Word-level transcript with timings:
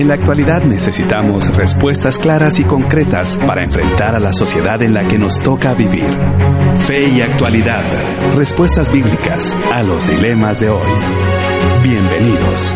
En 0.00 0.08
la 0.08 0.14
actualidad 0.14 0.62
necesitamos 0.62 1.54
respuestas 1.54 2.16
claras 2.16 2.58
y 2.58 2.64
concretas 2.64 3.36
para 3.36 3.62
enfrentar 3.62 4.14
a 4.14 4.18
la 4.18 4.32
sociedad 4.32 4.80
en 4.82 4.94
la 4.94 5.06
que 5.06 5.18
nos 5.18 5.38
toca 5.42 5.74
vivir. 5.74 6.16
Fe 6.86 7.10
y 7.10 7.20
actualidad. 7.20 8.34
Respuestas 8.34 8.90
bíblicas 8.90 9.54
a 9.70 9.82
los 9.82 10.08
dilemas 10.08 10.58
de 10.58 10.70
hoy. 10.70 10.90
Bienvenidos. 11.82 12.74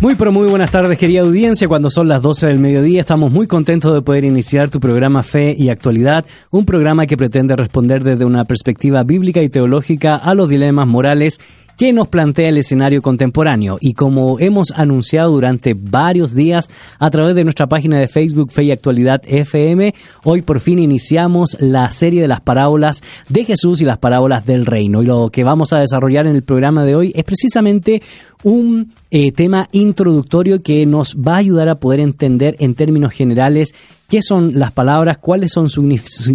Muy 0.00 0.14
pero 0.14 0.30
muy 0.30 0.48
buenas 0.48 0.70
tardes 0.70 0.96
querida 0.96 1.22
audiencia, 1.22 1.66
cuando 1.66 1.90
son 1.90 2.06
las 2.06 2.22
12 2.22 2.46
del 2.46 2.58
mediodía 2.60 3.00
estamos 3.00 3.32
muy 3.32 3.48
contentos 3.48 3.92
de 3.92 4.02
poder 4.02 4.24
iniciar 4.24 4.70
tu 4.70 4.78
programa 4.78 5.24
Fe 5.24 5.54
y 5.58 5.68
Actualidad, 5.68 6.24
un 6.50 6.64
programa 6.64 7.06
que 7.06 7.18
pretende 7.18 7.56
responder 7.56 8.04
desde 8.04 8.24
una 8.24 8.44
perspectiva 8.44 9.02
bíblica 9.02 9.42
y 9.42 9.50
teológica 9.50 10.14
a 10.14 10.34
los 10.34 10.48
dilemas 10.48 10.86
morales 10.86 11.40
que 11.80 11.94
nos 11.94 12.08
plantea 12.08 12.50
el 12.50 12.58
escenario 12.58 13.00
contemporáneo. 13.00 13.78
Y 13.80 13.94
como 13.94 14.38
hemos 14.38 14.70
anunciado 14.72 15.30
durante 15.32 15.72
varios 15.72 16.34
días 16.34 16.68
a 16.98 17.08
través 17.08 17.34
de 17.34 17.42
nuestra 17.42 17.68
página 17.68 17.98
de 17.98 18.06
Facebook 18.06 18.52
Fe 18.52 18.64
y 18.64 18.70
Actualidad 18.70 19.22
FM, 19.24 19.94
hoy 20.24 20.42
por 20.42 20.60
fin 20.60 20.78
iniciamos 20.78 21.56
la 21.58 21.88
serie 21.88 22.20
de 22.20 22.28
las 22.28 22.42
parábolas 22.42 23.02
de 23.30 23.46
Jesús 23.46 23.80
y 23.80 23.86
las 23.86 23.96
parábolas 23.96 24.44
del 24.44 24.66
reino. 24.66 25.02
Y 25.02 25.06
lo 25.06 25.30
que 25.30 25.42
vamos 25.42 25.72
a 25.72 25.80
desarrollar 25.80 26.26
en 26.26 26.36
el 26.36 26.42
programa 26.42 26.84
de 26.84 26.96
hoy 26.96 27.12
es 27.16 27.24
precisamente 27.24 28.02
un 28.42 28.92
eh, 29.10 29.32
tema 29.32 29.66
introductorio 29.72 30.62
que 30.62 30.84
nos 30.84 31.16
va 31.16 31.36
a 31.36 31.38
ayudar 31.38 31.70
a 31.70 31.80
poder 31.80 32.00
entender 32.00 32.56
en 32.58 32.74
términos 32.74 33.14
generales 33.14 33.74
qué 34.10 34.22
son 34.22 34.58
las 34.58 34.72
palabras, 34.72 35.18
cuáles 35.18 35.52
son 35.52 35.68
su 35.68 35.88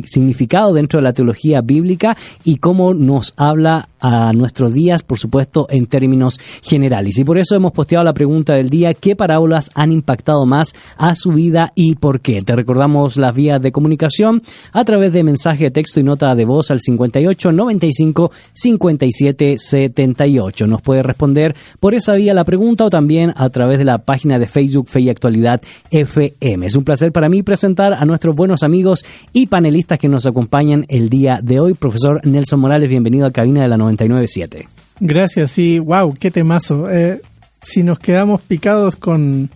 significado 0.05 0.73
dentro 0.73 0.99
de 0.99 1.03
la 1.03 1.13
teología 1.13 1.61
bíblica 1.61 2.15
y 2.45 2.57
cómo 2.57 2.93
nos 2.93 3.33
habla 3.35 3.89
a 3.99 4.31
nuestros 4.33 4.73
días, 4.73 5.03
por 5.03 5.19
supuesto, 5.19 5.67
en 5.69 5.87
términos 5.87 6.39
generales. 6.61 7.17
Y 7.17 7.23
por 7.23 7.37
eso 7.37 7.55
hemos 7.55 7.73
posteado 7.73 8.05
la 8.05 8.13
pregunta 8.13 8.53
del 8.53 8.69
día, 8.69 8.93
¿qué 8.93 9.15
parábolas 9.15 9.71
han 9.73 9.91
impactado 9.91 10.45
más 10.45 10.73
a 10.97 11.15
su 11.15 11.31
vida 11.31 11.73
y 11.75 11.95
por 11.95 12.21
qué? 12.21 12.41
Te 12.41 12.55
recordamos 12.55 13.17
las 13.17 13.35
vías 13.35 13.61
de 13.61 13.71
comunicación 13.71 14.41
a 14.71 14.85
través 14.85 15.11
de 15.11 15.23
mensaje 15.23 15.71
texto 15.71 15.99
y 15.99 16.03
nota 16.03 16.33
de 16.35 16.45
voz 16.45 16.71
al 16.71 16.79
58 16.79 17.51
95 17.51 18.31
57 18.53 19.55
78. 19.57 20.67
Nos 20.67 20.81
puede 20.81 21.03
responder 21.03 21.55
por 21.79 21.93
esa 21.93 22.13
vía 22.13 22.33
la 22.33 22.45
pregunta 22.45 22.85
o 22.85 22.89
también 22.89 23.33
a 23.35 23.49
través 23.49 23.79
de 23.79 23.85
la 23.85 23.97
página 23.97 24.39
de 24.39 24.47
Facebook 24.47 24.87
Fe 24.87 25.01
y 25.01 25.09
Actualidad 25.09 25.61
FM. 25.89 26.67
Es 26.67 26.75
un 26.75 26.85
placer 26.85 27.11
para 27.11 27.27
mí 27.27 27.43
presentar 27.43 27.64
a 27.65 28.05
nuestros 28.05 28.35
buenos 28.35 28.63
amigos 28.63 29.03
y 29.33 29.47
panelistas 29.47 29.97
que 29.97 30.07
nos 30.07 30.25
acompañan 30.25 30.85
el 30.87 31.09
día 31.09 31.39
de 31.41 31.59
hoy. 31.59 31.73
Profesor 31.73 32.21
Nelson 32.25 32.59
Morales, 32.59 32.89
bienvenido 32.89 33.25
a 33.25 33.31
Cabina 33.31 33.63
de 33.63 33.67
la 33.67 33.77
997. 33.77 34.67
Gracias, 34.99 35.51
sí, 35.51 35.79
wow, 35.79 36.13
qué 36.13 36.29
temazo. 36.29 36.89
Eh, 36.89 37.21
si 37.61 37.83
nos 37.83 37.97
quedamos 37.97 38.41
picados 38.41 38.95
con 38.95 39.49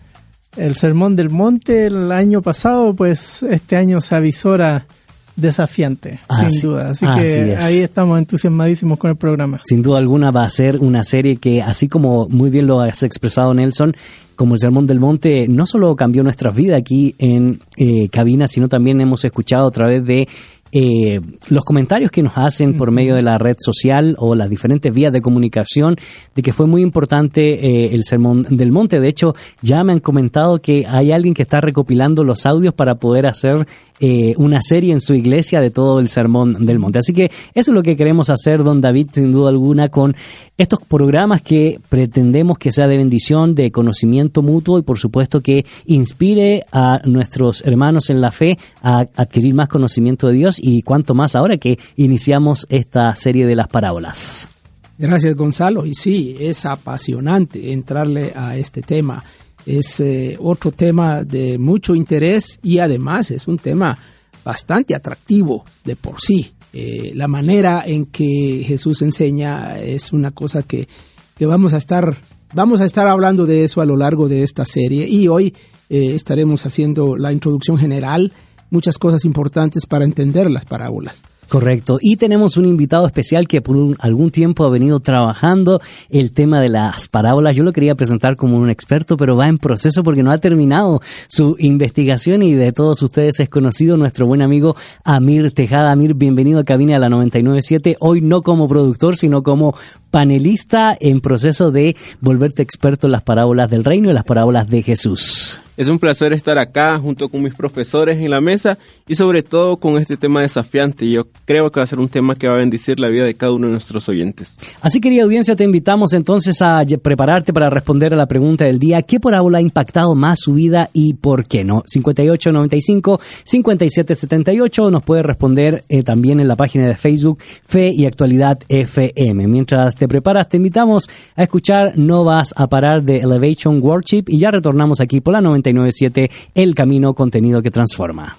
el 0.58 0.76
Sermón 0.76 1.16
del 1.16 1.30
Monte 1.30 1.86
el 1.86 2.12
año 2.12 2.42
pasado, 2.42 2.96
pues 2.96 3.44
este 3.44 3.76
año 3.76 4.02
se 4.02 4.16
avisora 4.16 4.88
desafiante, 5.36 6.20
sin 6.50 6.70
duda. 6.70 6.90
Así 6.90 7.06
que 7.06 7.56
ahí 7.58 7.80
estamos 7.80 8.18
entusiasmadísimos 8.18 8.98
con 8.98 9.12
el 9.12 9.16
programa. 9.16 9.62
Sin 9.64 9.82
duda 9.82 10.00
alguna 10.00 10.32
va 10.32 10.44
a 10.44 10.50
ser 10.50 10.80
una 10.80 11.04
serie 11.04 11.38
que, 11.38 11.62
así 11.62 11.88
como 11.88 12.28
muy 12.28 12.50
bien 12.50 12.68
lo 12.68 12.82
has 12.82 13.04
expresado 13.04 13.54
Nelson, 13.54 13.96
como 14.40 14.54
el 14.54 14.60
Sermón 14.62 14.88
del 14.88 15.02
Monte 15.02 15.50
no 15.50 15.68
solo 15.68 15.94
cambió 15.98 16.24
nuestras 16.24 16.56
vidas 16.56 16.80
aquí 16.80 17.14
en 17.18 17.60
eh, 17.76 18.08
cabina, 18.08 18.48
sino 18.48 18.68
también 18.70 19.02
hemos 19.02 19.26
escuchado 19.26 19.68
a 19.68 19.72
través 19.72 20.06
de 20.06 20.30
eh, 20.72 21.20
los 21.50 21.66
comentarios 21.66 22.12
que 22.12 22.22
nos 22.22 22.34
hacen 22.36 22.78
por 22.78 22.92
medio 22.92 23.16
de 23.16 23.22
la 23.22 23.38
red 23.38 23.58
social 23.60 24.16
o 24.20 24.36
las 24.36 24.50
diferentes 24.50 24.94
vías 24.94 25.12
de 25.12 25.22
comunicación 25.22 25.96
de 26.36 26.42
que 26.42 26.54
fue 26.54 26.68
muy 26.68 26.82
importante 26.82 27.54
eh, 27.54 27.94
el 27.94 28.04
Sermón 28.04 28.46
del 28.50 28.72
Monte. 28.72 29.00
De 29.00 29.08
hecho, 29.08 29.36
ya 29.62 29.84
me 29.84 29.94
han 29.94 30.00
comentado 30.00 30.62
que 30.62 30.86
hay 30.88 31.12
alguien 31.12 31.34
que 31.34 31.42
está 31.42 31.62
recopilando 31.62 32.24
los 32.24 32.46
audios 32.46 32.74
para 32.74 32.96
poder 32.96 33.26
hacer 33.26 33.66
eh, 34.02 34.34
una 34.38 34.62
serie 34.62 34.94
en 34.94 35.02
su 35.02 35.14
iglesia 35.14 35.60
de 35.60 35.72
todo 35.72 36.00
el 36.00 36.08
sermón 36.08 36.66
del 36.66 36.80
monte. 36.80 37.00
Así 37.00 37.12
que 37.12 37.26
eso 37.26 37.72
es 37.72 37.76
lo 37.76 37.84
que 37.84 37.98
queremos 37.98 38.30
hacer, 38.30 38.64
don 38.64 38.80
David, 38.80 39.08
sin 39.12 39.34
duda 39.34 39.50
alguna, 39.50 39.90
con 39.90 40.16
estos 40.58 40.80
programas 40.88 41.42
que 41.42 41.82
pretendemos 41.90 42.58
que 42.58 42.72
sea 42.72 42.88
de 42.88 42.96
bendición, 42.96 43.56
de 43.56 43.72
conocimiento 43.72 44.42
mutuo 44.42 44.80
y 44.80 44.84
por 44.84 45.00
supuesto 45.00 45.42
que 45.42 45.66
inspire 45.86 46.64
a 46.72 47.02
nuestros 47.04 47.62
hermanos 47.66 48.10
en 48.10 48.22
la 48.22 48.32
fe 48.32 48.58
a 48.82 49.06
adquirir 49.18 49.54
más 49.54 49.68
conocimiento 49.68 50.28
de 50.28 50.34
Dios 50.34 50.59
y 50.62 50.82
cuanto 50.82 51.14
más 51.14 51.36
ahora 51.36 51.58
que 51.58 51.80
iniciamos 51.96 52.66
esta 52.70 53.16
serie 53.16 53.46
de 53.46 53.56
las 53.56 53.68
parábolas. 53.68 54.50
Gracias 54.98 55.36
Gonzalo. 55.36 55.86
Y 55.86 55.96
sí, 55.96 56.36
es 56.40 56.66
apasionante 56.66 57.72
entrarle 57.72 58.34
a 58.36 58.58
este 58.58 58.82
tema 58.82 59.24
es 59.66 60.00
eh, 60.00 60.38
otro 60.40 60.72
tema 60.72 61.24
de 61.24 61.58
mucho 61.58 61.96
interés 61.96 62.60
y 62.64 62.80
además 62.80 63.32
es 63.32 63.48
un 63.48 63.58
tema 63.58 63.98
bastante 64.44 64.96
atractivo 64.96 65.64
de 65.84 65.96
por 65.96 66.20
sí. 66.20 66.52
Eh, 66.72 67.12
la 67.16 67.28
manera 67.28 67.84
en 67.86 68.06
que 68.06 68.64
Jesús 68.66 69.02
enseña 69.02 69.80
es 69.80 70.14
una 70.14 70.32
cosa 70.32 70.64
que, 70.64 70.88
que, 71.36 71.46
vamos 71.46 71.74
a 71.74 71.78
estar 71.78 72.18
vamos 72.54 72.80
a 72.82 72.86
estar 72.86 73.08
hablando 73.08 73.46
de 73.46 73.64
eso 73.64 73.82
a 73.82 73.86
lo 73.86 73.98
largo 73.98 74.28
de 74.28 74.44
esta 74.44 74.66
serie 74.66 75.08
y 75.08 75.28
hoy 75.28 75.54
eh, 75.90 76.14
estaremos 76.14 76.66
haciendo 76.66 77.18
la 77.18 77.32
introducción 77.32 77.78
general, 77.78 78.32
muchas 78.70 78.98
cosas 78.98 79.26
importantes 79.26 79.86
para 79.86 80.06
entender 80.06 80.50
las 80.50 80.66
parábolas. 80.66 81.24
Correcto. 81.50 81.98
Y 82.00 82.18
tenemos 82.18 82.58
un 82.58 82.66
invitado 82.66 83.08
especial 83.08 83.48
que 83.48 83.62
por 83.62 83.76
algún 84.00 84.30
tiempo 84.30 84.66
ha 84.66 84.70
venido 84.70 85.00
trabajando 85.00 85.82
el 86.12 86.32
tema 86.32 86.62
de 86.62 86.70
las 86.70 87.08
parábolas. 87.08 87.56
Yo 87.56 87.64
lo 87.64 87.74
quería 87.74 87.96
presentar 87.96 88.36
como 88.36 88.58
un 88.58 88.70
experto, 88.70 89.18
pero 89.18 89.36
va 89.36 89.48
en 89.48 89.58
proceso 89.58 90.04
porque 90.04 90.22
no 90.22 90.32
ha 90.32 90.38
terminado 90.38 91.02
su 91.28 91.56
investigación 91.58 92.44
y 92.44 92.54
de 92.54 92.72
todos 92.72 93.02
ustedes 93.02 93.40
es 93.40 93.50
conocido 93.50 93.98
nuestro 93.98 94.28
buen 94.28 94.44
amigo 94.44 94.76
Amir 95.04 95.52
Tejada. 95.52 95.92
Amir, 95.92 96.14
bienvenido 96.14 96.60
a 96.60 96.64
Cabina 96.64 96.94
de 96.94 97.00
la 97.00 97.10
997. 97.10 97.98
Hoy 98.00 98.22
no 98.22 98.44
como 98.44 98.68
productor, 98.68 99.18
sino 99.18 99.42
como 99.42 99.76
panelista 100.12 100.96
en 101.00 101.20
proceso 101.20 101.72
de 101.72 101.96
volverte 102.22 102.62
experto 102.62 103.08
en 103.08 103.14
las 103.14 103.24
parábolas 103.24 103.72
del 103.72 103.84
reino 103.84 104.12
y 104.12 104.14
las 104.14 104.24
parábolas 104.24 104.70
de 104.70 104.84
Jesús. 104.84 105.62
Es 105.80 105.88
un 105.88 105.98
placer 105.98 106.34
estar 106.34 106.60
acá 106.60 107.00
junto 107.00 107.30
con 107.30 107.42
mis 107.42 107.56
profesores 107.56 108.18
en 108.18 108.30
la 108.30 108.42
mesa 108.42 108.78
y 109.08 109.16
sobre 109.16 109.44
todo 109.44 109.78
con 109.78 109.98
este 109.98 110.18
tema 110.18 110.42
desafiante. 110.42 111.10
Yo 111.10 111.28
creo 111.46 111.72
que 111.72 111.80
va 111.80 111.86
a 111.86 111.88
ser 111.88 112.00
un 112.00 112.10
tema 112.10 112.36
que 112.36 112.50
va 112.50 112.56
a 112.56 112.58
bendecir 112.58 113.00
la 113.00 113.08
vida 113.08 113.24
de 113.24 113.34
cada 113.34 113.54
uno 113.54 113.68
de 113.68 113.72
nuestros 113.72 114.10
oyentes. 114.10 114.58
Así 114.82 115.00
querida 115.00 115.24
audiencia, 115.24 115.56
te 115.56 115.64
invitamos 115.64 116.12
entonces 116.12 116.62
a 116.62 116.84
prepararte 117.02 117.54
para 117.54 117.70
responder 117.70 118.14
a 118.14 118.18
la 118.18 118.26
pregunta 118.26 118.66
del 118.66 118.78
día. 118.78 119.02
¿Qué 119.04 119.22
parábola 119.22 119.60
ha 119.60 119.62
impactado 119.62 120.16
más 120.16 120.40
su 120.42 120.52
vida 120.52 120.90
y 120.92 121.14
por 121.14 121.48
qué 121.48 121.64
no? 121.64 121.84
5895 121.88 123.22
5778 123.46 124.92
nos 124.92 125.04
puede 125.04 125.24
responder 125.24 125.86
eh, 125.88 126.04
también 126.04 126.42
en 126.42 126.50
la 126.50 126.58
página 126.58 126.90
de 126.90 126.98
Facebook 126.98 127.40
Fe 127.66 127.94
y 127.96 128.06
Actualidad 128.06 128.60
FM. 128.68 129.48
Mientras 129.48 129.96
te 129.96 130.10
preparas, 130.10 130.50
te 130.50 130.58
invitamos 130.58 131.10
a 131.38 131.44
escuchar 131.44 131.94
No 131.98 132.26
vas 132.26 132.54
a 132.58 132.68
parar 132.68 133.04
de 133.04 133.20
Elevation 133.20 133.82
Worship 133.82 134.26
y 134.28 134.40
ya 134.40 134.52
retornamos 134.52 135.00
aquí 135.00 135.22
por 135.22 135.36
la 135.36 135.40
90 135.40 135.69
997 135.74 136.52
El 136.56 136.76
Camino 136.76 137.14
Contenido 137.14 137.62
que 137.62 137.72
Transforma. 137.72 138.38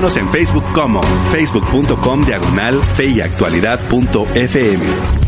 Búscanos 0.00 0.16
en 0.16 0.32
Facebook 0.32 0.64
como 0.72 1.02
facebook.com 1.30 2.24
diagonal 2.24 2.80
feyactualidad.fm. 2.96 5.19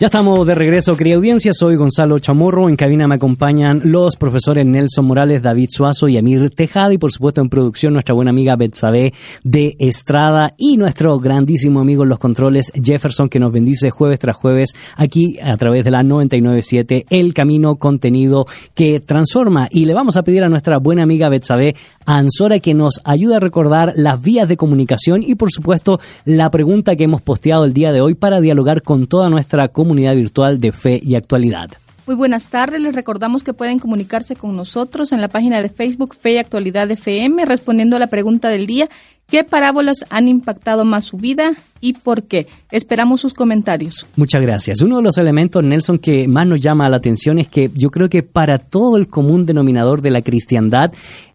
Ya 0.00 0.06
estamos 0.06 0.46
de 0.46 0.54
regreso, 0.54 0.96
querida 0.96 1.16
audiencia. 1.16 1.52
Soy 1.52 1.76
Gonzalo 1.76 2.18
Chamorro. 2.18 2.70
En 2.70 2.76
cabina 2.76 3.06
me 3.06 3.16
acompañan 3.16 3.82
los 3.84 4.16
profesores 4.16 4.64
Nelson 4.64 5.04
Morales, 5.04 5.42
David 5.42 5.68
Suazo 5.70 6.08
y 6.08 6.16
Amir 6.16 6.48
Tejada. 6.48 6.94
Y 6.94 6.96
por 6.96 7.12
supuesto, 7.12 7.42
en 7.42 7.50
producción, 7.50 7.92
nuestra 7.92 8.14
buena 8.14 8.30
amiga 8.30 8.56
Betsabe 8.56 9.12
de 9.44 9.76
Estrada 9.78 10.52
y 10.56 10.78
nuestro 10.78 11.20
grandísimo 11.20 11.80
amigo 11.80 12.04
en 12.04 12.08
los 12.08 12.18
controles, 12.18 12.72
Jefferson, 12.82 13.28
que 13.28 13.38
nos 13.38 13.52
bendice 13.52 13.90
jueves 13.90 14.18
tras 14.18 14.36
jueves 14.36 14.72
aquí 14.96 15.38
a 15.38 15.54
través 15.58 15.84
de 15.84 15.90
la 15.90 16.02
997, 16.02 17.04
El 17.10 17.34
Camino 17.34 17.76
Contenido 17.76 18.46
que 18.72 19.00
Transforma. 19.00 19.68
Y 19.70 19.84
le 19.84 19.92
vamos 19.92 20.16
a 20.16 20.22
pedir 20.22 20.44
a 20.44 20.48
nuestra 20.48 20.78
buena 20.78 21.02
amiga 21.02 21.28
Betsabe 21.28 21.76
Ansora 22.06 22.58
que 22.60 22.72
nos 22.72 23.02
ayude 23.04 23.36
a 23.36 23.40
recordar 23.40 23.92
las 23.96 24.22
vías 24.22 24.48
de 24.48 24.56
comunicación 24.56 25.22
y, 25.22 25.34
por 25.34 25.52
supuesto, 25.52 26.00
la 26.24 26.50
pregunta 26.50 26.96
que 26.96 27.04
hemos 27.04 27.20
posteado 27.20 27.66
el 27.66 27.74
día 27.74 27.92
de 27.92 28.00
hoy 28.00 28.14
para 28.14 28.40
dialogar 28.40 28.82
con 28.82 29.06
toda 29.06 29.28
nuestra 29.28 29.68
comunidad 29.68 29.89
comunidad 29.90 30.14
virtual 30.14 30.60
de 30.60 30.70
fe 30.70 31.00
y 31.02 31.16
actualidad. 31.16 31.68
Muy 32.06 32.14
buenas 32.14 32.48
tardes, 32.48 32.80
les 32.80 32.94
recordamos 32.94 33.42
que 33.42 33.54
pueden 33.54 33.80
comunicarse 33.80 34.36
con 34.36 34.54
nosotros 34.54 35.10
en 35.10 35.20
la 35.20 35.26
página 35.26 35.60
de 35.60 35.68
Facebook 35.68 36.14
Fe 36.14 36.34
y 36.34 36.38
Actualidad 36.38 36.88
FM 36.88 37.44
respondiendo 37.44 37.96
a 37.96 37.98
la 37.98 38.06
pregunta 38.06 38.48
del 38.50 38.68
día, 38.68 38.88
¿qué 39.26 39.42
parábolas 39.42 40.04
han 40.08 40.28
impactado 40.28 40.84
más 40.84 41.06
su 41.06 41.16
vida 41.16 41.54
y 41.80 41.94
por 41.94 42.22
qué? 42.22 42.46
Esperamos 42.70 43.20
sus 43.20 43.34
comentarios. 43.34 44.06
Muchas 44.14 44.42
gracias. 44.42 44.80
Uno 44.80 44.98
de 44.98 45.02
los 45.02 45.18
elementos, 45.18 45.64
Nelson, 45.64 45.98
que 45.98 46.28
más 46.28 46.46
nos 46.46 46.60
llama 46.60 46.88
la 46.88 46.98
atención 46.98 47.40
es 47.40 47.48
que 47.48 47.68
yo 47.74 47.90
creo 47.90 48.08
que 48.08 48.22
para 48.22 48.58
todo 48.58 48.96
el 48.96 49.08
común 49.08 49.44
denominador 49.44 50.02
de 50.02 50.12
la 50.12 50.22
cristiandad, 50.22 50.92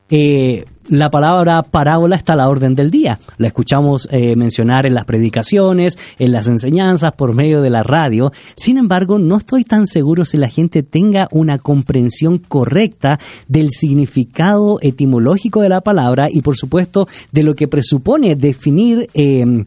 eh, 0.09 0.65
la 0.87 1.09
palabra 1.09 1.63
parábola 1.63 2.15
está 2.15 2.33
a 2.33 2.35
la 2.35 2.47
orden 2.47 2.75
del 2.75 2.91
día. 2.91 3.19
La 3.37 3.47
escuchamos 3.47 4.07
eh, 4.11 4.35
mencionar 4.35 4.85
en 4.85 4.93
las 4.93 5.05
predicaciones, 5.05 5.97
en 6.19 6.31
las 6.31 6.47
enseñanzas, 6.47 7.13
por 7.13 7.33
medio 7.33 7.61
de 7.61 7.71
la 7.71 7.81
radio. 7.81 8.31
Sin 8.55 8.77
embargo, 8.77 9.17
no 9.17 9.37
estoy 9.37 9.63
tan 9.63 9.87
seguro 9.87 10.25
si 10.25 10.37
la 10.37 10.47
gente 10.47 10.83
tenga 10.83 11.27
una 11.31 11.57
comprensión 11.57 12.37
correcta 12.37 13.19
del 13.47 13.71
significado 13.71 14.77
etimológico 14.81 15.61
de 15.61 15.69
la 15.69 15.81
palabra 15.81 16.27
y, 16.31 16.41
por 16.41 16.55
supuesto, 16.55 17.07
de 17.31 17.43
lo 17.43 17.55
que 17.55 17.67
presupone 17.67 18.35
definir 18.35 19.09
eh, 19.15 19.65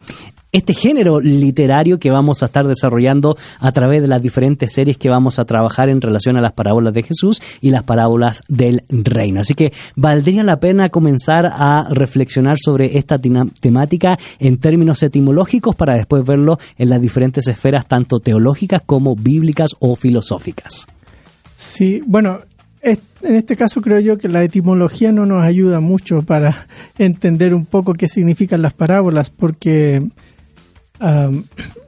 este 0.51 0.73
género 0.73 1.19
literario 1.19 1.99
que 1.99 2.11
vamos 2.11 2.41
a 2.41 2.47
estar 2.47 2.67
desarrollando 2.67 3.37
a 3.59 3.71
través 3.71 4.01
de 4.01 4.07
las 4.07 4.21
diferentes 4.21 4.73
series 4.73 4.97
que 4.97 5.09
vamos 5.09 5.39
a 5.39 5.45
trabajar 5.45 5.89
en 5.89 6.01
relación 6.01 6.37
a 6.37 6.41
las 6.41 6.53
parábolas 6.53 6.93
de 6.93 7.03
Jesús 7.03 7.41
y 7.61 7.69
las 7.69 7.83
parábolas 7.83 8.43
del 8.47 8.83
reino. 8.89 9.41
Así 9.41 9.53
que 9.53 9.71
valdría 9.95 10.43
la 10.43 10.59
pena 10.59 10.89
comenzar 10.89 11.45
a 11.45 11.87
reflexionar 11.89 12.57
sobre 12.57 12.97
esta 12.97 13.19
temática 13.19 14.17
en 14.39 14.57
términos 14.57 15.03
etimológicos 15.03 15.75
para 15.75 15.95
después 15.95 16.25
verlo 16.25 16.59
en 16.77 16.89
las 16.89 17.01
diferentes 17.01 17.47
esferas 17.47 17.87
tanto 17.87 18.19
teológicas 18.19 18.81
como 18.85 19.15
bíblicas 19.15 19.75
o 19.79 19.95
filosóficas. 19.95 20.87
Sí, 21.55 22.01
bueno, 22.05 22.39
en 22.81 23.35
este 23.35 23.55
caso 23.55 23.81
creo 23.81 23.99
yo 23.99 24.17
que 24.17 24.29
la 24.29 24.43
etimología 24.43 25.11
no 25.11 25.25
nos 25.25 25.43
ayuda 25.43 25.79
mucho 25.79 26.21
para 26.21 26.67
entender 26.97 27.53
un 27.53 27.65
poco 27.65 27.93
qué 27.93 28.07
significan 28.07 28.61
las 28.61 28.73
parábolas, 28.73 29.29
porque 29.29 30.07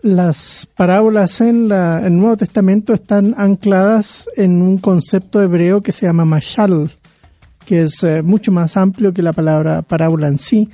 las 0.01 0.67
parábolas 0.75 1.41
en, 1.41 1.67
la, 1.67 2.05
el 2.05 2.17
Nuevo 2.17 2.37
Testamento 2.37 2.93
están 2.93 3.35
ancladas 3.37 4.29
en 4.35 4.61
un 4.61 4.77
concepto 4.77 5.41
hebreo 5.41 5.81
que 5.81 5.91
se 5.91 6.05
llama 6.05 6.25
mashal, 6.25 6.91
que 7.65 7.83
es 7.83 8.03
eh, 8.03 8.21
mucho 8.21 8.51
más 8.51 8.77
amplio 8.77 9.13
que 9.13 9.21
la 9.21 9.33
palabra 9.33 9.81
parábola 9.81 10.27
en 10.27 10.37
sí, 10.37 10.69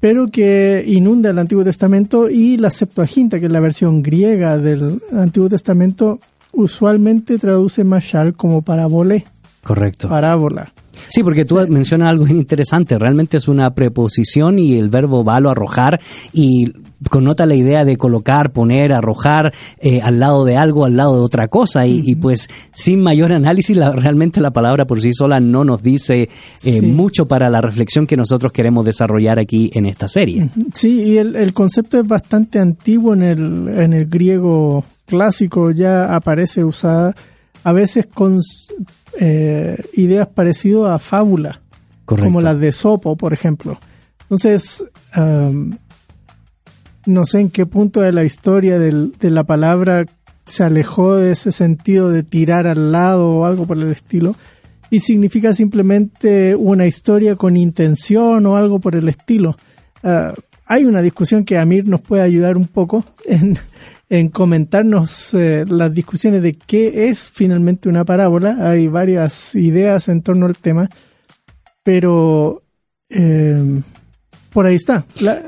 pero 0.00 0.28
que 0.28 0.84
inunda 0.86 1.30
el 1.30 1.38
Antiguo 1.38 1.64
Testamento 1.64 2.28
y 2.28 2.58
la 2.58 2.70
Septuaginta, 2.70 3.40
que 3.40 3.46
es 3.46 3.52
la 3.52 3.60
versión 3.60 4.02
griega 4.02 4.58
del 4.58 5.00
Antiguo 5.12 5.48
Testamento, 5.48 6.20
usualmente 6.52 7.38
traduce 7.38 7.84
mashal 7.84 8.34
como 8.34 8.60
parabole. 8.60 9.24
Correcto. 9.62 10.10
Parábola. 10.10 10.73
Sí, 11.08 11.22
porque 11.22 11.44
tú 11.44 11.56
mencionas 11.68 12.10
algo 12.10 12.26
interesante. 12.26 12.98
Realmente 12.98 13.36
es 13.36 13.48
una 13.48 13.74
preposición 13.74 14.58
y 14.58 14.78
el 14.78 14.88
verbo 14.88 15.24
valo, 15.24 15.50
arrojar, 15.50 16.00
y 16.32 16.72
connota 17.10 17.46
la 17.46 17.54
idea 17.54 17.84
de 17.84 17.96
colocar, 17.96 18.50
poner, 18.52 18.92
arrojar 18.92 19.52
eh, 19.78 20.00
al 20.00 20.18
lado 20.18 20.44
de 20.44 20.56
algo, 20.56 20.84
al 20.84 20.96
lado 20.96 21.16
de 21.16 21.20
otra 21.22 21.48
cosa. 21.48 21.86
Y, 21.86 22.14
pues 22.16 22.48
sin 22.72 23.02
mayor 23.02 23.32
análisis, 23.32 23.76
realmente 23.76 24.40
la 24.40 24.52
palabra 24.52 24.86
por 24.86 25.00
sí 25.00 25.12
sola 25.12 25.40
no 25.40 25.64
nos 25.64 25.82
dice 25.82 26.28
eh, 26.64 26.82
mucho 26.82 27.26
para 27.26 27.50
la 27.50 27.60
reflexión 27.60 28.06
que 28.06 28.16
nosotros 28.16 28.52
queremos 28.52 28.84
desarrollar 28.84 29.38
aquí 29.38 29.70
en 29.74 29.86
esta 29.86 30.08
serie. 30.08 30.48
Sí, 30.72 31.02
y 31.02 31.18
el, 31.18 31.36
el 31.36 31.52
concepto 31.52 31.98
es 31.98 32.06
bastante 32.06 32.58
antiguo 32.58 33.14
en 33.14 33.22
el, 33.22 33.68
en 33.68 33.92
el 33.92 34.06
griego 34.06 34.84
clásico, 35.06 35.70
ya 35.70 36.14
aparece 36.14 36.64
usada 36.64 37.14
a 37.62 37.72
veces 37.72 38.06
con 38.06 38.40
eh, 39.20 39.76
ideas 39.94 40.28
parecidas 40.28 40.90
a 40.90 40.98
fábula, 40.98 41.60
como 42.04 42.40
las 42.40 42.58
de 42.60 42.72
Sopo, 42.72 43.16
por 43.16 43.32
ejemplo. 43.32 43.78
Entonces, 44.22 44.84
no 47.06 47.24
sé 47.24 47.40
en 47.40 47.50
qué 47.50 47.66
punto 47.66 48.00
de 48.00 48.12
la 48.12 48.24
historia 48.24 48.78
de 48.78 49.30
la 49.30 49.44
palabra 49.44 50.04
se 50.46 50.64
alejó 50.64 51.16
de 51.16 51.32
ese 51.32 51.50
sentido 51.50 52.10
de 52.10 52.22
tirar 52.22 52.66
al 52.66 52.92
lado 52.92 53.30
o 53.30 53.44
algo 53.44 53.66
por 53.66 53.78
el 53.78 53.90
estilo, 53.90 54.34
y 54.90 55.00
significa 55.00 55.54
simplemente 55.54 56.54
una 56.54 56.86
historia 56.86 57.36
con 57.36 57.56
intención 57.56 58.46
o 58.46 58.56
algo 58.56 58.78
por 58.78 58.94
el 58.94 59.08
estilo. 59.08 59.56
Ah, 60.02 60.34
hay 60.66 60.84
una 60.84 61.02
discusión 61.02 61.44
que 61.44 61.58
Amir 61.58 61.86
nos 61.88 62.00
puede 62.00 62.22
ayudar 62.22 62.56
un 62.56 62.68
poco 62.68 63.04
en, 63.24 63.56
en 64.08 64.28
comentarnos 64.28 65.34
eh, 65.34 65.64
las 65.66 65.92
discusiones 65.92 66.42
de 66.42 66.54
qué 66.54 67.08
es 67.08 67.30
finalmente 67.30 67.88
una 67.88 68.04
parábola. 68.04 68.70
Hay 68.70 68.88
varias 68.88 69.54
ideas 69.54 70.08
en 70.08 70.22
torno 70.22 70.46
al 70.46 70.56
tema, 70.56 70.88
pero 71.82 72.62
eh, 73.08 73.80
por 74.52 74.66
ahí 74.66 74.76
está. 74.76 75.04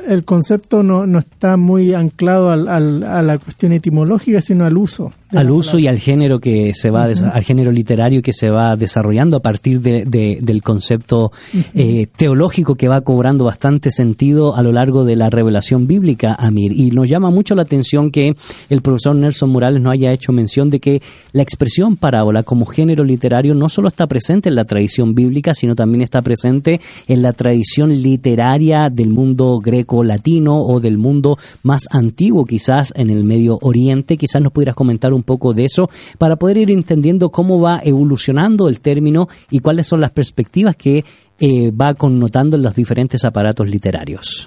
el 0.08 0.24
concepto 0.24 0.82
no, 0.82 1.06
no, 1.06 1.20
está 1.20 1.56
muy 1.56 1.94
anclado 1.94 2.50
al, 2.50 2.66
a 3.04 3.22
la 3.22 3.38
cuestión 3.38 3.72
etimológica, 3.72 4.40
sino 4.40 4.64
al 4.64 4.76
uso. 4.76 5.12
Al 5.32 5.50
uso 5.50 5.78
y 5.78 5.88
al 5.88 5.98
género 5.98 6.38
que 6.38 6.72
se 6.74 6.90
va, 6.90 7.04
al 7.04 7.42
género 7.42 7.72
literario 7.72 8.22
que 8.22 8.32
se 8.32 8.48
va 8.48 8.76
desarrollando 8.76 9.36
a 9.36 9.40
partir 9.40 9.80
de, 9.80 10.04
del 10.40 10.62
concepto 10.62 11.32
eh, 11.74 12.06
teológico 12.16 12.76
que 12.76 12.86
va 12.86 13.00
cobrando 13.00 13.44
bastante 13.44 13.90
sentido 13.90 14.54
a 14.54 14.62
lo 14.62 14.70
largo 14.70 15.04
de 15.04 15.16
la 15.16 15.28
revelación 15.28 15.88
bíblica, 15.88 16.36
Amir. 16.38 16.72
Y 16.72 16.90
nos 16.92 17.08
llama 17.08 17.30
mucho 17.30 17.54
la 17.54 17.62
atención 17.62 18.10
que 18.12 18.36
el 18.70 18.82
profesor 18.82 19.16
Nelson 19.16 19.50
Morales 19.50 19.82
no 19.82 19.90
haya 19.90 20.12
hecho 20.12 20.32
mención 20.32 20.70
de 20.70 20.78
que 20.78 21.02
la 21.32 21.42
expresión 21.42 21.96
parábola 21.96 22.44
como 22.44 22.64
género 22.64 23.02
literario 23.02 23.54
no 23.54 23.68
solo 23.68 23.88
está 23.88 24.06
presente 24.06 24.48
en 24.48 24.54
la 24.54 24.64
tradición 24.64 25.14
bíblica, 25.14 25.54
sino 25.54 25.74
también 25.74 26.02
está 26.02 26.22
presente 26.22 26.80
en 27.08 27.22
la 27.22 27.32
tradición 27.32 28.00
literaria 28.00 28.90
del 28.90 29.10
mundo 29.10 29.58
greco-latino 29.58 30.60
o 30.60 30.78
del 30.78 30.98
mundo 30.98 31.36
más 31.62 31.88
antiguo 31.90 32.44
quizás 32.44 32.92
en 32.96 33.10
el 33.10 33.24
Medio 33.24 33.58
Oriente. 33.60 34.16
Quizás 34.16 34.40
nos 34.40 34.52
pudieras 34.52 34.76
comentar 34.76 35.12
un 35.12 35.15
poco 35.22 35.54
de 35.54 35.64
eso 35.64 35.90
para 36.18 36.36
poder 36.36 36.58
ir 36.58 36.70
entendiendo 36.70 37.30
cómo 37.30 37.60
va 37.60 37.80
evolucionando 37.84 38.68
el 38.68 38.80
término 38.80 39.28
y 39.50 39.60
cuáles 39.60 39.86
son 39.86 40.00
las 40.00 40.10
perspectivas 40.10 40.76
que 40.76 41.04
eh, 41.38 41.70
va 41.70 41.94
connotando 41.94 42.56
en 42.56 42.62
los 42.62 42.74
diferentes 42.74 43.24
aparatos 43.24 43.68
literarios. 43.68 44.46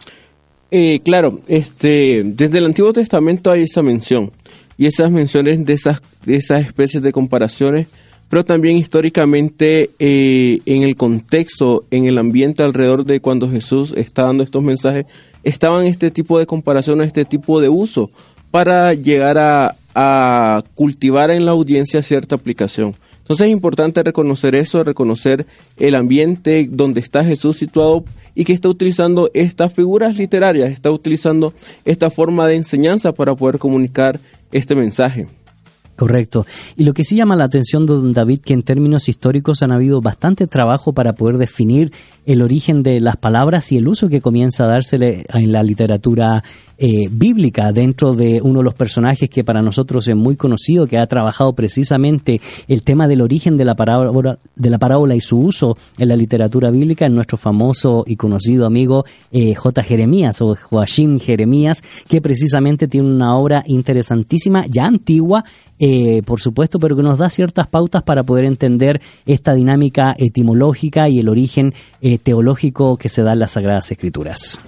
Eh, 0.71 0.99
claro, 1.03 1.41
este, 1.47 2.21
desde 2.23 2.59
el 2.59 2.65
Antiguo 2.65 2.93
Testamento 2.93 3.51
hay 3.51 3.63
esa 3.63 3.81
mención 3.81 4.31
y 4.77 4.85
esas 4.85 5.11
menciones 5.11 5.65
de 5.65 5.73
esas, 5.73 6.01
de 6.25 6.35
esas 6.35 6.65
especies 6.65 7.01
de 7.01 7.11
comparaciones 7.11 7.87
pero 8.29 8.45
también 8.45 8.77
históricamente 8.77 9.89
eh, 9.97 10.59
en 10.65 10.83
el 10.83 10.95
contexto, 10.95 11.85
en 11.89 12.05
el 12.05 12.17
ambiente 12.19 12.63
alrededor 12.63 13.03
de 13.05 13.19
cuando 13.19 13.49
Jesús 13.49 13.93
está 13.97 14.23
dando 14.23 14.43
estos 14.43 14.63
mensajes, 14.63 15.05
estaban 15.43 15.85
este 15.85 16.11
tipo 16.11 16.37
de 16.37 16.45
comparaciones, 16.45 17.07
este 17.07 17.25
tipo 17.25 17.59
de 17.59 17.69
uso, 17.69 18.11
para 18.51 18.93
llegar 18.93 19.39
a, 19.39 19.75
cultivar 20.75 21.31
en 21.31 21.45
la 21.45 21.51
audiencia 21.51 22.01
cierta 22.03 22.35
aplicación. 22.35 22.95
Entonces 23.19 23.45
es 23.45 23.51
importante 23.51 24.01
reconocer 24.01 24.55
eso, 24.55 24.83
reconocer 24.83 25.45
el 25.77 25.93
ambiente 25.93 26.67
donde 26.67 26.99
está 26.99 27.23
Jesús 27.23 27.57
situado 27.57 28.03
y 28.33 28.43
que 28.43 28.53
está 28.53 28.69
utilizando 28.69 29.29
estas 29.33 29.71
figuras 29.71 30.17
literarias, 30.17 30.71
está 30.71 30.89
utilizando 30.89 31.53
esta 31.85 32.09
forma 32.09 32.47
de 32.47 32.55
enseñanza 32.55 33.13
para 33.13 33.35
poder 33.35 33.59
comunicar 33.59 34.19
este 34.51 34.73
mensaje. 34.73 35.27
Correcto. 35.99 36.45
Y 36.77 36.85
lo 36.85 36.93
que 36.93 37.03
sí 37.03 37.17
llama 37.17 37.35
la 37.35 37.43
atención, 37.43 37.85
don 37.85 38.13
David, 38.13 38.39
que 38.39 38.53
en 38.53 38.63
términos 38.63 39.09
históricos 39.09 39.61
han 39.63 39.73
habido 39.73 39.99
bastante 39.99 40.47
trabajo 40.47 40.93
para 40.93 41.13
poder 41.13 41.37
definir 41.37 41.91
el 42.25 42.41
origen 42.41 42.83
de 42.83 43.01
las 43.01 43.17
palabras 43.17 43.71
y 43.73 43.77
el 43.77 43.87
uso 43.89 44.07
que 44.07 44.21
comienza 44.21 44.63
a 44.63 44.67
dársele 44.67 45.25
en 45.33 45.51
la 45.51 45.61
literatura 45.61 46.41
eh, 46.81 47.09
bíblica 47.11 47.73
dentro 47.73 48.13
de 48.13 48.41
uno 48.41 48.59
de 48.59 48.63
los 48.63 48.73
personajes 48.73 49.29
que 49.29 49.43
para 49.43 49.61
nosotros 49.61 50.07
es 50.07 50.15
muy 50.15 50.37
conocido, 50.37 50.87
que 50.87 50.97
ha 50.97 51.05
trabajado 51.07 51.51
precisamente 51.51 52.39
el 52.69 52.83
tema 52.83 53.05
del 53.09 53.19
origen 53.19 53.57
de 53.57 53.65
la 53.65 53.75
parábola, 53.75 54.39
de 54.55 54.69
la 54.69 54.77
parábola 54.77 55.13
y 55.13 55.19
su 55.19 55.37
uso 55.39 55.77
en 55.97 56.07
la 56.07 56.15
literatura 56.15 56.71
bíblica, 56.71 57.05
en 57.05 57.15
nuestro 57.15 57.37
famoso 57.37 58.05
y 58.07 58.15
conocido 58.15 58.65
amigo 58.65 59.03
eh, 59.33 59.55
J. 59.55 59.83
Jeremías 59.83 60.41
o 60.41 60.55
Joachim 60.55 61.19
Jeremías, 61.19 61.83
que 62.07 62.21
precisamente 62.21 62.87
tiene 62.87 63.09
una 63.09 63.35
obra 63.35 63.61
interesantísima, 63.67 64.65
ya 64.65 64.85
antigua, 64.85 65.43
eh, 65.79 66.21
por 66.25 66.39
supuesto, 66.39 66.79
pero 66.79 66.95
que 66.95 67.03
nos 67.03 67.17
da 67.17 67.29
ciertas 67.29 67.67
pautas 67.67 68.03
para 68.03 68.23
poder 68.23 68.45
entender 68.45 69.01
esta 69.25 69.53
dinámica 69.53 70.15
etimológica 70.17 71.09
y 71.09 71.19
el 71.19 71.27
origen 71.27 71.73
teológico 72.23 72.95
que 72.95 73.09
se 73.09 73.21
da 73.21 73.33
en 73.33 73.39
las 73.39 73.51
Sagradas 73.51 73.91
Escrituras. 73.91 74.61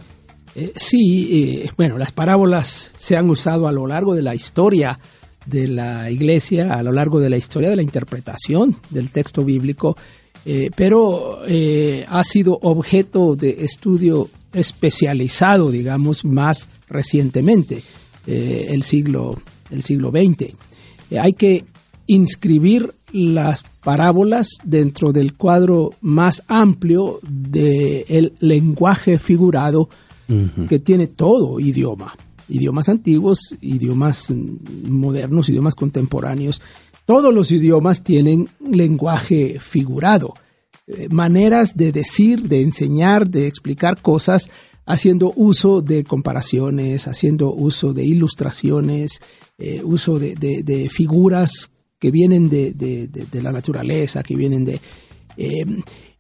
Eh, 0.56 0.74
sí, 0.76 1.64
eh, 1.64 1.70
bueno, 1.78 1.98
las 1.98 2.12
parábolas 2.12 2.92
se 2.98 3.16
han 3.16 3.30
usado 3.30 3.68
a 3.68 3.72
lo 3.72 3.88
largo 3.88 4.14
de 4.14 4.22
la 4.22 4.36
historia 4.36 5.00
de 5.46 5.68
la 5.68 6.12
iglesia, 6.12 6.74
a 6.74 6.84
lo 6.84 6.92
largo 6.92 7.20
de 7.20 7.30
la 7.30 7.38
historia 7.38 7.70
de 7.70 7.76
la 7.76 7.82
interpretación 7.82 8.76
del 8.90 9.10
texto 9.10 9.44
bíblico, 9.44 9.98
eh, 10.46 10.70
pero 10.76 11.40
ha 12.08 12.24
sido 12.24 12.60
objeto 12.62 13.36
de 13.36 13.64
estudio 13.64 14.30
especializado, 14.54 15.72
digamos, 15.72 16.26
más 16.26 16.68
recientemente, 16.90 17.82
el, 18.28 18.84
siglo, 18.84 19.42
el 19.72 19.84
siglo 19.84 20.12
XX. 20.12 20.54
hay 21.20 21.34
que 21.34 21.66
inscribir 22.06 22.94
las 23.12 23.64
parábolas 23.84 24.48
dentro 24.64 25.12
del 25.12 25.34
cuadro 25.34 25.92
más 26.02 26.44
amplio 26.48 27.20
del 27.24 28.34
lenguaje 28.40 29.18
figurado 29.18 29.90
que 30.68 30.80
tiene 30.80 31.08
todo 31.08 31.60
idioma, 31.60 32.16
idiomas 32.50 32.90
antiguos, 32.90 33.56
idiomas 33.62 34.32
modernos, 34.84 35.50
idiomas 35.50 35.76
contemporáneos. 35.76 36.62
Todos 37.06 37.34
los 37.34 37.52
idiomas 37.52 38.04
tienen 38.04 38.50
lenguaje 38.60 39.60
figurado, 39.60 40.36
eh, 40.88 41.08
maneras 41.10 41.76
de 41.76 41.92
decir, 41.92 42.48
de 42.48 42.62
enseñar, 42.62 43.30
de 43.30 43.48
explicar 43.48 44.02
cosas 44.02 44.50
haciendo 44.86 45.32
uso 45.36 45.82
de 45.82 46.04
comparaciones, 46.04 47.08
haciendo 47.08 47.54
uso 47.54 47.94
de 47.94 48.04
ilustraciones, 48.04 49.22
eh, 49.58 49.82
uso 49.84 50.20
de, 50.20 50.90
figuras 50.92 51.72
que 52.00 52.12
vienen 52.12 52.50
de, 52.50 53.10
la 53.34 53.52
naturaleza, 53.52 54.24
que 54.24 54.36
vienen 54.36 54.66
de... 54.66 54.80
Eh, 55.38 55.66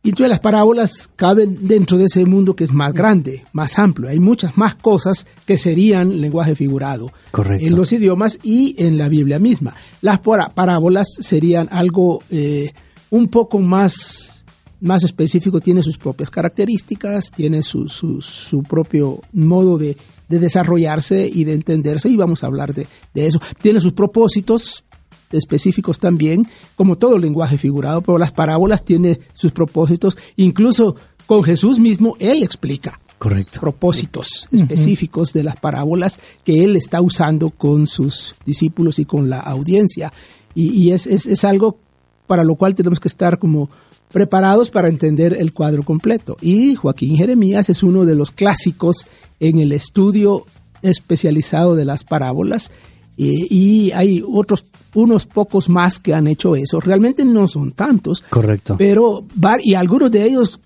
y 0.03 0.09
entonces 0.09 0.29
las 0.29 0.39
parábolas 0.39 1.11
caben 1.15 1.67
dentro 1.67 1.97
de 1.97 2.05
ese 2.05 2.25
mundo 2.25 2.55
que 2.55 2.63
es 2.63 2.73
más 2.73 2.91
grande, 2.91 3.45
más 3.53 3.77
amplio. 3.77 4.09
Hay 4.09 4.19
muchas 4.19 4.57
más 4.57 4.73
cosas 4.73 5.27
que 5.45 5.59
serían 5.59 6.19
lenguaje 6.19 6.55
figurado 6.55 7.11
en 7.37 7.75
los 7.75 7.91
idiomas 7.91 8.39
y 8.41 8.75
en 8.83 8.97
la 8.97 9.09
Biblia 9.09 9.37
misma. 9.37 9.75
Las 10.01 10.19
parábolas 10.19 11.07
serían 11.19 11.67
algo 11.71 12.23
eh, 12.31 12.71
un 13.11 13.27
poco 13.27 13.59
más, 13.59 14.43
más 14.79 15.03
específico, 15.03 15.59
tiene 15.59 15.83
sus 15.83 15.99
propias 15.99 16.31
características, 16.31 17.29
tiene 17.29 17.61
su, 17.61 17.87
su, 17.87 18.63
propio 18.63 19.19
modo 19.33 19.77
de, 19.77 19.95
desarrollarse 20.27 21.29
y 21.31 21.43
de 21.43 21.53
entenderse 21.53 22.09
y 22.09 22.15
vamos 22.15 22.43
a 22.43 22.47
hablar 22.47 22.73
de, 22.73 22.87
de 23.13 23.27
eso. 23.27 23.39
Tiene 23.61 23.79
sus 23.79 23.93
propósitos 23.93 24.83
específicos 25.31 25.99
también, 25.99 26.47
como 26.75 26.97
todo 26.97 27.17
lenguaje 27.17 27.57
figurado, 27.57 28.01
pero 28.01 28.17
las 28.17 28.31
parábolas 28.31 28.83
tienen 28.83 29.19
sus 29.33 29.51
propósitos, 29.51 30.17
incluso 30.35 30.95
con 31.25 31.43
Jesús 31.43 31.79
mismo, 31.79 32.15
Él 32.19 32.43
explica. 32.43 32.99
Correcto. 33.21 33.59
propósitos 33.59 34.47
específicos 34.51 35.31
de 35.31 35.43
las 35.43 35.55
parábolas 35.55 36.19
que 36.43 36.63
él 36.63 36.75
está 36.75 37.01
usando 37.01 37.51
con 37.51 37.85
sus 37.85 38.33
discípulos 38.47 38.97
y 38.97 39.05
con 39.05 39.29
la 39.29 39.39
audiencia. 39.39 40.11
Y, 40.55 40.89
es, 40.89 41.05
es, 41.05 41.45
algo 41.45 41.77
para 42.25 42.43
lo 42.43 42.55
cual 42.55 42.73
tenemos 42.73 42.99
que 42.99 43.07
estar 43.07 43.37
como 43.37 43.69
preparados 44.11 44.71
para 44.71 44.87
entender 44.87 45.37
el 45.39 45.53
cuadro 45.53 45.83
completo. 45.83 46.35
Y 46.41 46.73
Joaquín 46.73 47.15
Jeremías 47.15 47.69
es 47.69 47.83
uno 47.83 48.05
de 48.05 48.15
los 48.15 48.31
clásicos 48.31 49.05
en 49.39 49.59
el 49.59 49.71
estudio 49.71 50.47
especializado 50.81 51.75
de 51.75 51.85
las 51.85 52.03
parábolas. 52.03 52.71
Y 53.17 53.91
hay 53.91 54.23
otros 54.27 54.65
unos 54.93 55.25
pocos 55.25 55.69
más 55.69 55.99
que 55.99 56.13
han 56.13 56.27
hecho 56.27 56.55
eso. 56.55 56.79
Realmente 56.79 57.23
no 57.23 57.47
son 57.47 57.71
tantos. 57.71 58.23
Correcto. 58.29 58.75
Pero, 58.77 59.25
y 59.63 59.73
algunos 59.73 60.11
de 60.11 60.25
ellos 60.25 60.59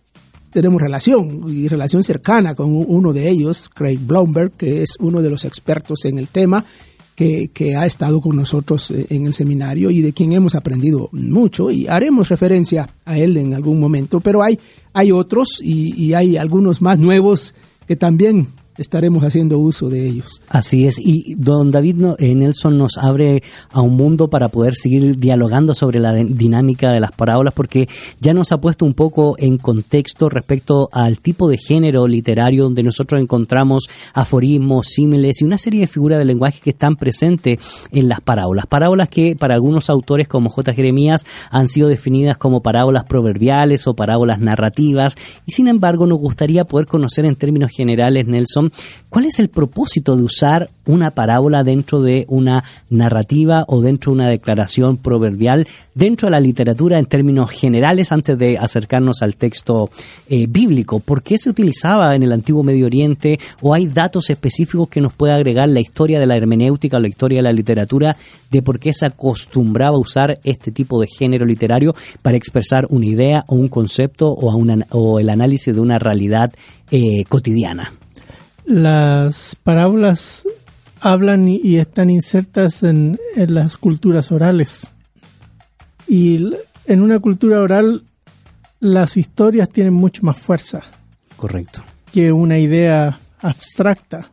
tenemos 0.51 0.81
relación 0.81 1.43
y 1.49 1.67
relación 1.67 2.03
cercana 2.03 2.55
con 2.55 2.69
uno 2.73 3.11
de 3.11 3.29
ellos, 3.29 3.69
Craig 3.73 3.99
Blomberg, 3.99 4.51
que 4.53 4.83
es 4.83 4.95
uno 4.99 5.21
de 5.21 5.29
los 5.29 5.43
expertos 5.45 6.05
en 6.05 6.17
el 6.17 6.29
tema, 6.29 6.63
que, 7.15 7.75
ha 7.77 7.85
estado 7.85 8.19
con 8.19 8.35
nosotros 8.35 8.91
eh, 8.91 9.07
en 9.09 9.25
el 9.25 9.33
seminario 9.33 9.89
y 9.89 10.01
de 10.01 10.11
quien 10.11 10.33
hemos 10.33 10.53
aprendido 10.53 11.07
mucho 11.13 11.71
y 11.71 11.87
haremos 11.87 12.27
referencia 12.27 12.89
a 13.05 13.17
él 13.17 13.37
en 13.37 13.53
algún 13.53 13.79
momento, 13.79 14.19
pero 14.19 14.43
hay, 14.43 14.59
hay 14.91 15.13
otros 15.13 15.61
y, 15.61 15.93
y 15.95 16.13
hay 16.13 16.35
algunos 16.35 16.81
más 16.81 16.99
nuevos 16.99 17.55
que 17.87 17.95
también 17.95 18.47
estaremos 18.77 19.23
haciendo 19.23 19.59
uso 19.59 19.89
de 19.89 20.07
ellos. 20.07 20.41
Así 20.49 20.87
es, 20.87 20.99
y 20.99 21.35
don 21.35 21.71
David 21.71 21.95
eh, 22.19 22.35
Nelson 22.35 22.77
nos 22.77 22.97
abre 22.97 23.43
a 23.71 23.81
un 23.81 23.95
mundo 23.95 24.29
para 24.29 24.49
poder 24.49 24.75
seguir 24.75 25.17
dialogando 25.17 25.73
sobre 25.73 25.99
la 25.99 26.13
dinámica 26.13 26.91
de 26.91 26.99
las 26.99 27.11
parábolas, 27.11 27.53
porque 27.53 27.87
ya 28.19 28.33
nos 28.33 28.51
ha 28.51 28.59
puesto 28.59 28.85
un 28.85 28.93
poco 28.93 29.35
en 29.37 29.57
contexto 29.57 30.29
respecto 30.29 30.89
al 30.91 31.19
tipo 31.19 31.47
de 31.47 31.57
género 31.57 32.07
literario 32.07 32.65
donde 32.65 32.83
nosotros 32.83 33.21
encontramos 33.21 33.89
aforismos, 34.13 34.87
símiles 34.87 35.41
y 35.41 35.45
una 35.45 35.57
serie 35.57 35.81
de 35.81 35.87
figuras 35.87 36.19
de 36.19 36.25
lenguaje 36.25 36.59
que 36.63 36.71
están 36.71 36.95
presentes 36.95 37.59
en 37.91 38.09
las 38.09 38.21
parábolas. 38.21 38.65
Parábolas 38.65 39.09
que 39.09 39.35
para 39.35 39.55
algunos 39.55 39.89
autores 39.89 40.27
como 40.27 40.49
J. 40.49 40.73
Jeremías 40.73 41.25
han 41.49 41.67
sido 41.67 41.87
definidas 41.87 42.37
como 42.37 42.61
parábolas 42.61 43.05
proverbiales 43.05 43.87
o 43.87 43.95
parábolas 43.95 44.39
narrativas, 44.39 45.15
y 45.45 45.51
sin 45.51 45.67
embargo 45.67 46.07
nos 46.07 46.19
gustaría 46.19 46.65
poder 46.65 46.87
conocer 46.87 47.25
en 47.25 47.35
términos 47.35 47.71
generales, 47.71 48.25
Nelson, 48.27 48.64
¿cuál 49.09 49.25
es 49.25 49.39
el 49.39 49.49
propósito 49.49 50.15
de 50.15 50.23
usar 50.23 50.69
una 50.85 51.11
parábola 51.11 51.63
dentro 51.63 52.01
de 52.01 52.25
una 52.27 52.63
narrativa 52.89 53.65
o 53.67 53.81
dentro 53.81 54.11
de 54.11 54.15
una 54.15 54.29
declaración 54.29 54.97
proverbial 54.97 55.67
dentro 55.93 56.27
de 56.27 56.31
la 56.31 56.39
literatura 56.39 56.99
en 56.99 57.05
términos 57.05 57.49
generales 57.51 58.11
antes 58.11 58.37
de 58.37 58.57
acercarnos 58.57 59.21
al 59.21 59.35
texto 59.35 59.89
eh, 60.29 60.47
bíblico? 60.47 60.99
¿Por 60.99 61.23
qué 61.23 61.37
se 61.37 61.49
utilizaba 61.49 62.15
en 62.15 62.23
el 62.23 62.31
antiguo 62.31 62.63
Medio 62.63 62.85
Oriente 62.85 63.39
o 63.61 63.73
hay 63.73 63.87
datos 63.87 64.29
específicos 64.29 64.89
que 64.89 65.01
nos 65.01 65.13
puede 65.13 65.33
agregar 65.33 65.69
la 65.69 65.79
historia 65.79 66.19
de 66.19 66.25
la 66.25 66.37
hermenéutica 66.37 66.97
o 66.97 66.99
la 66.99 67.07
historia 67.07 67.39
de 67.39 67.43
la 67.43 67.53
literatura 67.53 68.15
de 68.51 68.61
por 68.61 68.79
qué 68.79 68.93
se 68.93 69.05
acostumbraba 69.05 69.97
a 69.97 69.99
usar 69.99 70.39
este 70.43 70.71
tipo 70.71 71.01
de 71.01 71.07
género 71.07 71.45
literario 71.45 71.95
para 72.21 72.37
expresar 72.37 72.87
una 72.89 73.05
idea 73.05 73.43
o 73.47 73.55
un 73.55 73.67
concepto 73.67 74.29
o, 74.31 74.55
o 74.91 75.19
el 75.19 75.29
análisis 75.29 75.73
de 75.73 75.81
una 75.81 75.99
realidad 75.99 76.51
eh, 76.91 77.25
cotidiana? 77.27 77.93
Las 78.65 79.55
parábolas 79.55 80.47
hablan 80.99 81.47
y, 81.47 81.77
están 81.77 82.09
insertas 82.09 82.83
en, 82.83 83.19
las 83.35 83.77
culturas 83.77 84.31
orales. 84.31 84.87
Y 86.07 86.51
en 86.85 87.01
una 87.01 87.19
cultura 87.19 87.59
oral 87.59 88.03
las 88.79 89.17
historias 89.17 89.69
tienen 89.69 89.93
mucho 89.93 90.23
más 90.23 90.39
fuerza. 90.39 90.81
Correcto. 91.35 91.83
Que 92.11 92.31
una 92.31 92.57
idea 92.57 93.19
abstracta. 93.39 94.31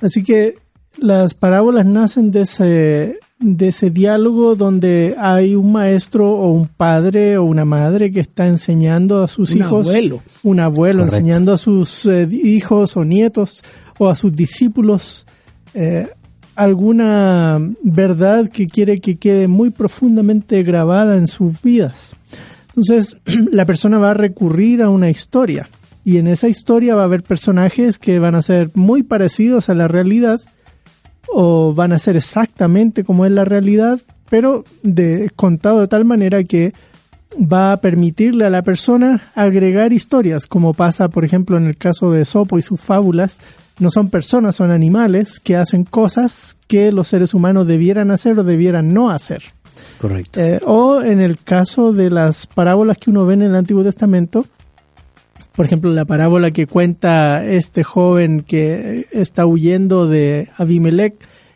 Así 0.00 0.22
que 0.22 0.56
las 0.98 1.34
parábolas 1.34 1.86
nacen 1.86 2.30
de 2.30 2.40
ese, 2.42 3.20
de 3.42 3.68
ese 3.68 3.90
diálogo 3.90 4.54
donde 4.54 5.14
hay 5.18 5.54
un 5.54 5.72
maestro 5.72 6.30
o 6.30 6.50
un 6.50 6.68
padre 6.68 7.36
o 7.36 7.44
una 7.44 7.64
madre 7.64 8.10
que 8.10 8.20
está 8.20 8.46
enseñando 8.46 9.22
a 9.22 9.28
sus 9.28 9.54
hijos. 9.54 9.88
Abuelo. 9.88 10.22
Un 10.42 10.60
abuelo. 10.60 11.02
enseñando 11.02 11.52
a 11.52 11.58
sus 11.58 12.06
eh, 12.06 12.28
hijos 12.30 12.96
o 12.96 13.04
nietos 13.04 13.62
o 13.98 14.08
a 14.08 14.14
sus 14.14 14.34
discípulos 14.34 15.26
eh, 15.74 16.08
alguna 16.54 17.60
verdad 17.82 18.48
que 18.48 18.66
quiere 18.66 18.98
que 18.98 19.16
quede 19.16 19.48
muy 19.48 19.70
profundamente 19.70 20.62
grabada 20.62 21.16
en 21.16 21.26
sus 21.26 21.60
vidas. 21.62 22.16
Entonces, 22.68 23.16
la 23.52 23.66
persona 23.66 23.98
va 23.98 24.10
a 24.10 24.14
recurrir 24.14 24.82
a 24.82 24.90
una 24.90 25.10
historia 25.10 25.68
y 26.04 26.18
en 26.18 26.26
esa 26.26 26.48
historia 26.48 26.94
va 26.94 27.02
a 27.02 27.06
haber 27.06 27.22
personajes 27.22 27.98
que 27.98 28.18
van 28.18 28.34
a 28.34 28.42
ser 28.42 28.70
muy 28.74 29.02
parecidos 29.02 29.68
a 29.68 29.74
la 29.74 29.88
realidad 29.88 30.38
o 31.32 31.72
van 31.74 31.92
a 31.92 31.98
ser 31.98 32.16
exactamente 32.16 33.04
como 33.04 33.26
es 33.26 33.32
la 33.32 33.44
realidad, 33.44 34.00
pero 34.28 34.64
de, 34.82 35.30
contado 35.34 35.80
de 35.80 35.88
tal 35.88 36.04
manera 36.04 36.44
que 36.44 36.72
va 37.36 37.72
a 37.72 37.80
permitirle 37.80 38.46
a 38.46 38.50
la 38.50 38.62
persona 38.62 39.22
agregar 39.34 39.92
historias, 39.92 40.46
como 40.46 40.74
pasa, 40.74 41.08
por 41.08 41.24
ejemplo, 41.24 41.56
en 41.56 41.66
el 41.66 41.76
caso 41.76 42.10
de 42.10 42.24
Sopo 42.24 42.58
y 42.58 42.62
sus 42.62 42.80
fábulas. 42.80 43.40
No 43.78 43.88
son 43.90 44.10
personas, 44.10 44.56
son 44.56 44.70
animales 44.70 45.40
que 45.40 45.56
hacen 45.56 45.84
cosas 45.84 46.56
que 46.68 46.92
los 46.92 47.08
seres 47.08 47.32
humanos 47.34 47.66
debieran 47.66 48.10
hacer 48.10 48.38
o 48.38 48.44
debieran 48.44 48.92
no 48.92 49.10
hacer. 49.10 49.42
Correcto. 49.98 50.40
Eh, 50.40 50.60
o 50.66 51.00
en 51.00 51.20
el 51.20 51.38
caso 51.38 51.92
de 51.92 52.10
las 52.10 52.46
parábolas 52.46 52.98
que 52.98 53.10
uno 53.10 53.24
ve 53.24 53.34
en 53.34 53.42
el 53.42 53.56
Antiguo 53.56 53.82
Testamento, 53.82 54.44
por 55.54 55.66
ejemplo, 55.66 55.90
la 55.92 56.04
parábola 56.04 56.50
que 56.50 56.66
cuenta 56.66 57.44
este 57.44 57.84
joven 57.84 58.40
que 58.40 59.06
está 59.12 59.46
huyendo 59.46 60.08
de 60.08 60.48
Abimelech 60.56 61.14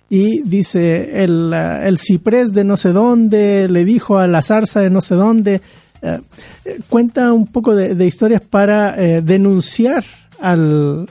y 0.09 0.43
dice 0.43 1.25
el, 1.25 1.53
el 1.53 1.99
ciprés 1.99 2.55
de 2.55 2.65
no 2.65 2.77
sé 2.77 2.93
dónde 2.93 3.69
le 3.69 3.85
dijo 3.85 4.19
a 4.19 4.27
la 4.27 4.43
zarza 4.43 4.81
de 4.81 4.91
no 4.91 5.01
sé 5.01 5.15
dónde. 5.15 5.61
Eh, 6.03 6.21
cuenta 6.89 7.33
un 7.33 7.47
poco 7.47 7.75
de, 7.75 8.07
historias 8.07 8.43
para 8.43 8.95
eh, 9.03 9.23
denunciar 9.23 10.05
al, 10.41 11.09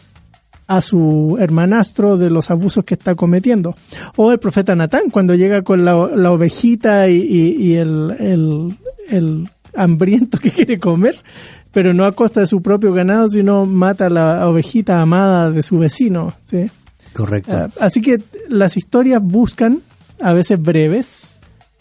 a 0.67 0.81
su 0.81 1.37
hermanastro 1.39 2.17
de 2.17 2.29
los 2.29 2.49
abusos 2.51 2.85
que 2.85 2.95
está 2.95 3.15
cometiendo. 3.15 3.75
O 4.15 4.31
el 4.31 4.39
profeta 4.39 4.75
Natán, 4.75 5.09
cuando 5.11 5.35
llega 5.35 5.63
con 5.63 5.85
la, 5.85 5.95
ovejita 6.31 7.09
y, 7.09 7.75
el, 7.75 8.77
el, 9.09 9.49
hambriento 9.75 10.37
que 10.37 10.51
quiere 10.51 10.79
comer, 10.79 11.15
pero 11.71 11.93
no 11.93 12.05
a 12.05 12.11
costa 12.11 12.41
de 12.41 12.47
su 12.47 12.61
propio 12.61 12.93
ganado, 12.93 13.27
sino 13.29 13.65
mata 13.65 14.07
a 14.07 14.09
la 14.09 14.47
ovejita 14.47 15.01
amada 15.01 15.51
de 15.51 15.61
su 15.61 15.77
vecino. 15.77 16.33
¿sí? 16.43 16.69
Correcto. 17.13 17.55
Ah, 17.55 17.67
así 17.79 18.01
que 18.01 18.21
las 18.49 18.77
historias 18.77 19.21
buscan, 19.21 19.79
a 20.21 20.33
veces 20.33 20.61
breves, 20.61 21.34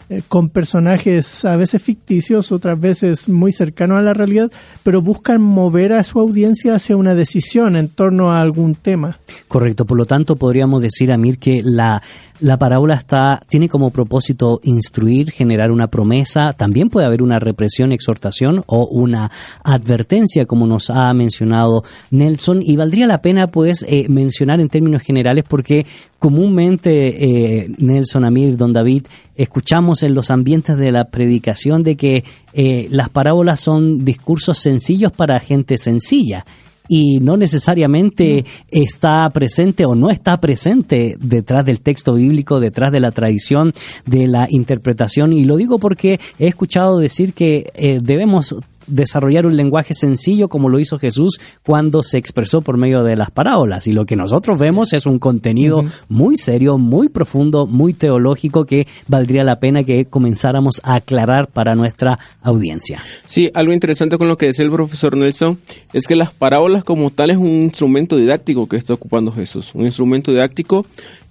eh, 0.09 0.21
con 0.27 0.49
personajes 0.49 1.45
a 1.45 1.55
veces 1.55 1.81
ficticios, 1.81 2.51
otras 2.51 2.79
veces 2.79 3.27
muy 3.27 3.51
cercanos 3.51 3.97
a 3.97 4.01
la 4.01 4.13
realidad, 4.13 4.51
pero 4.83 5.01
buscan 5.01 5.41
mover 5.41 5.93
a 5.93 6.03
su 6.03 6.19
audiencia 6.19 6.75
hacia 6.75 6.95
una 6.95 7.15
decisión 7.15 7.75
en 7.75 7.89
torno 7.89 8.31
a 8.31 8.41
algún 8.41 8.75
tema. 8.75 9.19
Correcto, 9.47 9.85
por 9.85 9.97
lo 9.97 10.05
tanto 10.05 10.35
podríamos 10.35 10.81
decir, 10.81 11.11
Amir, 11.11 11.39
que 11.39 11.61
la, 11.63 12.01
la 12.39 12.57
parábola 12.57 12.95
está, 12.95 13.41
tiene 13.49 13.69
como 13.69 13.91
propósito 13.91 14.59
instruir, 14.63 15.31
generar 15.31 15.71
una 15.71 15.87
promesa, 15.87 16.53
también 16.53 16.89
puede 16.89 17.07
haber 17.07 17.21
una 17.21 17.39
represión, 17.39 17.91
exhortación 17.91 18.63
o 18.67 18.87
una 18.87 19.31
advertencia, 19.63 20.45
como 20.45 20.67
nos 20.67 20.89
ha 20.89 21.13
mencionado 21.13 21.83
Nelson, 22.11 22.61
y 22.61 22.75
valdría 22.75 23.07
la 23.07 23.21
pena 23.21 23.47
pues 23.47 23.85
eh, 23.87 24.05
mencionar 24.09 24.59
en 24.59 24.69
términos 24.69 25.01
generales 25.01 25.45
porque 25.47 25.85
comúnmente, 26.19 27.23
eh, 27.63 27.71
Nelson, 27.77 28.25
Amir, 28.25 28.57
Don 28.57 28.73
David, 28.73 29.03
escuchamos 29.35 30.03
en 30.03 30.13
los 30.13 30.31
ambientes 30.31 30.77
de 30.77 30.91
la 30.91 31.05
predicación 31.05 31.83
de 31.83 31.95
que 31.95 32.23
eh, 32.53 32.87
las 32.89 33.09
parábolas 33.09 33.59
son 33.59 34.03
discursos 34.05 34.59
sencillos 34.59 35.11
para 35.11 35.39
gente 35.39 35.77
sencilla 35.77 36.45
y 36.87 37.19
no 37.19 37.37
necesariamente 37.37 38.45
está 38.69 39.29
presente 39.31 39.85
o 39.85 39.95
no 39.95 40.09
está 40.09 40.39
presente 40.39 41.15
detrás 41.19 41.65
del 41.65 41.81
texto 41.81 42.13
bíblico, 42.13 42.59
detrás 42.59 42.91
de 42.91 42.99
la 42.99 43.11
tradición, 43.11 43.73
de 44.05 44.27
la 44.27 44.47
interpretación. 44.49 45.33
Y 45.33 45.45
lo 45.45 45.57
digo 45.57 45.79
porque 45.79 46.19
he 46.39 46.47
escuchado 46.47 46.99
decir 46.99 47.33
que 47.33 47.71
eh, 47.73 47.99
debemos 48.01 48.55
desarrollar 48.87 49.45
un 49.45 49.55
lenguaje 49.55 49.93
sencillo 49.93 50.49
como 50.49 50.69
lo 50.69 50.79
hizo 50.79 50.99
Jesús 50.99 51.39
cuando 51.63 52.03
se 52.03 52.17
expresó 52.17 52.61
por 52.61 52.77
medio 52.77 53.03
de 53.03 53.15
las 53.15 53.31
parábolas. 53.31 53.87
Y 53.87 53.93
lo 53.93 54.05
que 54.05 54.15
nosotros 54.15 54.59
vemos 54.59 54.93
es 54.93 55.05
un 55.05 55.19
contenido 55.19 55.83
muy 56.09 56.35
serio, 56.35 56.77
muy 56.77 57.09
profundo, 57.09 57.67
muy 57.67 57.93
teológico 57.93 58.65
que 58.65 58.87
valdría 59.07 59.43
la 59.43 59.59
pena 59.59 59.83
que 59.83 60.05
comenzáramos 60.05 60.81
a 60.83 60.95
aclarar 60.95 61.47
para 61.47 61.75
nuestra 61.75 62.17
audiencia. 62.41 63.01
Sí, 63.25 63.49
algo 63.53 63.73
interesante 63.73 64.17
con 64.17 64.27
lo 64.27 64.37
que 64.37 64.47
decía 64.47 64.65
el 64.65 64.71
profesor 64.71 65.17
Nelson 65.17 65.57
es 65.93 66.07
que 66.07 66.15
las 66.15 66.31
parábolas 66.31 66.83
como 66.83 67.09
tal 67.09 67.29
es 67.29 67.37
un 67.37 67.47
instrumento 67.47 68.17
didáctico 68.17 68.67
que 68.67 68.77
está 68.77 68.93
ocupando 68.93 69.31
Jesús, 69.31 69.73
un 69.75 69.85
instrumento 69.85 70.31
didáctico 70.31 70.85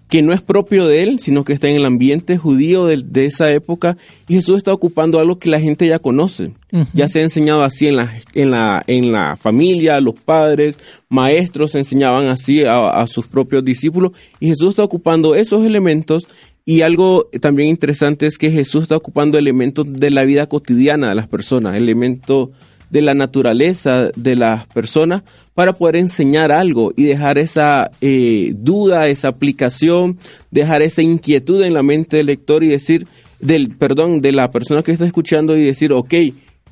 que 0.09 0.23
no 0.23 0.33
es 0.33 0.43
propio 0.43 0.87
de 0.87 1.03
él, 1.03 1.19
sino 1.19 1.45
que 1.45 1.53
está 1.53 1.69
en 1.69 1.77
el 1.77 1.85
ambiente 1.85 2.37
judío 2.37 2.87
de, 2.87 3.27
esa 3.27 3.51
época 3.53 3.97
y 4.29 4.35
Jesús 4.35 4.59
está 4.59 4.73
ocupando 4.73 5.19
algo 5.19 5.39
que 5.39 5.51
la 5.51 5.61
gente 5.61 5.87
ya 5.87 5.99
conoce. 5.99 6.53
Ya 6.93 7.07
se 7.09 7.21
ha 7.21 7.23
enseñado 7.23 7.63
así 7.63 7.87
en 7.87 7.97
la, 7.97 8.21
en 8.35 8.51
la, 8.51 8.83
en 8.89 9.13
la 9.13 9.37
familia, 9.37 10.01
los 10.01 10.15
padres, 10.15 10.77
maestros 11.09 11.75
enseñaban 11.77 12.27
así 12.27 12.65
a, 12.65 13.07
sus 13.07 13.29
propios 13.29 13.65
discípulos 13.65 14.13
y 14.41 14.49
Jesús 14.49 14.71
está 14.71 14.83
ocupando 14.83 15.37
esos 15.37 15.65
elementos 15.65 16.27
y 16.65 16.81
algo 16.81 17.29
también 17.41 17.69
interesante 17.69 18.27
es 18.27 18.39
que 18.39 18.51
Jesús 18.51 18.83
está 18.83 18.97
ocupando 18.97 19.39
elementos 19.39 19.93
de 19.93 20.11
la 20.11 20.25
vida 20.25 20.47
cotidiana 20.47 21.11
de 21.11 21.15
las 21.15 21.29
personas, 21.29 21.77
elementos 21.77 22.51
de 22.91 23.01
la 23.01 23.15
naturaleza 23.15 24.11
de 24.15 24.37
las 24.37 24.67
personas 24.67 25.23
para 25.55 25.73
poder 25.73 25.97
enseñar 25.97 26.51
algo 26.53 26.93
y 26.97 27.05
dejar 27.05 27.39
esa 27.39 27.91
eh, 28.01 28.53
duda, 28.57 29.09
esa 29.09 29.29
aplicación, 29.29 30.19
dejar 30.51 30.83
esa 30.83 31.03
inquietud 31.03 31.63
en 31.63 31.75
la 31.75 31.83
mente 31.83 32.17
del 32.17 32.27
lector 32.27 32.65
y 32.65 32.69
decir, 32.69 33.07
del, 33.41 33.71
perdón, 33.71 34.21
de 34.21 34.33
la 34.33 34.51
persona 34.51 34.83
que 34.83 34.93
está 34.93 35.07
escuchando 35.07 35.57
y 35.57 35.63
decir, 35.63 35.93
ok, 35.93 36.15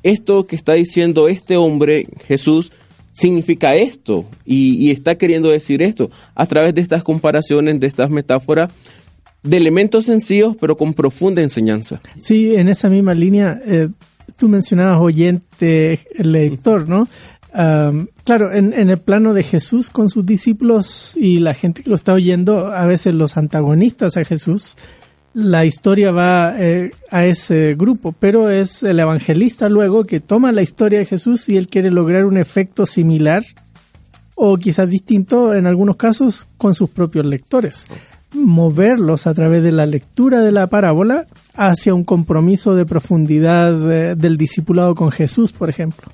esto 0.03 0.45
que 0.45 0.55
está 0.55 0.73
diciendo 0.73 1.29
este 1.29 1.55
hombre, 1.55 2.07
Jesús, 2.25 2.71
significa 3.13 3.75
esto 3.75 4.25
y, 4.43 4.91
está 4.91 5.15
queriendo 5.15 5.49
decir 5.49 5.81
esto 5.81 6.09
a 6.35 6.45
través 6.45 6.73
de 6.73 6.81
estas 6.81 7.03
comparaciones, 7.03 7.79
de 7.79 7.87
estas 7.87 8.09
metáforas 8.09 8.71
de 9.43 9.57
elementos 9.57 10.05
sencillos 10.05 10.55
pero 10.59 10.75
con 10.75 10.93
profunda 10.93 11.41
enseñanza. 11.41 12.01
Sí, 12.17 12.55
en 12.55 12.69
esa 12.69 12.89
misma 12.89 13.13
línea, 13.13 13.61
eh, 13.65 13.89
tú 14.37 14.49
mencionabas 14.49 14.99
oyente, 15.01 15.99
lector, 16.17 16.87
¿no? 16.87 17.07
claro, 18.23 18.51
en, 18.51 18.73
el 18.73 18.97
plano 18.97 19.33
de 19.33 19.43
Jesús 19.43 19.91
con 19.91 20.09
sus 20.09 20.25
discípulos 20.25 21.15
y 21.15 21.39
la 21.39 21.53
gente 21.53 21.83
que 21.83 21.89
lo 21.89 21.95
está 21.95 22.13
oyendo, 22.13 22.67
a 22.73 22.87
veces 22.87 23.13
los 23.13 23.37
antagonistas 23.37 24.17
a 24.17 24.23
Jesús, 24.23 24.75
la 25.33 25.65
historia 25.65 26.11
va 26.11 26.53
eh, 26.57 26.91
a 27.09 27.25
ese 27.25 27.75
grupo, 27.75 28.11
pero 28.11 28.49
es 28.49 28.83
el 28.83 28.99
evangelista 28.99 29.67
luego 29.69 30.03
que 30.05 30.19
toma 30.19 30.51
la 30.51 30.61
historia 30.61 30.99
de 30.99 31.05
Jesús 31.05 31.49
y 31.49 31.57
él 31.57 31.67
quiere 31.67 31.91
lograr 31.91 32.25
un 32.25 32.37
efecto 32.37 32.85
similar 32.85 33.43
o 34.35 34.57
quizás 34.57 34.89
distinto 34.89 35.53
en 35.53 35.65
algunos 35.65 35.95
casos 35.95 36.47
con 36.57 36.73
sus 36.75 36.89
propios 36.89 37.25
lectores. 37.25 37.87
Moverlos 38.33 39.27
a 39.27 39.33
través 39.33 39.63
de 39.63 39.71
la 39.71 39.85
lectura 39.85 40.41
de 40.41 40.51
la 40.51 40.67
parábola 40.67 41.27
hacia 41.55 41.93
un 41.93 42.03
compromiso 42.03 42.75
de 42.75 42.85
profundidad 42.85 43.91
eh, 43.91 44.15
del 44.15 44.37
discipulado 44.37 44.95
con 44.95 45.11
Jesús, 45.11 45.51
por 45.51 45.69
ejemplo. 45.69 46.11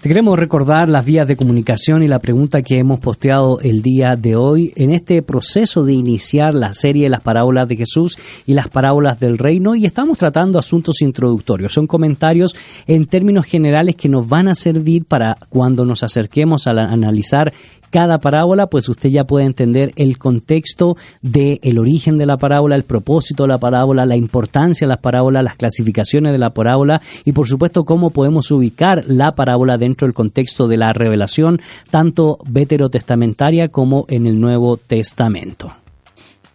Te 0.00 0.08
queremos 0.08 0.38
recordar 0.38 0.88
las 0.88 1.04
vías 1.04 1.26
de 1.26 1.36
comunicación 1.36 2.02
y 2.02 2.08
la 2.08 2.18
pregunta 2.18 2.62
que 2.62 2.78
hemos 2.78 3.00
posteado 3.00 3.60
el 3.60 3.82
día 3.82 4.16
de 4.16 4.36
hoy 4.36 4.72
en 4.76 4.92
este 4.92 5.22
proceso 5.22 5.84
de 5.84 5.94
iniciar 5.94 6.54
la 6.54 6.74
serie 6.74 7.08
Las 7.08 7.20
parábolas 7.20 7.68
de 7.68 7.76
Jesús 7.76 8.16
y 8.46 8.54
las 8.54 8.68
parábolas 8.68 9.18
del 9.20 9.38
reino 9.38 9.74
y 9.74 9.86
estamos 9.86 10.18
tratando 10.18 10.58
asuntos 10.58 11.00
introductorios. 11.00 11.72
Son 11.72 11.86
comentarios 11.86 12.54
en 12.86 13.06
términos 13.06 13.46
generales 13.46 13.96
que 13.96 14.08
nos 14.08 14.28
van 14.28 14.48
a 14.48 14.54
servir 14.54 15.04
para 15.04 15.36
cuando 15.48 15.84
nos 15.84 16.02
acerquemos 16.02 16.66
a 16.66 16.70
analizar 16.70 17.52
cada 17.94 18.18
parábola, 18.18 18.66
pues 18.66 18.88
usted 18.88 19.08
ya 19.08 19.22
puede 19.22 19.46
entender 19.46 19.92
el 19.94 20.18
contexto 20.18 20.96
del 21.22 21.60
el 21.62 21.78
origen 21.78 22.16
de 22.16 22.26
la 22.26 22.36
parábola, 22.36 22.74
el 22.74 22.82
propósito 22.82 23.44
de 23.44 23.50
la 23.50 23.58
parábola, 23.58 24.04
la 24.04 24.16
importancia 24.16 24.84
de 24.84 24.88
las 24.88 24.98
parábolas, 24.98 25.44
las 25.44 25.54
clasificaciones 25.54 26.32
de 26.32 26.38
la 26.38 26.50
parábola 26.50 27.00
y 27.24 27.30
por 27.30 27.46
supuesto 27.46 27.84
cómo 27.84 28.10
podemos 28.10 28.50
ubicar 28.50 29.04
la 29.06 29.36
parábola 29.36 29.63
dentro 29.78 30.06
del 30.06 30.14
contexto 30.14 30.68
de 30.68 30.76
la 30.76 30.92
revelación, 30.92 31.60
tanto 31.90 32.38
veterotestamentaria 32.46 33.68
como 33.68 34.04
en 34.08 34.26
el 34.26 34.40
Nuevo 34.40 34.76
Testamento. 34.76 35.72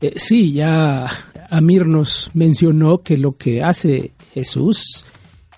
Eh, 0.00 0.14
sí, 0.16 0.52
ya 0.52 1.10
Amir 1.50 1.84
nos 1.84 2.30
mencionó 2.32 2.98
que 2.98 3.16
lo 3.16 3.32
que 3.32 3.60
hace 3.62 4.12
Jesús 4.32 5.04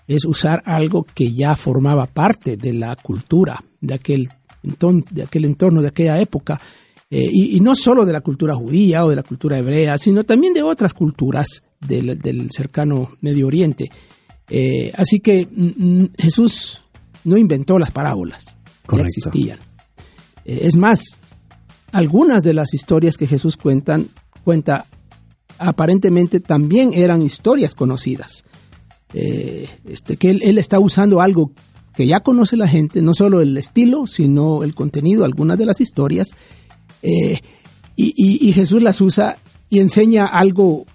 es 0.09 0.25
usar 0.25 0.63
algo 0.65 1.05
que 1.05 1.33
ya 1.33 1.55
formaba 1.55 2.07
parte 2.07 2.57
de 2.57 2.73
la 2.73 2.97
cultura 2.97 3.63
de 3.81 3.95
aquel, 3.95 4.29
entorno, 4.63 5.03
de 5.11 5.23
aquel 5.25 5.45
entorno, 5.45 5.83
de 5.83 5.89
aquella 5.89 6.19
época. 6.19 6.61
eh, 7.11 7.29
y, 7.31 7.57
y 7.57 7.61
no 7.61 7.77
solo 7.77 8.07
de 8.07 8.13
la 8.15 8.23
cultura 8.23 8.55
judía 8.55 9.05
o 9.05 9.11
de 9.11 9.17
la 9.17 9.23
cultura 9.23 9.59
hebrea, 9.59 9.99
sino 9.99 10.25
también 10.25 10.55
de 10.55 10.63
otras 10.63 10.95
culturas 10.95 11.63
del, 11.79 12.19
del 12.19 12.51
cercano 12.51 13.11
Medio 13.21 13.47
Oriente. 13.47 13.91
Eh, 14.49 14.91
así 14.97 15.21
que 15.21 15.47
mm, 15.47 16.03
mm, 16.03 16.09
Jesús 16.19 16.83
no 17.25 17.37
inventó 17.37 17.79
las 17.79 17.91
parábolas, 17.91 18.57
ya 18.91 19.03
existían. 19.03 19.59
Eh, 20.45 20.61
es 20.63 20.77
más, 20.77 21.19
algunas 21.93 22.43
de 22.43 22.55
las 22.55 22.75
historias 22.75 23.17
que 23.17 23.27
Jesús 23.27 23.57
cuentan, 23.57 24.09
cuenta 24.45 24.87
aparentemente 25.59 26.41
también 26.41 26.93
eran 26.95 27.23
historias 27.23 27.75
conocidas. 27.75 28.45
Eh, 29.15 29.69
este, 29.89 30.17
que 30.17 30.31
él, 30.31 30.59
está 30.59 30.79
usando 30.81 31.21
algo 31.21 31.53
que 31.95 32.07
ya 32.07 32.21
conoce 32.21 32.57
la 32.57 32.67
gente, 32.67 33.03
no 33.03 33.13
solo 33.13 33.43
el 33.43 33.57
estilo, 33.59 34.07
sino 34.07 34.65
el 34.65 34.75
contenido, 34.75 35.25
algunas 35.25 35.59
de 35.59 35.67
las 35.67 35.81
historias, 35.81 36.31
eh, 37.03 37.39
y, 37.95 38.53
Jesús 38.53 38.83
las 38.83 39.01
usa 39.01 39.37
y 39.69 39.79
enseña 39.79 40.27
algo, 40.27 40.87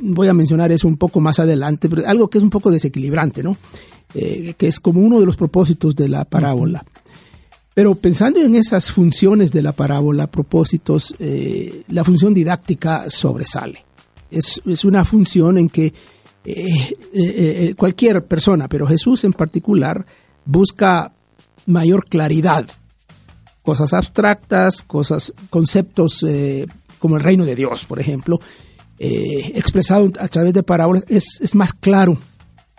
voy 0.00 0.28
a 0.28 0.34
mencionar 0.34 0.72
eso 0.72 0.88
un 0.88 0.96
poco 0.96 1.20
más 1.20 1.38
adelante, 1.38 1.88
pero 1.88 2.06
algo 2.06 2.28
que 2.28 2.38
es 2.38 2.44
un 2.44 2.50
poco 2.50 2.70
desequilibrante, 2.70 3.42
¿no? 3.42 3.56
Que 4.12 4.54
es 4.58 4.80
como 4.80 5.00
uno 5.00 5.20
de 5.20 5.26
los 5.26 5.36
propósitos 5.36 5.94
de 5.94 6.08
la 6.08 6.24
parábola. 6.24 6.84
Pero 7.74 7.94
pensando 7.94 8.40
en 8.40 8.54
esas 8.54 8.90
funciones 8.90 9.50
de 9.50 9.62
la 9.62 9.72
parábola, 9.72 10.26
propósitos, 10.26 11.14
eh, 11.18 11.84
la 11.88 12.04
función 12.04 12.34
didáctica 12.34 13.08
sobresale. 13.08 13.84
Es, 14.30 14.60
es 14.66 14.84
una 14.84 15.04
función 15.04 15.56
en 15.56 15.70
que 15.70 15.92
eh, 16.44 16.96
eh, 17.14 17.74
cualquier 17.76 18.24
persona, 18.26 18.68
pero 18.68 18.86
Jesús 18.86 19.24
en 19.24 19.32
particular, 19.32 20.04
busca 20.44 21.12
mayor 21.66 22.04
claridad. 22.04 22.66
Cosas 23.62 23.92
abstractas, 23.94 24.82
cosas, 24.82 25.32
conceptos 25.48 26.26
como 26.98 27.16
el 27.16 27.22
reino 27.22 27.44
de 27.44 27.54
Dios, 27.54 27.84
por 27.84 28.00
ejemplo, 28.00 28.40
expresado 28.98 30.10
a 30.18 30.26
través 30.26 30.52
de 30.52 30.64
parábolas, 30.64 31.04
es, 31.08 31.40
es 31.40 31.54
más 31.54 31.72
claro, 31.72 32.18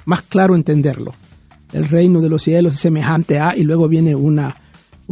más 0.05 0.23
claro 0.23 0.55
entenderlo. 0.55 1.13
El 1.71 1.87
reino 1.87 2.19
de 2.19 2.29
los 2.29 2.43
cielos 2.43 2.73
es 2.73 2.79
semejante 2.81 3.39
a, 3.39 3.55
y 3.55 3.63
luego 3.63 3.87
viene 3.87 4.13
una, 4.13 4.57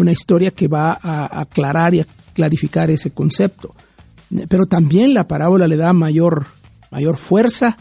una 0.02 0.12
historia 0.12 0.52
que 0.52 0.68
va 0.68 1.00
a 1.02 1.40
aclarar 1.42 1.94
y 1.96 2.02
a 2.02 2.08
clarificar 2.34 2.90
ese 2.92 3.12
concepto. 3.12 3.74
Pero 4.50 4.66
también 4.66 5.14
la 5.14 5.28
parábola 5.28 5.68
le 5.68 5.78
da 5.78 5.94
mayor, 5.94 6.46
mayor 6.92 7.18
fuerza 7.18 7.78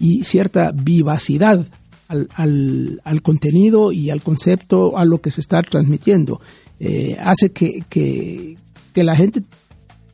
y 0.00 0.24
cierta 0.24 0.72
vivacidad 0.72 1.66
al, 2.08 2.28
al- 2.34 3.00
al 3.04 3.22
contenido 3.22 3.92
y 3.92 4.10
al 4.10 4.22
concepto, 4.22 4.96
a 4.96 5.04
lo 5.04 5.20
que 5.20 5.30
se 5.30 5.40
está 5.40 5.62
transmitiendo. 5.62 6.40
Eh, 6.80 7.16
hace 7.20 7.50
que, 7.50 7.84
que- 7.88 8.56
que 8.94 9.04
la 9.04 9.14
gente 9.16 9.42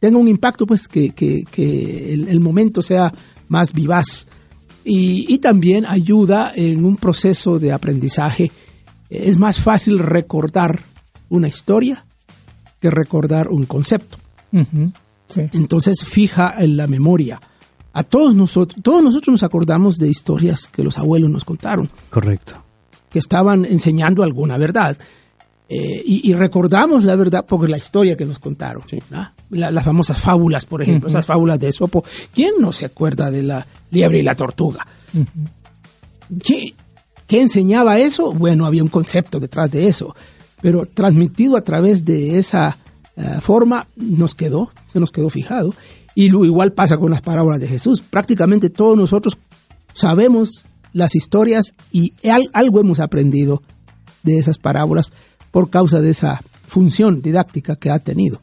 tenga 0.01 0.19
un 0.19 0.29
impacto, 0.29 0.67
pues 0.67 0.89
que, 0.89 1.11
que- 1.11 1.45
el, 2.15 2.29
el 2.29 2.41
momento 2.41 2.83
sea 2.83 3.13
más 3.49 3.73
vivaz. 3.73 4.27
Y, 4.87 5.27
y 5.33 5.39
también 5.39 5.87
ayuda 5.87 6.53
en 6.55 6.85
un 6.85 6.97
proceso 6.97 7.59
de 7.59 7.73
aprendizaje. 7.73 8.51
Es 9.11 9.39
más 9.39 9.61
fácil 9.61 9.99
recordar 9.99 10.81
una 11.29 11.49
historia 11.49 12.05
que 12.81 12.91
recordar 12.91 13.49
un 13.49 13.65
concepto. 13.67 14.19
Sí. 15.29 15.41
Entonces 15.53 16.05
fija 16.05 16.55
en 16.59 16.77
la 16.77 16.87
memoria. 16.87 17.41
A 17.93 18.03
todos 18.03 18.35
nosotros, 18.35 18.83
todos 18.83 19.03
nosotros 19.03 19.33
nos 19.33 19.43
acordamos 19.43 19.99
de 19.99 20.09
historias 20.09 20.67
que 20.69 20.83
los 20.83 20.99
abuelos 20.99 21.31
nos 21.31 21.45
contaron, 21.45 21.89
Correcto. 22.11 22.63
que 23.11 23.19
estaban 23.21 23.65
enseñando 23.65 24.23
alguna 24.23 24.59
verdad. 24.59 24.99
Eh, 25.69 26.03
y, 26.05 26.29
y 26.31 26.35
recordamos 26.35 27.05
la 27.05 27.17
verdad 27.17 27.47
por 27.47 27.69
la 27.71 27.79
historia 27.79 28.17
que 28.17 28.27
nos 28.27 28.39
contaron. 28.39 28.83
las 29.51 29.85
famosas 29.85 30.19
fábulas, 30.19 30.67
por 30.67 30.83
ejemplo, 30.83 31.09
esas 31.09 31.25
fábulas 31.25 31.59
de 31.59 31.69
Esopo. 31.69 32.05
¿Quién 32.35 32.55
no 32.61 32.71
se 32.73 32.85
acuerda 32.85 33.31
de 33.31 33.43
la 33.45 33.67
liebre 33.91 34.19
y 34.19 34.23
la 34.23 34.35
tortuga? 34.35 34.87
¿Qué, 36.45 36.75
qué 37.27 37.41
enseñaba 37.41 37.99
eso? 37.99 38.33
Bueno, 38.33 38.67
había 38.67 38.83
un 38.83 38.89
concepto 38.89 39.41
detrás 39.41 39.71
de 39.71 39.87
eso, 39.87 40.15
pero 40.65 40.87
transmitido 40.87 41.59
a 41.59 41.61
través 41.61 42.07
de 42.07 42.39
esa 42.39 42.79
eh, 43.17 43.37
forma 43.43 43.87
nos 43.97 44.35
quedó, 44.35 44.71
se 44.91 44.99
nos 44.99 45.13
quedó 45.13 45.29
fijado. 45.29 45.75
Y 46.15 46.31
lo 46.31 46.43
igual 46.47 46.73
pasa 46.73 46.97
con 46.97 47.11
las 47.11 47.21
parábolas 47.21 47.61
de 47.61 47.69
Jesús. 47.69 48.01
Prácticamente 48.01 48.71
todos 48.71 48.97
nosotros 48.97 49.37
sabemos 49.93 50.65
las 50.95 51.15
historias 51.17 51.75
y 51.93 52.15
al- 52.27 52.49
algo 52.55 52.81
hemos 52.81 52.99
aprendido 52.99 53.63
de 54.23 54.39
esas 54.39 54.57
parábolas 54.57 55.11
por 55.51 55.69
causa 55.69 56.01
de 56.01 56.09
esa 56.09 56.41
función 56.67 57.21
didáctica 57.21 57.77
que 57.77 57.91
ha 57.91 57.99
tenido. 57.99 58.41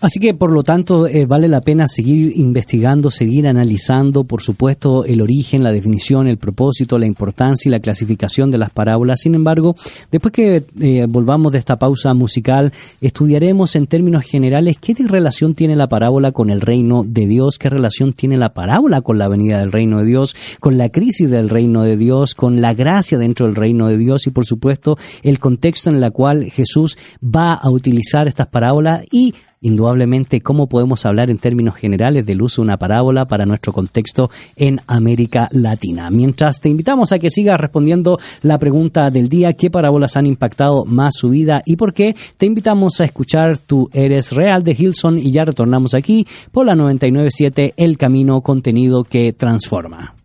Así 0.00 0.18
que, 0.18 0.32
por 0.32 0.50
lo 0.50 0.62
tanto, 0.62 1.06
eh, 1.06 1.26
vale 1.26 1.46
la 1.46 1.60
pena 1.60 1.86
seguir 1.86 2.32
investigando, 2.34 3.10
seguir 3.10 3.46
analizando, 3.46 4.24
por 4.24 4.40
supuesto, 4.40 5.04
el 5.04 5.20
origen, 5.20 5.62
la 5.62 5.72
definición, 5.72 6.26
el 6.26 6.38
propósito, 6.38 6.98
la 6.98 7.06
importancia 7.06 7.68
y 7.68 7.72
la 7.72 7.80
clasificación 7.80 8.50
de 8.50 8.56
las 8.56 8.70
parábolas. 8.70 9.20
Sin 9.20 9.34
embargo, 9.34 9.76
después 10.10 10.32
que 10.32 10.64
eh, 10.80 11.06
volvamos 11.06 11.52
de 11.52 11.58
esta 11.58 11.78
pausa 11.78 12.14
musical, 12.14 12.72
estudiaremos 13.02 13.76
en 13.76 13.86
términos 13.86 14.24
generales 14.24 14.78
qué 14.78 14.94
relación 15.06 15.54
tiene 15.54 15.76
la 15.76 15.88
parábola 15.88 16.32
con 16.32 16.48
el 16.48 16.62
reino 16.62 17.04
de 17.06 17.26
Dios, 17.26 17.58
qué 17.58 17.68
relación 17.68 18.14
tiene 18.14 18.38
la 18.38 18.54
parábola 18.54 19.02
con 19.02 19.18
la 19.18 19.28
venida 19.28 19.58
del 19.58 19.70
reino 19.70 19.98
de 19.98 20.06
Dios, 20.06 20.34
con 20.60 20.78
la 20.78 20.88
crisis 20.88 21.28
del 21.30 21.50
reino 21.50 21.82
de 21.82 21.98
Dios, 21.98 22.34
con 22.34 22.62
la 22.62 22.72
gracia 22.72 23.18
dentro 23.18 23.46
del 23.46 23.54
reino 23.54 23.88
de 23.88 23.98
Dios 23.98 24.26
y, 24.26 24.30
por 24.30 24.46
supuesto, 24.46 24.96
el 25.22 25.38
contexto 25.38 25.90
en 25.90 26.02
el 26.02 26.10
cual 26.10 26.44
Jesús 26.44 26.96
va 27.22 27.52
a 27.52 27.68
utilizar 27.70 28.28
estas 28.28 28.46
parábolas 28.46 29.04
y 29.10 29.34
indudablemente 29.60 30.40
cómo 30.40 30.68
podemos 30.68 31.04
hablar 31.06 31.30
en 31.30 31.38
términos 31.38 31.76
generales 31.76 32.24
del 32.26 32.42
uso 32.42 32.62
de 32.62 32.66
una 32.66 32.78
parábola 32.78 33.26
para 33.26 33.46
nuestro 33.46 33.72
contexto 33.72 34.30
en 34.56 34.80
América 34.86 35.48
Latina. 35.52 36.10
Mientras 36.10 36.60
te 36.60 36.68
invitamos 36.68 37.12
a 37.12 37.18
que 37.18 37.30
sigas 37.30 37.60
respondiendo 37.60 38.18
la 38.42 38.58
pregunta 38.58 39.10
del 39.10 39.28
día, 39.28 39.52
¿qué 39.52 39.70
parábolas 39.70 40.16
han 40.16 40.26
impactado 40.26 40.84
más 40.84 41.14
su 41.16 41.30
vida 41.30 41.62
y 41.66 41.76
por 41.76 41.92
qué? 41.92 42.16
Te 42.36 42.46
invitamos 42.46 43.00
a 43.00 43.04
escuchar 43.04 43.58
Tú 43.58 43.88
eres 43.92 44.32
real 44.32 44.62
de 44.64 44.76
Hilson 44.78 45.18
y 45.18 45.30
ya 45.30 45.44
retornamos 45.44 45.94
aquí 45.94 46.26
por 46.52 46.66
la 46.66 46.74
997 46.74 47.74
El 47.76 47.98
Camino 47.98 48.40
Contenido 48.40 49.04
que 49.04 49.32
Transforma. 49.32 50.19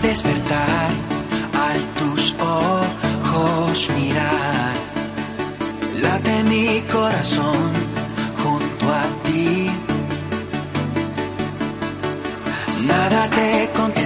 Despertar 0.00 0.90
al 1.66 1.78
tus 1.94 2.34
ojos 2.40 3.90
mirar. 3.96 4.74
Late 6.02 6.42
mi 6.44 6.80
corazón 6.82 7.72
junto 8.42 8.92
a 8.92 9.04
ti. 9.24 9.70
Nada 12.86 13.28
te 13.30 13.70
contendrá, 13.74 13.97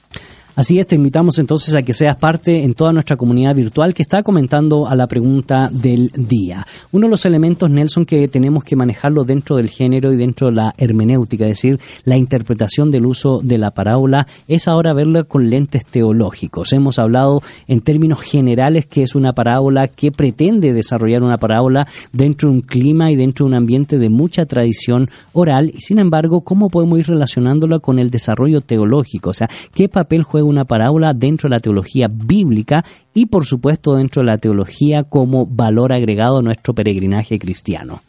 Así 0.56 0.78
es, 0.78 0.86
te 0.86 0.94
invitamos 0.94 1.40
entonces 1.40 1.74
a 1.74 1.82
que 1.82 1.92
seas 1.92 2.14
parte 2.14 2.62
en 2.62 2.74
toda 2.74 2.92
nuestra 2.92 3.16
comunidad 3.16 3.56
virtual 3.56 3.92
que 3.92 4.02
está 4.02 4.22
comentando 4.22 4.86
a 4.86 4.94
la 4.94 5.08
pregunta 5.08 5.68
del 5.72 6.12
día. 6.14 6.64
Uno 6.92 7.08
de 7.08 7.10
los 7.10 7.26
elementos, 7.26 7.68
Nelson, 7.68 8.06
que 8.06 8.28
tenemos 8.28 8.62
que 8.62 8.76
manejarlo 8.76 9.24
dentro 9.24 9.56
del 9.56 9.68
género 9.68 10.12
y 10.12 10.16
dentro 10.16 10.50
de 10.50 10.52
la 10.52 10.72
hermenéutica, 10.78 11.46
es 11.46 11.60
decir, 11.60 11.80
la 12.04 12.16
interpretación 12.16 12.92
del 12.92 13.04
uso 13.04 13.40
de 13.42 13.58
la 13.58 13.72
parábola, 13.72 14.28
es 14.46 14.68
ahora 14.68 14.92
verla 14.92 15.24
con 15.24 15.50
lentes 15.50 15.86
teológicos. 15.86 16.72
Hemos 16.72 17.00
hablado 17.00 17.42
en 17.66 17.80
términos 17.80 18.20
generales 18.20 18.86
que 18.86 19.02
es 19.02 19.16
una 19.16 19.32
parábola 19.32 19.88
que 19.88 20.12
pretende 20.12 20.72
desarrollar 20.72 21.24
una 21.24 21.38
parábola 21.38 21.88
dentro 22.12 22.48
de 22.48 22.54
un 22.54 22.60
clima 22.60 23.10
y 23.10 23.16
dentro 23.16 23.44
de 23.44 23.48
un 23.48 23.54
ambiente 23.54 23.98
de 23.98 24.08
mucha 24.08 24.46
tradición 24.46 25.08
oral 25.32 25.72
y 25.74 25.80
sin 25.80 25.98
embargo, 25.98 26.42
¿cómo 26.42 26.70
podemos 26.70 27.00
ir 27.00 27.08
relacionándola 27.08 27.80
con 27.80 27.98
el 27.98 28.12
desarrollo 28.12 28.60
teológico? 28.60 29.30
O 29.30 29.34
sea, 29.34 29.50
¿qué 29.74 29.88
papel 29.88 30.22
juega 30.22 30.43
una 30.46 30.64
parábola 30.64 31.14
dentro 31.14 31.48
de 31.48 31.57
la 31.57 31.61
teología 31.61 32.09
bíblica 32.09 32.85
y 33.12 33.26
por 33.26 33.44
supuesto 33.44 33.96
dentro 33.96 34.22
de 34.22 34.26
la 34.26 34.38
teología 34.38 35.04
como 35.04 35.46
valor 35.46 35.92
agregado 35.92 36.38
a 36.38 36.42
nuestro 36.42 36.74
peregrinaje 36.74 37.38
cristiano? 37.38 38.02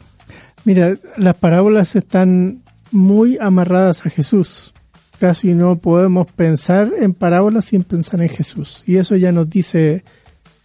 Mira, 0.64 0.94
las 1.16 1.36
parábolas 1.36 1.94
están 1.94 2.62
muy 2.90 3.38
amarradas 3.40 4.04
a 4.04 4.10
Jesús. 4.10 4.74
Casi 5.18 5.54
no 5.54 5.76
podemos 5.76 6.26
pensar 6.32 6.92
en 7.00 7.14
parábolas 7.14 7.66
sin 7.66 7.84
pensar 7.84 8.20
en 8.20 8.28
Jesús. 8.28 8.82
Y 8.86 8.96
eso 8.96 9.16
ya 9.16 9.32
nos 9.32 9.48
dice 9.48 10.04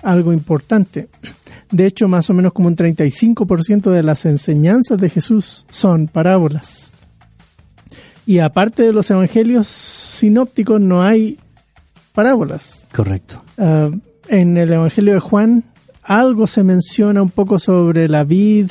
algo 0.01 0.33
importante. 0.33 1.07
De 1.71 1.85
hecho, 1.85 2.07
más 2.07 2.29
o 2.29 2.33
menos 2.33 2.51
como 2.53 2.67
un 2.67 2.75
35% 2.75 3.91
de 3.91 4.03
las 4.03 4.25
enseñanzas 4.25 4.99
de 4.99 5.09
Jesús 5.09 5.65
son 5.69 6.07
parábolas. 6.07 6.91
Y 8.25 8.39
aparte 8.39 8.83
de 8.83 8.93
los 8.93 9.09
evangelios 9.09 9.67
sinópticos 9.67 10.79
no 10.81 11.01
hay 11.01 11.39
parábolas. 12.13 12.87
Correcto. 12.93 13.43
Ah, 13.57 13.89
en 14.27 14.57
el 14.57 14.71
Evangelio 14.71 15.13
de 15.13 15.19
Juan 15.19 15.63
algo 16.03 16.47
se 16.47 16.63
menciona 16.63 17.21
un 17.21 17.29
poco 17.29 17.59
sobre 17.59 18.09
la 18.09 18.23
vid, 18.23 18.69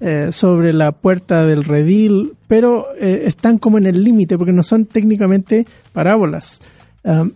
eh, 0.00 0.28
sobre 0.32 0.72
la 0.72 0.92
puerta 0.92 1.44
del 1.44 1.62
redil, 1.62 2.34
pero 2.48 2.86
eh, 2.98 3.24
están 3.26 3.58
como 3.58 3.78
en 3.78 3.86
el 3.86 4.02
límite 4.02 4.38
porque 4.38 4.52
no 4.52 4.62
son 4.62 4.86
técnicamente 4.86 5.66
parábolas. 5.92 6.60
Ah, 7.04 7.26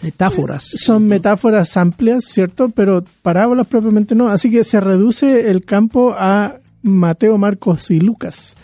Metáforas. 0.00 0.62
son 0.64 1.08
metáforas 1.08 1.76
amplias, 1.76 2.24
¿cierto? 2.24 2.68
Pero 2.68 3.04
parábolas 3.22 3.66
propiamente 3.66 4.14
no. 4.14 4.28
Así 4.28 4.50
que 4.50 4.62
se 4.62 4.80
reduce 4.80 5.50
el 5.50 5.64
campo 5.64 6.14
a 6.16 6.56
Mateo, 6.82 7.36
Marcos 7.36 7.90
y 7.90 7.98
Lucas. 7.98 8.56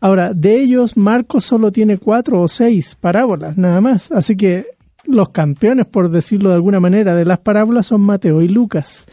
Ahora, 0.00 0.32
de 0.34 0.60
ellos, 0.60 0.96
Marcos 0.96 1.44
solo 1.44 1.70
tiene 1.70 1.98
cuatro 1.98 2.40
o 2.40 2.48
seis 2.48 2.96
parábolas, 3.00 3.56
nada 3.56 3.80
más. 3.80 4.10
Así 4.10 4.36
que 4.36 4.66
los 5.04 5.30
campeones, 5.30 5.86
por 5.86 6.10
decirlo 6.10 6.50
de 6.50 6.56
alguna 6.56 6.80
manera, 6.80 7.14
de 7.14 7.24
las 7.24 7.38
parábolas 7.38 7.86
son 7.86 8.02
Mateo 8.02 8.42
y 8.42 8.48
Lucas. 8.48 9.06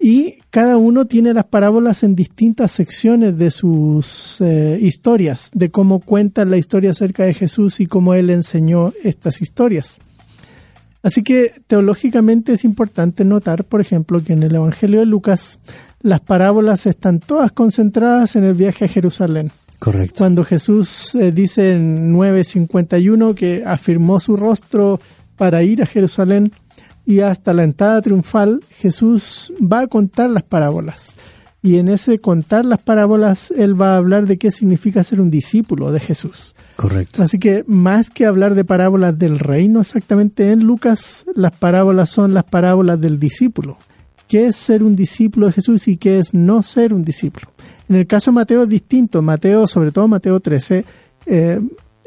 Y 0.00 0.38
cada 0.50 0.76
uno 0.76 1.06
tiene 1.06 1.34
las 1.34 1.46
parábolas 1.46 2.04
en 2.04 2.14
distintas 2.14 2.70
secciones 2.70 3.36
de 3.36 3.50
sus 3.50 4.40
eh, 4.40 4.78
historias, 4.80 5.50
de 5.52 5.70
cómo 5.70 6.00
cuentan 6.00 6.50
la 6.50 6.56
historia 6.56 6.90
acerca 6.90 7.24
de 7.24 7.34
Jesús 7.34 7.80
y 7.80 7.86
cómo 7.86 8.14
él 8.14 8.30
enseñó 8.30 8.92
estas 9.02 9.42
historias. 9.42 9.98
Así 11.02 11.22
que 11.22 11.52
teológicamente 11.66 12.52
es 12.52 12.64
importante 12.64 13.24
notar, 13.24 13.64
por 13.64 13.80
ejemplo, 13.80 14.22
que 14.22 14.34
en 14.34 14.42
el 14.42 14.54
Evangelio 14.54 15.00
de 15.00 15.06
Lucas 15.06 15.58
las 16.00 16.20
parábolas 16.20 16.86
están 16.86 17.18
todas 17.18 17.50
concentradas 17.52 18.36
en 18.36 18.44
el 18.44 18.54
viaje 18.54 18.84
a 18.84 18.88
Jerusalén. 18.88 19.50
Correcto. 19.78 20.18
Cuando 20.18 20.44
Jesús 20.44 21.14
eh, 21.14 21.30
dice 21.32 21.74
en 21.74 22.12
9.51 22.12 23.34
que 23.34 23.62
afirmó 23.64 24.18
su 24.18 24.36
rostro 24.36 25.00
para 25.36 25.62
ir 25.62 25.82
a 25.82 25.86
Jerusalén 25.86 26.52
y 27.06 27.20
hasta 27.20 27.52
la 27.52 27.64
entrada 27.64 28.02
triunfal, 28.02 28.60
Jesús 28.70 29.52
va 29.60 29.80
a 29.80 29.86
contar 29.86 30.30
las 30.30 30.42
parábolas. 30.42 31.14
Y 31.62 31.78
en 31.78 31.88
ese 31.88 32.18
contar 32.18 32.64
las 32.64 32.80
parábolas, 32.80 33.50
Él 33.50 33.80
va 33.80 33.94
a 33.94 33.96
hablar 33.96 34.26
de 34.26 34.36
qué 34.36 34.50
significa 34.50 35.02
ser 35.02 35.20
un 35.20 35.30
discípulo 35.30 35.90
de 35.90 36.00
Jesús. 36.00 36.54
Correcto. 36.76 37.22
Así 37.22 37.38
que 37.38 37.64
más 37.66 38.10
que 38.10 38.26
hablar 38.26 38.54
de 38.54 38.64
parábolas 38.64 39.18
del 39.18 39.38
reino 39.38 39.80
exactamente 39.80 40.52
en 40.52 40.64
Lucas, 40.64 41.26
las 41.34 41.52
parábolas 41.52 42.10
son 42.10 42.32
las 42.32 42.44
parábolas 42.44 43.00
del 43.00 43.18
discípulo. 43.18 43.76
¿Qué 44.28 44.46
es 44.46 44.56
ser 44.56 44.82
un 44.84 44.94
discípulo 44.94 45.46
de 45.46 45.52
Jesús 45.52 45.88
y 45.88 45.96
qué 45.96 46.18
es 46.18 46.34
no 46.34 46.62
ser 46.62 46.94
un 46.94 47.02
discípulo? 47.02 47.48
En 47.88 47.96
el 47.96 48.06
caso 48.06 48.30
de 48.30 48.36
Mateo 48.36 48.62
es 48.62 48.68
distinto. 48.68 49.22
Mateo, 49.22 49.66
sobre 49.66 49.92
todo 49.92 50.08
Mateo 50.08 50.40
13, 50.40 50.84
eh, 51.26 51.60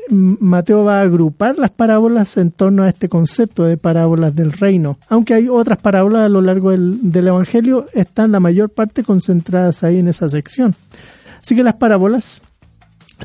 Mateo 0.10 0.84
va 0.84 1.00
a 1.00 1.04
agrupar 1.04 1.58
las 1.58 1.72
parábolas 1.72 2.36
en 2.38 2.52
torno 2.52 2.84
a 2.84 2.90
este 2.90 3.08
concepto 3.08 3.64
de 3.64 3.78
parábolas 3.78 4.36
del 4.36 4.52
reino. 4.52 5.00
Aunque 5.08 5.34
hay 5.34 5.48
otras 5.48 5.78
parábolas 5.78 6.26
a 6.26 6.30
lo 6.30 6.42
largo 6.42 6.72
del 6.72 7.28
Evangelio, 7.28 7.88
están 7.94 8.32
la 8.32 8.40
mayor 8.40 8.70
parte 8.70 9.04
concentradas 9.04 9.84
ahí 9.84 10.00
en 10.00 10.08
esa 10.08 10.30
sección. 10.30 10.76
Así 11.42 11.56
que 11.56 11.64
las 11.64 11.76
parábolas 11.76 12.42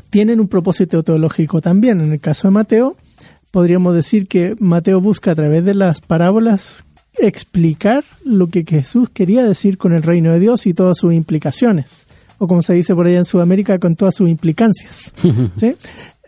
tienen 0.09 0.39
un 0.39 0.47
propósito 0.47 1.03
teológico 1.03 1.61
también. 1.61 1.99
En 1.99 2.13
el 2.13 2.19
caso 2.19 2.47
de 2.47 2.53
Mateo, 2.53 2.95
podríamos 3.51 3.93
decir 3.93 4.27
que 4.27 4.55
Mateo 4.59 5.01
busca 5.01 5.31
a 5.31 5.35
través 5.35 5.65
de 5.65 5.73
las 5.73 5.99
parábolas 5.99 6.85
explicar 7.17 8.03
lo 8.23 8.47
que 8.47 8.63
Jesús 8.63 9.09
quería 9.09 9.43
decir 9.43 9.77
con 9.77 9.93
el 9.93 10.03
reino 10.03 10.31
de 10.31 10.39
Dios 10.39 10.67
y 10.67 10.73
todas 10.73 10.97
sus 10.99 11.13
implicaciones. 11.13 12.07
O 12.37 12.47
como 12.47 12.61
se 12.61 12.73
dice 12.73 12.93
por 12.95 13.07
allá 13.07 13.17
en 13.17 13.25
Sudamérica, 13.25 13.79
con 13.79 13.95
todas 13.95 14.15
sus 14.15 14.29
implicancias. 14.29 15.13
¿Sí? 15.55 15.75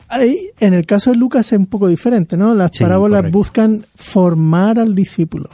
Ahí, 0.08 0.50
en 0.60 0.74
el 0.74 0.86
caso 0.88 1.12
de 1.12 1.18
Lucas 1.18 1.52
es 1.54 1.60
un 1.60 1.68
poco 1.68 1.88
diferente, 1.88 2.36
¿no? 2.36 2.56
Las 2.56 2.72
Sí, 2.74 2.84
parábolas 2.84 3.20
correcto. 3.20 3.38
buscan 3.38 3.86
formar 3.96 4.80
al 4.80 4.96
discípulo. 4.96 5.50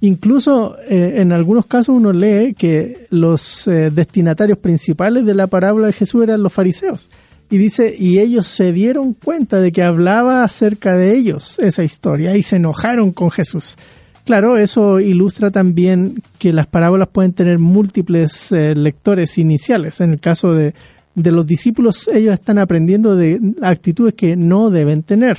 Incluso 0.00 0.76
eh, 0.88 1.14
en 1.18 1.30
algunos 1.32 1.66
casos 1.66 1.94
uno 1.94 2.12
lee 2.12 2.54
que 2.58 3.06
los 3.10 3.68
eh, 3.68 3.90
destinatarios 3.92 4.58
principales 4.58 5.24
de 5.24 5.34
la 5.34 5.46
parábola 5.46 5.86
de 5.88 5.92
Jesús 5.92 6.22
eran 6.24 6.42
los 6.42 6.52
fariseos. 6.52 7.08
Y 7.50 7.58
dice, 7.58 7.94
y 7.96 8.18
ellos 8.18 8.46
se 8.46 8.72
dieron 8.72 9.12
cuenta 9.12 9.60
de 9.60 9.70
que 9.72 9.82
hablaba 9.82 10.42
acerca 10.42 10.96
de 10.96 11.14
ellos 11.14 11.58
esa 11.58 11.84
historia 11.84 12.34
y 12.36 12.42
se 12.42 12.56
enojaron 12.56 13.12
con 13.12 13.30
Jesús. 13.30 13.76
Claro, 14.24 14.56
eso 14.56 15.00
ilustra 15.00 15.50
también 15.50 16.22
que 16.38 16.52
las 16.52 16.66
parábolas 16.66 17.08
pueden 17.08 17.32
tener 17.32 17.58
múltiples 17.58 18.52
eh, 18.52 18.74
lectores 18.76 19.36
iniciales. 19.38 20.00
En 20.00 20.12
el 20.12 20.20
caso 20.20 20.54
de, 20.54 20.74
de 21.14 21.32
los 21.32 21.46
discípulos, 21.46 22.08
ellos 22.08 22.34
están 22.34 22.58
aprendiendo 22.58 23.16
de 23.16 23.40
actitudes 23.62 24.14
que 24.14 24.36
no 24.36 24.70
deben 24.70 25.02
tener. 25.02 25.38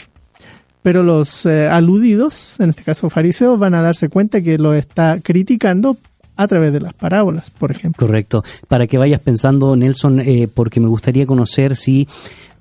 Pero 0.82 1.02
los 1.02 1.46
eh, 1.46 1.68
aludidos, 1.68 2.60
en 2.60 2.70
este 2.70 2.84
caso 2.84 3.10
fariseos, 3.10 3.58
van 3.58 3.74
a 3.74 3.82
darse 3.82 4.10
cuenta 4.10 4.42
que 4.42 4.58
lo 4.58 4.74
está 4.74 5.20
criticando 5.24 5.96
a 6.36 6.48
través 6.48 6.74
de 6.74 6.82
las 6.82 6.94
parábolas, 6.94 7.52
por 7.52 7.72
ejemplo. 7.72 8.06
Correcto. 8.06 8.44
Para 8.68 8.88
que 8.88 8.98
vayas 8.98 9.22
pensando, 9.22 9.76
Nelson, 9.76 10.20
eh, 10.20 10.50
porque 10.54 10.80
me 10.80 10.88
gustaría 10.88 11.26
conocer 11.26 11.76
si 11.76 12.08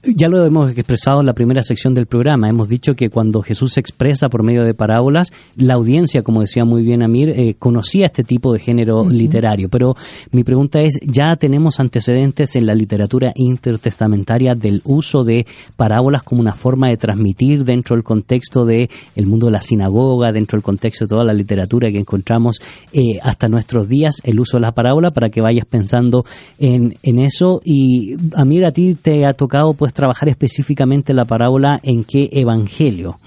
ya 0.04 0.28
lo 0.28 0.44
hemos 0.44 0.72
expresado 0.72 1.20
en 1.20 1.26
la 1.26 1.32
primera 1.32 1.62
sección 1.62 1.94
del 1.94 2.06
programa. 2.06 2.48
Hemos 2.48 2.68
dicho 2.68 2.94
que 2.94 3.08
cuando 3.08 3.42
Jesús 3.42 3.74
se 3.74 3.80
expresa 3.80 4.28
por 4.28 4.42
medio 4.42 4.64
de 4.64 4.74
parábolas, 4.74 5.32
la 5.56 5.74
audiencia, 5.74 6.22
como 6.22 6.40
decía 6.40 6.64
muy 6.64 6.82
bien 6.82 7.02
Amir, 7.02 7.28
eh, 7.30 7.54
conocía 7.58 8.06
este 8.06 8.24
tipo 8.24 8.52
de 8.52 8.58
género 8.58 9.08
literario. 9.08 9.68
Pero 9.68 9.96
mi 10.32 10.42
pregunta 10.42 10.80
es, 10.82 10.98
¿ya 11.02 11.36
tenemos 11.36 11.78
antecedentes 11.78 12.56
en 12.56 12.66
la 12.66 12.74
literatura 12.74 13.32
intertestamentaria 13.36 14.54
del 14.56 14.82
uso 14.84 15.22
de 15.22 15.46
parábolas 15.76 16.24
como 16.24 16.40
una 16.40 16.54
forma 16.54 16.88
de 16.88 16.96
transmitir 16.96 17.64
dentro 17.64 17.94
del 17.94 18.02
contexto 18.02 18.64
de 18.64 18.90
el 19.14 19.26
mundo 19.26 19.46
de 19.46 19.52
la 19.52 19.62
sinagoga, 19.62 20.32
dentro 20.32 20.56
del 20.56 20.64
contexto 20.64 21.04
de 21.04 21.10
toda 21.10 21.24
la 21.24 21.32
literatura 21.32 21.92
que 21.92 21.98
encontramos 21.98 22.60
eh, 22.92 23.20
hasta 23.22 23.48
nuestros 23.48 23.88
días, 23.88 24.16
el 24.24 24.40
uso 24.40 24.56
de 24.56 24.62
la 24.62 24.72
parábola, 24.72 25.12
para 25.12 25.30
que 25.30 25.40
vayas 25.40 25.66
pensando 25.66 26.24
en, 26.58 26.96
en 27.04 27.20
eso? 27.20 27.60
Y 27.64 28.16
Amir, 28.34 28.64
a 28.64 28.72
ti 28.72 28.96
te 29.00 29.26
ha 29.26 29.34
tocado 29.34 29.74
pues 29.74 29.91
trabajar 29.92 30.28
específicamente 30.28 31.14
la 31.14 31.24
parábola 31.24 31.80
en 31.82 32.04
qué 32.04 32.28
evangelio. 32.32 33.18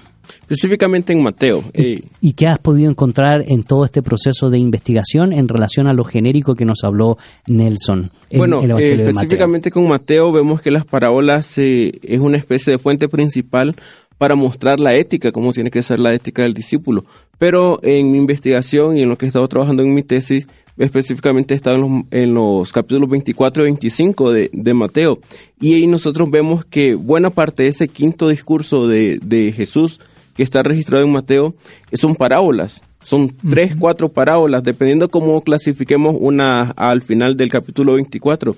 Específicamente 0.42 1.12
en 1.12 1.22
Mateo. 1.22 1.64
eh, 1.72 2.02
¿Y 2.20 2.32
qué 2.34 2.46
has 2.46 2.58
podido 2.58 2.90
encontrar 2.90 3.44
en 3.46 3.64
todo 3.64 3.84
este 3.84 4.02
proceso 4.02 4.50
de 4.50 4.58
investigación 4.58 5.32
en 5.32 5.48
relación 5.48 5.86
a 5.88 5.92
lo 5.92 6.04
genérico 6.04 6.54
que 6.54 6.64
nos 6.64 6.84
habló 6.84 7.18
Nelson 7.46 8.10
en 8.30 8.38
bueno, 8.38 8.60
el 8.60 8.70
eh, 8.70 8.72
Evangelio 8.72 8.90
de 8.90 8.96
Mateo? 8.96 9.10
específicamente 9.10 9.70
con 9.70 9.88
Mateo 9.88 10.32
vemos 10.32 10.62
que 10.62 10.70
las 10.70 10.84
parábolas 10.84 11.58
eh, 11.58 11.98
es 12.02 12.20
una 12.20 12.36
especie 12.36 12.72
de 12.72 12.78
fuente 12.78 13.08
principal 13.08 13.74
para 14.18 14.34
mostrar 14.34 14.80
la 14.80 14.94
ética, 14.94 15.32
cómo 15.32 15.52
tiene 15.52 15.70
que 15.70 15.82
ser 15.82 16.00
la 16.00 16.14
ética 16.14 16.42
del 16.42 16.54
discípulo. 16.54 17.04
Pero 17.38 17.80
en 17.82 18.10
mi 18.12 18.18
investigación 18.18 18.96
y 18.96 19.02
en 19.02 19.08
lo 19.08 19.18
que 19.18 19.26
he 19.26 19.28
estado 19.28 19.46
trabajando 19.48 19.82
en 19.82 19.94
mi 19.94 20.02
tesis, 20.02 20.46
específicamente 20.78 21.54
estado 21.54 21.76
en 21.76 21.82
los, 21.82 21.90
en 22.10 22.34
los 22.34 22.72
capítulos 22.72 23.08
24 23.08 23.62
y 23.62 23.66
25 23.66 24.32
de, 24.32 24.50
de 24.52 24.74
Mateo. 24.74 25.20
Y 25.60 25.74
ahí 25.74 25.86
nosotros 25.86 26.30
vemos 26.30 26.64
que 26.64 26.94
buena 26.94 27.30
parte 27.30 27.64
de 27.64 27.70
ese 27.70 27.88
quinto 27.88 28.28
discurso 28.28 28.86
de, 28.86 29.18
de 29.22 29.52
Jesús 29.52 30.00
que 30.36 30.42
está 30.42 30.62
registrado 30.62 31.04
en 31.04 31.12
Mateo 31.12 31.54
son 31.92 32.14
parábolas. 32.14 32.82
Son 33.02 33.34
tres, 33.48 33.76
cuatro 33.78 34.08
parábolas, 34.08 34.64
dependiendo 34.64 35.08
cómo 35.08 35.40
clasifiquemos 35.40 36.16
una 36.18 36.72
al 36.72 37.02
final 37.02 37.36
del 37.36 37.50
capítulo 37.50 37.94
24. 37.94 38.56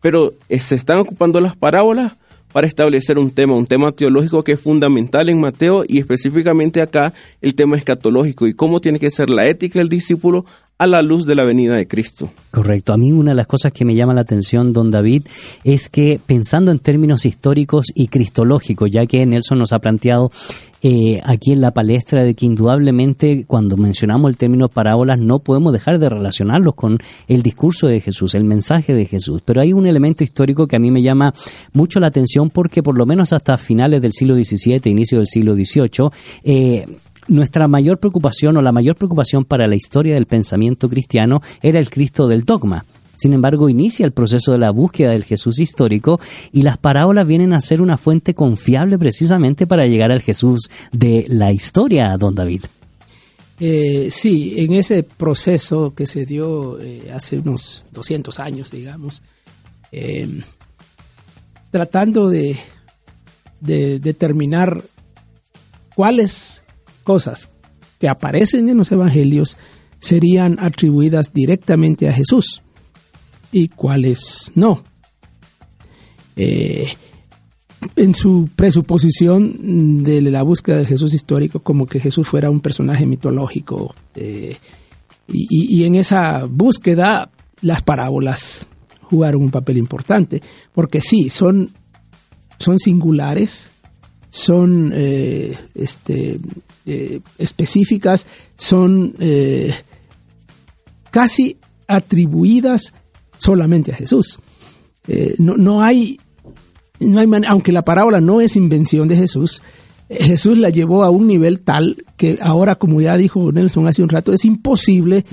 Pero 0.00 0.32
eh, 0.48 0.58
se 0.58 0.74
están 0.74 0.98
ocupando 0.98 1.40
las 1.40 1.54
parábolas 1.56 2.14
para 2.52 2.66
establecer 2.66 3.18
un 3.18 3.30
tema, 3.30 3.54
un 3.54 3.66
tema 3.66 3.92
teológico 3.92 4.42
que 4.42 4.52
es 4.52 4.60
fundamental 4.60 5.28
en 5.28 5.40
Mateo 5.40 5.84
y 5.86 5.98
específicamente 5.98 6.80
acá 6.80 7.12
el 7.40 7.54
tema 7.54 7.76
escatológico 7.76 8.46
y 8.46 8.54
cómo 8.54 8.80
tiene 8.80 8.98
que 8.98 9.10
ser 9.10 9.30
la 9.30 9.46
ética 9.46 9.78
del 9.78 9.88
discípulo 9.88 10.46
a 10.80 10.86
la 10.86 11.02
luz 11.02 11.26
de 11.26 11.34
la 11.34 11.44
venida 11.44 11.76
de 11.76 11.86
Cristo. 11.86 12.30
Correcto. 12.50 12.94
A 12.94 12.96
mí 12.96 13.12
una 13.12 13.32
de 13.32 13.34
las 13.34 13.46
cosas 13.46 13.70
que 13.70 13.84
me 13.84 13.94
llama 13.94 14.14
la 14.14 14.22
atención, 14.22 14.72
don 14.72 14.90
David, 14.90 15.24
es 15.62 15.90
que 15.90 16.18
pensando 16.24 16.72
en 16.72 16.78
términos 16.78 17.26
históricos 17.26 17.88
y 17.94 18.08
cristológicos, 18.08 18.90
ya 18.90 19.04
que 19.04 19.26
Nelson 19.26 19.58
nos 19.58 19.74
ha 19.74 19.78
planteado 19.80 20.32
eh, 20.80 21.20
aquí 21.22 21.52
en 21.52 21.60
la 21.60 21.72
palestra 21.72 22.24
de 22.24 22.32
que 22.32 22.46
indudablemente 22.46 23.44
cuando 23.46 23.76
mencionamos 23.76 24.30
el 24.30 24.38
término 24.38 24.70
parábolas 24.70 25.18
no 25.18 25.40
podemos 25.40 25.74
dejar 25.74 25.98
de 25.98 26.08
relacionarlos 26.08 26.74
con 26.74 26.96
el 27.28 27.42
discurso 27.42 27.86
de 27.86 28.00
Jesús, 28.00 28.34
el 28.34 28.44
mensaje 28.44 28.94
de 28.94 29.04
Jesús. 29.04 29.42
Pero 29.44 29.60
hay 29.60 29.74
un 29.74 29.86
elemento 29.86 30.24
histórico 30.24 30.66
que 30.66 30.76
a 30.76 30.80
mí 30.80 30.90
me 30.90 31.02
llama 31.02 31.34
mucho 31.74 32.00
la 32.00 32.06
atención 32.06 32.48
porque 32.48 32.82
por 32.82 32.96
lo 32.96 33.04
menos 33.04 33.34
hasta 33.34 33.58
finales 33.58 34.00
del 34.00 34.12
siglo 34.12 34.34
XVII, 34.34 34.90
inicio 34.90 35.18
del 35.18 35.26
siglo 35.26 35.54
XVIII, 35.54 36.08
eh, 36.42 36.86
nuestra 37.28 37.68
mayor 37.68 37.98
preocupación 37.98 38.56
o 38.56 38.62
la 38.62 38.72
mayor 38.72 38.96
preocupación 38.96 39.44
para 39.44 39.66
la 39.66 39.76
historia 39.76 40.14
del 40.14 40.26
pensamiento 40.26 40.88
cristiano 40.88 41.42
era 41.62 41.78
el 41.78 41.90
Cristo 41.90 42.28
del 42.28 42.44
dogma. 42.44 42.84
Sin 43.16 43.34
embargo, 43.34 43.68
inicia 43.68 44.06
el 44.06 44.12
proceso 44.12 44.52
de 44.52 44.58
la 44.58 44.70
búsqueda 44.70 45.10
del 45.10 45.24
Jesús 45.24 45.58
histórico 45.58 46.18
y 46.52 46.62
las 46.62 46.78
parábolas 46.78 47.26
vienen 47.26 47.52
a 47.52 47.60
ser 47.60 47.82
una 47.82 47.98
fuente 47.98 48.32
confiable 48.32 48.98
precisamente 48.98 49.66
para 49.66 49.86
llegar 49.86 50.10
al 50.10 50.22
Jesús 50.22 50.70
de 50.90 51.26
la 51.28 51.52
historia, 51.52 52.16
don 52.16 52.34
David. 52.34 52.64
Eh, 53.62 54.08
sí, 54.10 54.54
en 54.56 54.72
ese 54.72 55.02
proceso 55.02 55.92
que 55.94 56.06
se 56.06 56.24
dio 56.24 56.80
eh, 56.80 57.10
hace 57.12 57.38
unos 57.38 57.84
200 57.92 58.40
años, 58.40 58.70
digamos, 58.70 59.22
eh, 59.92 60.40
tratando 61.70 62.30
de, 62.30 62.56
de 63.60 63.98
determinar 63.98 64.82
cuáles 65.94 66.64
cosas 67.04 67.50
que 67.98 68.08
aparecen 68.08 68.68
en 68.68 68.76
los 68.76 68.92
evangelios 68.92 69.56
serían 69.98 70.58
atribuidas 70.60 71.32
directamente 71.32 72.08
a 72.08 72.12
Jesús 72.12 72.62
y 73.52 73.68
cuáles 73.68 74.52
no. 74.54 74.84
Eh, 76.36 76.88
en 77.96 78.14
su 78.14 78.48
presuposición 78.54 80.04
de 80.04 80.20
la 80.22 80.42
búsqueda 80.42 80.78
del 80.78 80.86
Jesús 80.86 81.14
histórico, 81.14 81.60
como 81.60 81.86
que 81.86 82.00
Jesús 82.00 82.28
fuera 82.28 82.50
un 82.50 82.60
personaje 82.60 83.06
mitológico. 83.06 83.94
eh, 84.14 84.56
y 85.32 85.84
en 85.84 85.94
esa 85.94 86.44
búsqueda, 86.44 87.30
las 87.60 87.82
parábolas 87.82 88.66
jugaron 89.02 89.42
un 89.42 89.50
papel 89.50 89.76
importante, 89.76 90.40
porque 90.72 91.00
sí, 91.00 91.28
son, 91.28 91.70
son 92.58 92.78
singulares, 92.78 93.72
son 94.30 94.92
eh, 94.94 95.56
este, 95.74 96.38
eh, 96.90 97.20
específicas, 97.38 98.26
son 98.56 99.14
eh, 99.20 99.72
casi 101.10 101.58
atribuidas 101.86 102.92
solamente 103.38 103.92
a 103.92 103.96
Jesús. 103.96 104.38
Eh, 105.08 105.34
no, 105.38 105.56
no 105.56 105.82
hay, 105.82 106.18
no 107.00 107.20
hay 107.20 107.26
man- 107.26 107.44
aunque 107.48 107.72
la 107.72 107.82
parábola 107.84 108.20
no 108.20 108.40
es 108.40 108.56
invención 108.56 109.08
de 109.08 109.16
Jesús, 109.16 109.62
eh, 110.08 110.22
Jesús 110.24 110.58
la 110.58 110.70
llevó 110.70 111.02
a 111.04 111.10
un 111.10 111.26
nivel 111.26 111.62
tal 111.62 112.04
que 112.16 112.38
ahora, 112.42 112.74
como 112.74 113.00
ya 113.00 113.16
dijo 113.16 113.50
Nelson 113.50 113.86
hace 113.88 114.02
un 114.02 114.08
rato, 114.08 114.32
es 114.32 114.44
imposible 114.44 115.24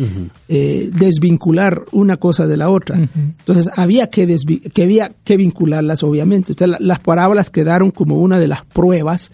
eh, 0.48 0.90
desvincular 0.94 1.84
una 1.92 2.18
cosa 2.18 2.48
de 2.48 2.58
la 2.58 2.70
otra. 2.70 2.98
Entonces 3.14 3.70
había 3.76 4.10
que, 4.10 4.38
que 4.74 4.84
había 4.84 5.12
que 5.24 5.36
vincularlas, 5.38 6.02
obviamente. 6.04 6.54
Entonces, 6.54 6.80
la- 6.80 6.86
las 6.88 7.00
parábolas 7.00 7.50
quedaron 7.50 7.92
como 7.92 8.18
una 8.20 8.40
de 8.40 8.48
las 8.48 8.64
pruebas 8.66 9.32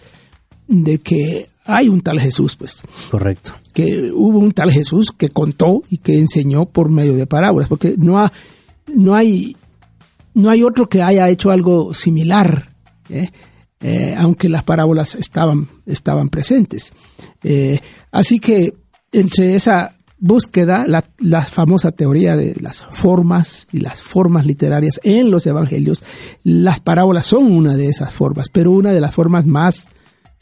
de 0.66 0.98
que 0.98 1.48
hay 1.64 1.88
un 1.88 2.00
tal 2.00 2.20
Jesús, 2.20 2.56
pues 2.56 2.82
Correcto. 3.10 3.52
que 3.72 4.10
hubo 4.12 4.38
un 4.38 4.52
tal 4.52 4.70
Jesús 4.70 5.12
que 5.16 5.28
contó 5.30 5.82
y 5.88 5.98
que 5.98 6.18
enseñó 6.18 6.66
por 6.66 6.90
medio 6.90 7.14
de 7.14 7.26
parábolas, 7.26 7.68
porque 7.68 7.94
no, 7.96 8.18
ha- 8.18 8.32
no 8.94 9.14
hay 9.14 9.56
no 10.34 10.50
hay 10.50 10.62
otro 10.64 10.88
que 10.88 11.00
haya 11.02 11.28
hecho 11.28 11.50
algo 11.52 11.94
similar, 11.94 12.70
¿eh? 13.08 13.30
Eh, 13.80 14.14
aunque 14.18 14.48
las 14.48 14.64
parábolas 14.64 15.14
estaban, 15.14 15.68
estaban 15.86 16.28
presentes. 16.30 16.92
Eh, 17.42 17.78
así 18.10 18.38
que 18.40 18.74
entre 19.12 19.54
esa 19.54 19.94
búsqueda, 20.18 20.86
la, 20.88 21.04
la 21.18 21.42
famosa 21.42 21.92
teoría 21.92 22.34
de 22.36 22.56
las 22.60 22.82
formas 22.90 23.66
y 23.72 23.80
las 23.80 24.00
formas 24.02 24.44
literarias 24.46 24.98
en 25.04 25.30
los 25.30 25.46
evangelios, 25.46 26.02
las 26.42 26.80
parábolas 26.80 27.26
son 27.26 27.52
una 27.52 27.76
de 27.76 27.88
esas 27.88 28.12
formas, 28.12 28.48
pero 28.48 28.70
una 28.72 28.90
de 28.90 29.00
las 29.02 29.14
formas 29.14 29.44
más 29.46 29.86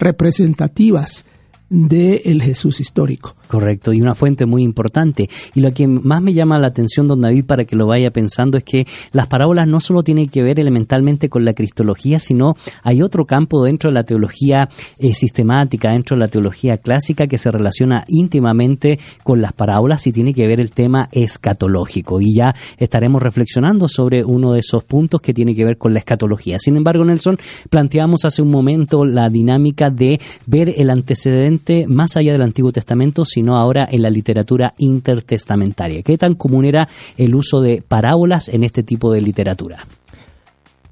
representativas 0.02 1.24
del 1.72 2.42
Jesús 2.42 2.80
histórico. 2.80 3.34
Correcto, 3.48 3.94
y 3.94 4.02
una 4.02 4.14
fuente 4.14 4.44
muy 4.44 4.62
importante. 4.62 5.30
Y 5.54 5.62
lo 5.62 5.72
que 5.72 5.86
más 5.86 6.20
me 6.20 6.34
llama 6.34 6.58
la 6.58 6.66
atención, 6.66 7.08
don 7.08 7.22
David, 7.22 7.46
para 7.46 7.64
que 7.64 7.76
lo 7.76 7.86
vaya 7.86 8.10
pensando, 8.10 8.58
es 8.58 8.64
que 8.64 8.86
las 9.12 9.26
parábolas 9.26 9.66
no 9.66 9.80
solo 9.80 10.02
tienen 10.02 10.28
que 10.28 10.42
ver 10.42 10.60
elementalmente 10.60 11.30
con 11.30 11.46
la 11.46 11.54
cristología, 11.54 12.20
sino 12.20 12.56
hay 12.82 13.00
otro 13.00 13.24
campo 13.24 13.64
dentro 13.64 13.88
de 13.88 13.94
la 13.94 14.04
teología 14.04 14.68
eh, 14.98 15.14
sistemática, 15.14 15.92
dentro 15.92 16.14
de 16.14 16.20
la 16.20 16.28
teología 16.28 16.76
clásica, 16.76 17.26
que 17.26 17.38
se 17.38 17.50
relaciona 17.50 18.04
íntimamente 18.06 18.98
con 19.24 19.40
las 19.40 19.54
parábolas 19.54 20.06
y 20.06 20.12
tiene 20.12 20.34
que 20.34 20.46
ver 20.46 20.60
el 20.60 20.72
tema 20.72 21.08
escatológico. 21.10 22.20
Y 22.20 22.34
ya 22.34 22.54
estaremos 22.76 23.22
reflexionando 23.22 23.88
sobre 23.88 24.24
uno 24.24 24.52
de 24.52 24.60
esos 24.60 24.84
puntos 24.84 25.22
que 25.22 25.32
tiene 25.32 25.54
que 25.54 25.64
ver 25.64 25.78
con 25.78 25.94
la 25.94 26.00
escatología. 26.00 26.58
Sin 26.58 26.76
embargo, 26.76 27.02
Nelson, 27.02 27.38
planteamos 27.70 28.26
hace 28.26 28.42
un 28.42 28.50
momento 28.50 29.06
la 29.06 29.30
dinámica 29.30 29.88
de 29.88 30.20
ver 30.44 30.74
el 30.76 30.90
antecedente 30.90 31.61
más 31.88 32.16
allá 32.16 32.32
del 32.32 32.42
Antiguo 32.42 32.72
Testamento, 32.72 33.24
sino 33.24 33.56
ahora 33.56 33.88
en 33.90 34.02
la 34.02 34.10
literatura 34.10 34.74
intertestamentaria. 34.78 36.02
¿Qué 36.02 36.18
tan 36.18 36.34
común 36.34 36.64
era 36.64 36.88
el 37.16 37.34
uso 37.34 37.60
de 37.60 37.82
parábolas 37.86 38.48
en 38.48 38.64
este 38.64 38.82
tipo 38.82 39.12
de 39.12 39.20
literatura? 39.20 39.86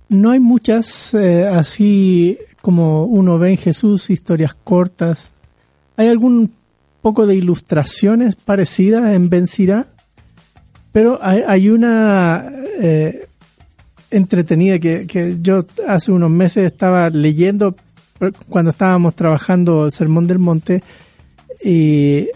No 0.08 0.32
hay 0.32 0.40
muchas 0.40 1.14
eh, 1.14 1.46
así 1.46 2.38
como 2.60 3.04
uno 3.04 3.38
ve 3.38 3.50
en 3.50 3.56
Jesús, 3.56 4.10
historias 4.10 4.54
cortas. 4.64 5.32
Hay 5.96 6.08
algún 6.08 6.52
poco 7.02 7.26
de 7.26 7.36
ilustraciones 7.36 8.36
parecidas 8.36 9.12
en 9.12 9.30
Ben 9.30 9.46
pero 10.92 11.20
hay, 11.22 11.68
una 11.68 12.52
eh, 12.80 13.26
entretenida 14.10 14.78
que, 14.78 15.38
yo 15.40 15.64
hace 15.86 16.10
unos 16.10 16.30
meses 16.30 16.64
estaba 16.64 17.10
leyendo 17.10 17.76
cuando 18.48 18.70
estábamos 18.70 19.14
trabajando 19.14 19.86
el 19.86 19.92
Sermón 19.92 20.26
del 20.26 20.38
Monte 20.38 20.82
y 21.64 22.28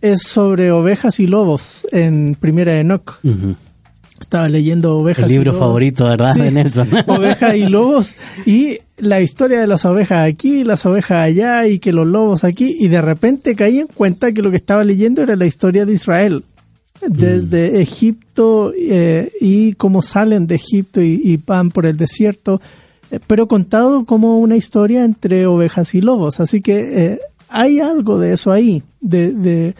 es 0.00 0.22
sobre 0.22 0.70
ovejas 0.70 1.18
y 1.20 1.26
lobos 1.26 1.86
en 1.92 2.36
Primera 2.38 2.78
Enoch. 2.78 3.18
Ujú. 3.24 3.56
Estaba 4.20 4.48
leyendo 4.48 4.96
ovejas 4.96 5.26
El 5.26 5.30
y 5.30 5.34
libro 5.34 5.52
lobos. 5.52 5.66
favorito, 5.66 6.04
¿verdad, 6.04 6.32
Sí. 6.34 6.40
de 6.42 6.50
Nelson? 6.50 6.88
ovejas 7.06 7.54
y 7.56 7.66
lobos 7.68 8.16
y 8.46 8.78
la 8.96 9.20
historia 9.20 9.60
de 9.60 9.66
las 9.66 9.84
ovejas 9.84 10.26
aquí, 10.26 10.64
las 10.64 10.86
ovejas 10.86 11.18
allá 11.26 11.66
y 11.66 11.78
que 11.78 11.92
los 11.92 12.06
lobos 12.06 12.42
aquí 12.44 12.76
y 12.80 12.88
de 12.88 13.02
repente 13.02 13.54
caí 13.54 13.78
en 13.78 13.88
cuenta 13.88 14.32
que 14.32 14.40
lo 14.42 14.50
que 14.50 14.56
estaba 14.56 14.84
leyendo 14.84 15.22
era 15.22 15.36
la 15.36 15.46
historia 15.46 15.84
de 15.84 15.92
Israel 15.92 16.44
desde 17.06 17.82
Egipto 17.82 18.72
eh, 18.74 19.30
y 19.40 19.74
cómo 19.74 20.00
salen 20.00 20.46
de 20.46 20.54
Egipto 20.54 21.02
y, 21.02 21.20
y 21.22 21.36
van 21.36 21.70
por 21.70 21.84
el 21.86 21.96
desierto, 21.98 22.58
pero 23.26 23.46
contado 23.48 24.04
como 24.04 24.38
una 24.38 24.56
historia 24.56 25.04
entre 25.04 25.46
ovejas 25.46 25.94
y 25.94 26.00
lobos. 26.00 26.40
Así 26.40 26.60
que 26.60 26.78
eh, 27.12 27.20
hay 27.48 27.80
algo 27.80 28.18
de 28.18 28.32
eso 28.32 28.52
ahí, 28.52 28.82
de, 29.00 29.74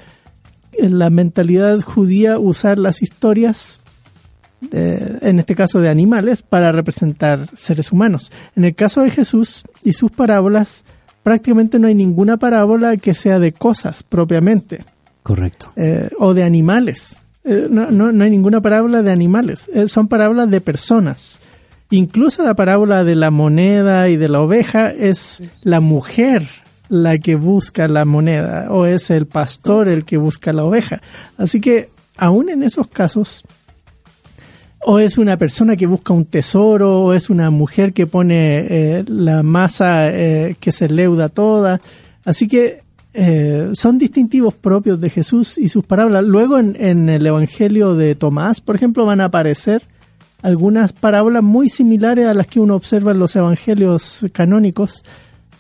la 0.79 1.11
mentalidad 1.11 1.81
judía 1.81 2.39
usar 2.39 2.79
las 2.79 3.03
historias 3.03 3.81
eh, 4.73 5.19
en 5.23 5.39
este 5.39 5.55
caso 5.55 5.81
de 5.81 5.89
animales, 5.89 6.43
para 6.43 6.73
representar 6.73 7.49
seres 7.55 7.93
humanos. 7.93 8.33
En 8.57 8.65
el 8.65 8.75
caso 8.75 9.03
de 9.03 9.11
Jesús 9.11 9.65
y 9.83 9.93
sus 9.93 10.11
parábolas, 10.11 10.85
prácticamente 11.23 11.79
no 11.79 11.89
hay 11.89 11.95
ninguna 11.95 12.37
parábola 12.37 12.97
que 12.97 13.15
sea 13.15 13.39
de 13.39 13.53
cosas 13.53 14.03
propiamente, 14.03 14.85
Correcto. 15.23 15.73
eh, 15.77 16.09
o 16.19 16.35
de 16.35 16.43
animales. 16.45 17.19
Eh, 17.45 17.69
no, 17.71 17.91
no- 17.91 18.13
no 18.13 18.25
hay 18.25 18.31
ninguna 18.31 18.61
parábola 18.61 19.03
de 19.03 19.13
animales, 19.13 19.69
Eh, 19.73 19.87
son 19.89 20.09
parábolas 20.09 20.51
de 20.51 20.61
personas. 20.61 21.41
Incluso 21.91 22.43
la 22.43 22.55
parábola 22.55 23.05
de 23.05 23.15
la 23.15 23.31
moneda 23.31 24.09
y 24.09 24.17
de 24.17 24.29
la 24.29 24.41
oveja 24.41 24.91
es 24.91 25.43
la 25.63 25.81
mujer 25.81 26.43
la 26.89 27.19
que 27.19 27.35
busca 27.35 27.89
la 27.89 28.05
moneda 28.05 28.69
o 28.71 28.87
es 28.87 29.11
el 29.11 29.27
pastor 29.27 29.89
el 29.89 30.05
que 30.05 30.17
busca 30.17 30.53
la 30.53 30.65
oveja. 30.65 31.01
Así 31.37 31.61
que 31.61 31.89
aún 32.17 32.49
en 32.49 32.63
esos 32.63 32.89
casos 32.89 33.45
o 34.89 35.01
es 35.01 35.19
una 35.19 35.37
persona 35.37 35.75
que 35.75 35.87
busca 35.87 36.13
un 36.13 36.27
tesoro, 36.27 37.03
o 37.03 37.13
es 37.13 37.29
una 37.29 37.51
mujer 37.51 37.93
que 37.93 38.07
pone 38.07 38.99
eh, 38.99 39.05
la 39.09 39.43
masa 39.43 40.09
eh, 40.13 40.55
que 40.61 40.71
se 40.71 40.89
leuda 40.89 41.29
toda. 41.29 41.81
Así 42.25 42.47
que 42.47 42.83
eh, 43.13 43.71
son 43.73 43.99
distintivos 43.99 44.55
propios 44.55 45.01
de 45.01 45.11
Jesús 45.11 45.59
y 45.59 45.71
sus 45.71 45.85
parábolas. 45.85 46.25
Luego 46.25 46.61
en, 46.61 46.77
en 46.79 47.09
el 47.09 47.27
Evangelio 47.27 47.97
de 47.97 48.15
Tomás, 48.15 48.61
por 48.61 48.77
ejemplo, 48.77 49.05
van 49.05 49.21
a 49.21 49.25
aparecer 49.25 49.83
algunas 50.47 50.93
parábolas 50.93 51.43
muy 51.43 51.69
similares 51.69 52.29
a 52.29 52.33
las 52.33 52.47
que 52.47 52.61
uno 52.61 52.77
observa 52.77 53.11
en 53.11 53.19
los 53.19 53.35
evangelios 53.35 54.25
canónicos 54.33 55.03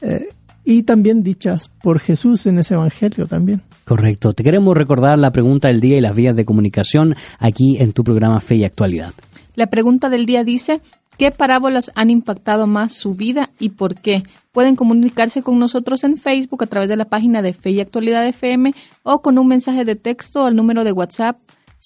eh, 0.01 0.29
y 0.65 0.85
también 0.85 1.25
dichas 1.25 1.73
por 1.83 1.99
Jesús 1.99 2.47
en 2.47 2.61
ese 2.61 2.75
evangelio 2.75 3.27
también. 3.27 3.63
Correcto. 3.85 4.33
Te 4.33 4.45
queremos 4.45 4.77
recordar 4.77 5.19
la 5.19 5.33
pregunta 5.33 5.67
del 5.67 5.81
día 5.81 5.97
y 5.97 6.01
las 6.01 6.15
vías 6.15 6.37
de 6.37 6.45
comunicación 6.45 7.17
aquí 7.41 7.79
en 7.81 7.93
tu 7.93 8.05
programa 8.05 8.39
Fe 8.39 8.55
y 8.57 8.65
Actualidad. 8.65 9.13
La 9.57 9.67
pregunta 9.67 10.09
del 10.09 10.25
día 10.25 10.45
dice, 10.45 10.81
¿qué 11.19 11.33
parábolas 11.33 11.91
han 11.97 12.11
impactado 12.11 12.69
más 12.69 12.93
su 12.93 13.17
vida 13.17 13.51
y 13.59 13.71
por 13.71 13.97
qué? 13.97 14.23
Pueden 14.53 14.77
comunicarse 14.77 15.43
con 15.43 15.59
nosotros 15.59 16.05
en 16.05 16.17
Facebook 16.17 16.63
a 16.63 16.69
través 16.69 16.89
de 16.89 16.97
la 16.97 17.07
página 17.07 17.43
de 17.43 17.55
Fe 17.55 17.71
y 17.71 17.81
Actualidad 17.81 18.25
FM 18.25 18.73
o 19.03 19.21
con 19.21 19.37
un 19.37 19.49
mensaje 19.49 19.85
de 19.85 19.97
texto 19.97 20.45
al 20.45 20.55
número 20.55 20.85
de 20.85 20.93
WhatsApp 20.93 21.39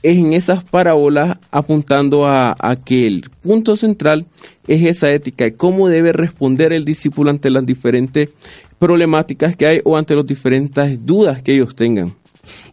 es 0.04 0.18
en 0.18 0.34
esas 0.34 0.64
parábolas 0.64 1.38
apuntando 1.52 2.26
a, 2.26 2.56
a 2.58 2.76
que 2.76 3.06
el 3.06 3.30
punto 3.42 3.78
central 3.78 4.26
es 4.68 4.84
esa 4.84 5.12
ética 5.12 5.46
y 5.46 5.52
cómo 5.52 5.90
debe 5.90 6.12
responder 6.12 6.74
el 6.74 6.86
discípulo 6.86 7.30
ante 7.30 7.50
las 7.50 7.66
diferentes 7.66 8.30
problemáticas 8.80 9.56
que 9.56 9.68
hay 9.68 9.82
o 9.84 9.96
ante 9.96 10.16
las 10.16 10.26
diferentes 10.26 11.06
dudas 11.06 11.44
que 11.44 11.54
ellos 11.54 11.76
tengan. 11.76 12.14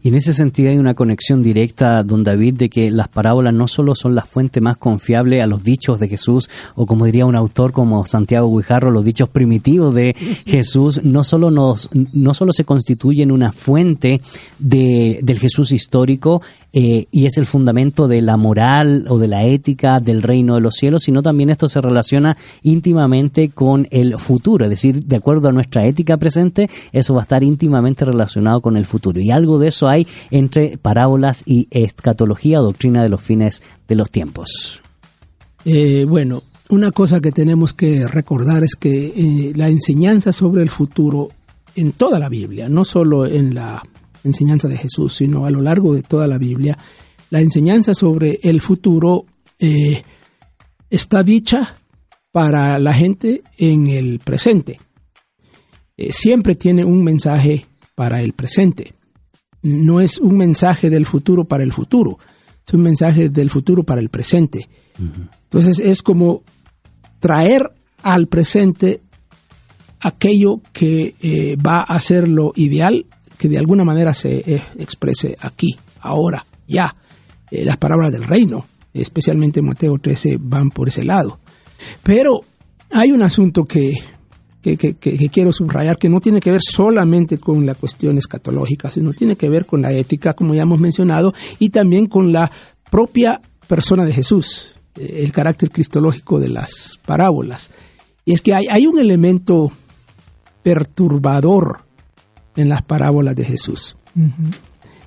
Y 0.02 0.08
en 0.08 0.14
ese 0.14 0.32
sentido 0.32 0.70
hay 0.70 0.78
una 0.78 0.94
conexión 0.94 1.42
directa, 1.42 2.02
don 2.02 2.24
David, 2.24 2.54
de 2.54 2.68
que 2.68 2.90
las 2.90 3.08
parábolas 3.08 3.54
no 3.54 3.68
solo 3.68 3.94
son 3.94 4.14
la 4.14 4.22
fuente 4.22 4.60
más 4.60 4.76
confiable 4.76 5.42
a 5.42 5.46
los 5.46 5.62
dichos 5.62 5.98
de 5.98 6.08
Jesús, 6.08 6.48
o 6.74 6.86
como 6.86 7.04
diría 7.04 7.26
un 7.26 7.36
autor 7.36 7.72
como 7.72 8.04
Santiago 8.06 8.56
Guijarro, 8.56 8.90
los 8.90 9.04
dichos 9.04 9.28
primitivos 9.28 9.94
de 9.94 10.14
Jesús, 10.46 11.02
no 11.04 11.24
solo, 11.24 11.50
nos, 11.50 11.90
no 11.92 12.34
solo 12.34 12.52
se 12.52 12.64
constituyen 12.64 13.32
una 13.32 13.52
fuente 13.52 14.20
de, 14.58 15.20
del 15.22 15.38
Jesús 15.38 15.72
histórico, 15.72 16.42
eh, 16.72 17.06
y 17.10 17.24
es 17.24 17.38
el 17.38 17.46
fundamento 17.46 18.08
de 18.08 18.20
la 18.20 18.36
moral 18.36 19.06
o 19.08 19.18
de 19.18 19.26
la 19.26 19.44
ética 19.44 20.00
del 20.00 20.22
reino 20.22 20.54
de 20.54 20.60
los 20.60 20.74
cielos, 20.74 21.02
sino 21.02 21.22
también 21.22 21.48
esto 21.48 21.66
se 21.66 21.80
relaciona 21.80 22.36
íntimamente 22.62 23.48
con 23.48 23.88
el 23.90 24.18
futuro, 24.18 24.66
es 24.66 24.70
decir, 24.70 25.04
de 25.04 25.16
acuerdo 25.16 25.48
a 25.48 25.52
nuestra 25.52 25.86
ética 25.86 26.18
presente, 26.18 26.68
eso 26.92 27.14
va 27.14 27.20
a 27.20 27.22
estar 27.22 27.42
íntimamente 27.42 28.04
relacionado 28.04 28.60
con 28.60 28.76
el 28.76 28.84
futuro. 28.84 29.20
Y 29.20 29.30
algo 29.30 29.57
de 29.59 29.68
eso 29.68 29.88
hay 29.88 30.06
entre 30.30 30.78
parábolas 30.78 31.42
y 31.46 31.68
escatología, 31.70 32.59
doctrina 32.59 33.02
de 33.02 33.09
los 33.09 33.20
fines 33.20 33.62
de 33.86 33.94
los 33.94 34.11
tiempos. 34.11 34.82
Eh, 35.64 36.06
bueno, 36.09 36.42
una 36.70 36.92
cosa 36.92 37.20
que 37.20 37.32
tenemos 37.32 37.74
que 37.74 38.06
recordar 38.06 38.64
es 38.64 38.74
que 38.74 39.06
eh, 39.06 39.52
la 39.54 39.68
enseñanza 39.68 40.32
sobre 40.32 40.62
el 40.62 40.70
futuro 40.70 41.30
en 41.74 41.92
toda 41.92 42.18
la 42.18 42.28
Biblia, 42.28 42.68
no 42.68 42.84
solo 42.84 43.26
en 43.26 43.54
la 43.54 43.82
enseñanza 44.24 44.68
de 44.68 44.76
Jesús, 44.76 45.14
sino 45.14 45.46
a 45.46 45.50
lo 45.50 45.61
largo 45.61 45.94
de 45.94 46.02
toda 46.02 46.26
la 46.26 46.38
Biblia, 46.38 46.78
la 47.30 47.40
enseñanza 47.40 47.94
sobre 47.94 48.40
el 48.42 48.61
futuro 48.61 49.26
eh, 49.59 50.02
está 50.90 51.22
dicha 51.22 51.76
para 52.32 52.78
la 52.78 52.94
gente 52.94 53.42
en 53.56 53.86
el 53.86 54.18
presente. 54.20 54.80
Siempre 56.11 56.54
tiene 56.54 56.84
un 56.84 57.02
mensaje 57.02 57.66
para 57.94 58.20
el 58.20 58.32
presente. 58.32 58.94
No 59.68 60.00
es 60.00 60.18
un 60.18 60.36
mensaje 60.36 60.90
del 60.90 61.06
futuro 61.06 61.44
para 61.44 61.62
el 61.62 61.72
futuro, 61.72 62.18
es 62.66 62.74
un 62.74 62.82
mensaje 62.82 63.28
del 63.28 63.50
futuro 63.50 63.82
para 63.82 64.00
el 64.00 64.08
presente. 64.08 64.68
Entonces 65.44 65.78
es 65.78 66.02
como 66.02 66.42
traer 67.20 67.70
al 68.02 68.26
presente 68.26 69.00
aquello 70.00 70.60
que 70.72 71.14
eh, 71.20 71.56
va 71.56 71.80
a 71.82 71.98
ser 72.00 72.28
lo 72.28 72.52
ideal 72.56 73.06
que 73.36 73.48
de 73.48 73.58
alguna 73.58 73.84
manera 73.84 74.12
se 74.14 74.38
eh, 74.38 74.62
exprese 74.78 75.36
aquí, 75.40 75.76
ahora, 76.00 76.44
ya. 76.66 76.94
Eh, 77.50 77.64
las 77.64 77.76
palabras 77.76 78.10
del 78.10 78.24
reino, 78.24 78.66
especialmente 78.92 79.62
Mateo 79.62 79.98
13, 79.98 80.38
van 80.40 80.70
por 80.70 80.88
ese 80.88 81.04
lado. 81.04 81.38
Pero 82.02 82.40
hay 82.90 83.12
un 83.12 83.22
asunto 83.22 83.64
que, 83.64 83.92
que, 84.62 84.76
que- 84.76 84.94
que- 84.94 85.16
que 85.16 85.28
quiero 85.28 85.52
subrayar 85.52 85.96
que 85.98 86.09
no 86.09 86.20
tiene 86.20 86.40
que 86.40 86.50
ver 86.50 86.62
solamente 86.62 87.38
con 87.38 87.64
la 87.66 87.74
cuestión 87.74 88.18
escatológica, 88.18 88.90
sino 88.90 89.12
tiene 89.12 89.36
que 89.36 89.48
ver 89.48 89.66
con 89.66 89.82
la 89.82 89.92
ética, 89.92 90.34
como 90.34 90.54
ya 90.54 90.62
hemos 90.62 90.80
mencionado, 90.80 91.32
y 91.59 91.70
también 91.70 92.06
con 92.06 92.32
la 92.32 92.50
propia 92.90 93.40
persona 93.66 94.04
de 94.04 94.12
Jesús, 94.12 94.80
eh, 94.96 95.20
el 95.24 95.32
carácter 95.32 95.70
cristológico 95.70 96.40
de 96.40 96.48
las 96.48 96.98
parábolas. 97.06 97.70
Y 98.24 98.32
es 98.32 98.42
que 98.42 98.54
hay, 98.54 98.66
hay 98.70 98.86
un 98.86 98.98
elemento 98.98 99.70
perturbador 100.62 101.80
en 102.56 102.68
las 102.68 102.82
parábolas 102.82 103.36
de 103.36 103.44
Jesús. 103.44 103.96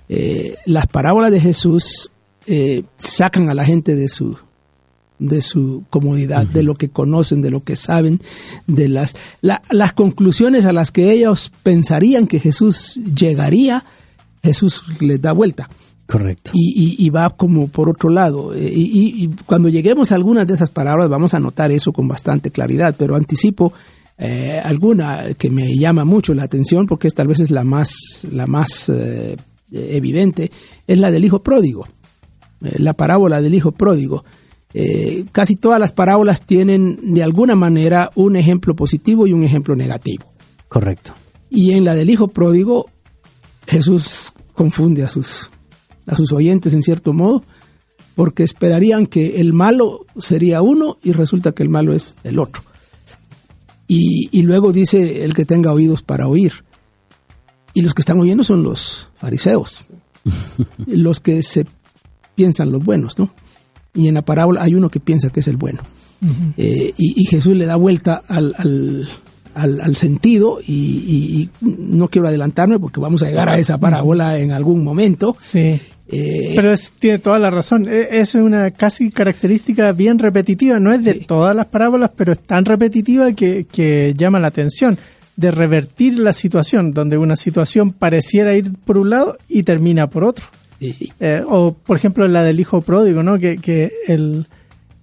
Eh, 0.10 0.56
las 0.66 0.88
parábolas 0.88 1.32
de 1.32 1.40
Jesús 1.40 2.12
eh, 2.48 2.84
sacan 2.98 3.50
a 3.50 3.54
la 3.54 3.64
gente 3.66 3.96
de 3.96 4.10
su 4.10 4.38
de 5.22 5.42
su 5.42 5.84
comodidad, 5.90 6.46
de 6.48 6.64
lo 6.64 6.74
que 6.76 6.90
conocen, 6.90 7.42
de 7.42 7.52
lo 7.52 7.64
que 7.64 7.76
saben, 7.76 8.20
de 8.68 8.88
las 8.90 9.16
la- 9.42 9.62
las 9.70 9.94
conclusiones 9.94 10.66
a 10.66 10.72
las 10.74 10.92
que 10.92 11.12
ellos 11.14 11.52
pensarían 11.64 12.26
que 12.28 12.40
Jesús 12.40 13.00
llegaría, 13.16 13.84
Jesús 14.44 14.84
les 15.00 15.22
da 15.22 15.32
vuelta 15.32 15.70
Correcto. 16.08 16.52
y, 16.56 16.74
y- 16.76 17.06
y 17.06 17.10
va 17.12 17.30
como 17.38 17.68
por 17.68 17.88
otro 17.88 18.10
lado. 18.10 18.54
Eh, 18.56 18.72
Y, 18.74 19.30
cuando 19.46 19.70
lleguemos 19.70 20.12
a 20.12 20.16
algunas 20.16 20.48
de 20.48 20.56
esas 20.56 20.72
palabras 20.72 21.08
vamos 21.08 21.34
a 21.36 21.40
notar 21.40 21.72
eso 21.72 21.94
con 21.94 22.08
bastante 22.08 22.50
claridad, 22.50 22.96
pero 22.98 23.16
anticipo 23.16 23.72
eh, 24.18 24.60
alguna 24.64 25.34
que 25.38 25.50
me 25.50 25.76
llama 25.78 26.04
mucho 26.06 26.34
la 26.34 26.44
atención 26.44 26.86
porque 26.88 27.08
es, 27.08 27.14
tal 27.14 27.28
vez 27.28 27.40
es 27.40 27.50
la 27.52 27.64
más, 27.64 28.26
la 28.32 28.46
más 28.48 28.90
eh, 28.90 29.38
evidente, 29.72 30.52
es 30.88 30.98
la 31.00 31.12
del 31.12 31.26
hijo 31.26 31.42
pródigo, 31.44 31.88
Eh, 32.64 32.76
la 32.80 32.94
parábola 32.94 33.42
del 33.42 33.56
hijo 33.56 33.72
pródigo. 33.72 34.24
Eh, 34.74 35.26
casi 35.32 35.56
todas 35.56 35.80
las 35.80 35.92
parábolas 35.92 36.46
tienen 36.46 37.14
de 37.14 37.24
alguna 37.24 37.56
manera 37.56 38.12
un 38.16 38.36
ejemplo 38.36 38.76
positivo 38.76 39.28
y 39.28 39.34
un 39.34 39.44
ejemplo 39.44 39.76
negativo. 39.76 40.26
Correcto. 40.70 41.14
Y 41.50 41.72
en 41.74 41.84
la 41.84 41.96
del 41.96 42.10
hijo 42.10 42.30
pródigo, 42.30 42.90
Jesús 43.68 44.34
confunde 44.54 45.04
a 45.04 45.10
sus, 45.10 45.50
a 46.08 46.16
sus 46.16 46.32
oyentes 46.32 46.74
en 46.74 46.84
cierto 46.84 47.12
modo, 47.14 47.44
porque 48.16 48.44
esperarían 48.44 49.06
que 49.06 49.42
el 49.42 49.54
malo 49.54 50.06
sería 50.18 50.62
uno 50.62 50.98
y 51.04 51.12
resulta 51.12 51.52
que 51.52 51.64
el 51.64 51.70
malo 51.70 51.94
es 51.94 52.16
el 52.24 52.40
otro. 52.40 52.64
Y, 53.88 54.30
y 54.32 54.44
luego 54.44 54.72
dice 54.72 55.26
el 55.26 55.34
que 55.34 55.46
tenga 55.46 55.74
oídos 55.74 56.04
para 56.04 56.28
oír. 56.28 56.54
Y 57.74 57.82
los 57.82 57.94
que 57.94 58.02
están 58.02 58.20
oyendo 58.20 58.44
son 58.44 58.64
los 58.64 59.10
fariseos, 59.16 59.90
los 60.86 61.20
que 61.20 61.44
se 61.44 61.66
piensan 62.36 62.72
los 62.72 62.84
buenos, 62.84 63.20
¿no? 63.20 63.34
Y 63.94 64.08
en 64.08 64.14
la 64.16 64.22
parábola 64.22 64.64
hay 64.64 64.74
uno 64.74 64.90
que 64.90 65.00
piensa 65.00 65.30
que 65.30 65.42
es 65.42 65.48
el 65.48 65.58
bueno. 65.58 65.80
Eh, 66.58 66.94
y, 66.98 67.22
y 67.22 67.26
Jesús 67.26 67.56
le 67.58 67.66
da 67.66 67.76
vuelta 67.76 68.22
al, 68.28 68.54
al- 68.58 69.08
al- 69.56 69.82
al 69.82 69.96
sentido 69.96 70.60
y, 70.66 70.72
y- 70.74 71.42
y 71.42 71.50
no 71.98 72.08
quiero 72.08 72.28
adelantarme 72.28 72.80
porque 72.80 73.00
vamos 73.02 73.22
a 73.24 73.28
llegar 73.28 73.50
a 73.50 73.58
esa 73.58 73.78
parábola 73.80 74.38
en 74.38 74.52
algún 74.52 74.84
momento. 74.84 75.36
Sí. 75.40 75.80
Eh, 76.08 76.54
Pero 76.56 76.72
es- 76.74 76.94
tiene 77.00 77.18
toda 77.20 77.40
la 77.40 77.50
razón. 77.50 77.88
E- 77.90 78.20
Es 78.20 78.36
una 78.36 78.70
casi 78.72 79.10
característica 79.12 79.92
bien 79.94 80.20
repetitiva. 80.20 80.80
No 80.80 80.94
es 80.94 81.04
de 81.04 81.14
Sí. 81.14 81.20
todas 81.28 81.56
las 81.56 81.66
parábolas, 81.68 82.12
pero 82.16 82.34
es 82.34 82.40
tan 82.40 82.66
repetitiva 82.66 83.32
que, 83.34 83.66
que 83.66 84.14
llama 84.16 84.40
la 84.40 84.48
atención. 84.50 84.98
De 85.36 85.50
revertir 85.50 86.20
la 86.20 86.34
situación, 86.34 86.94
donde 86.94 87.18
una 87.18 87.36
situación 87.36 87.94
pareciera 87.94 88.54
ir 88.54 88.72
por 88.86 88.98
un 88.98 89.10
lado 89.10 89.38
y 89.50 89.64
termina 89.64 90.08
por 90.08 90.24
otro. 90.26 90.46
Eh, 91.20 91.44
o, 91.48 91.74
por 91.74 91.98
ejemplo, 91.98 92.28
la 92.28 92.44
del 92.44 92.60
hijo 92.60 92.82
pródigo, 92.82 93.22
¿no? 93.24 93.38
Que, 93.40 93.58
que 93.58 93.92
el, 94.08 94.46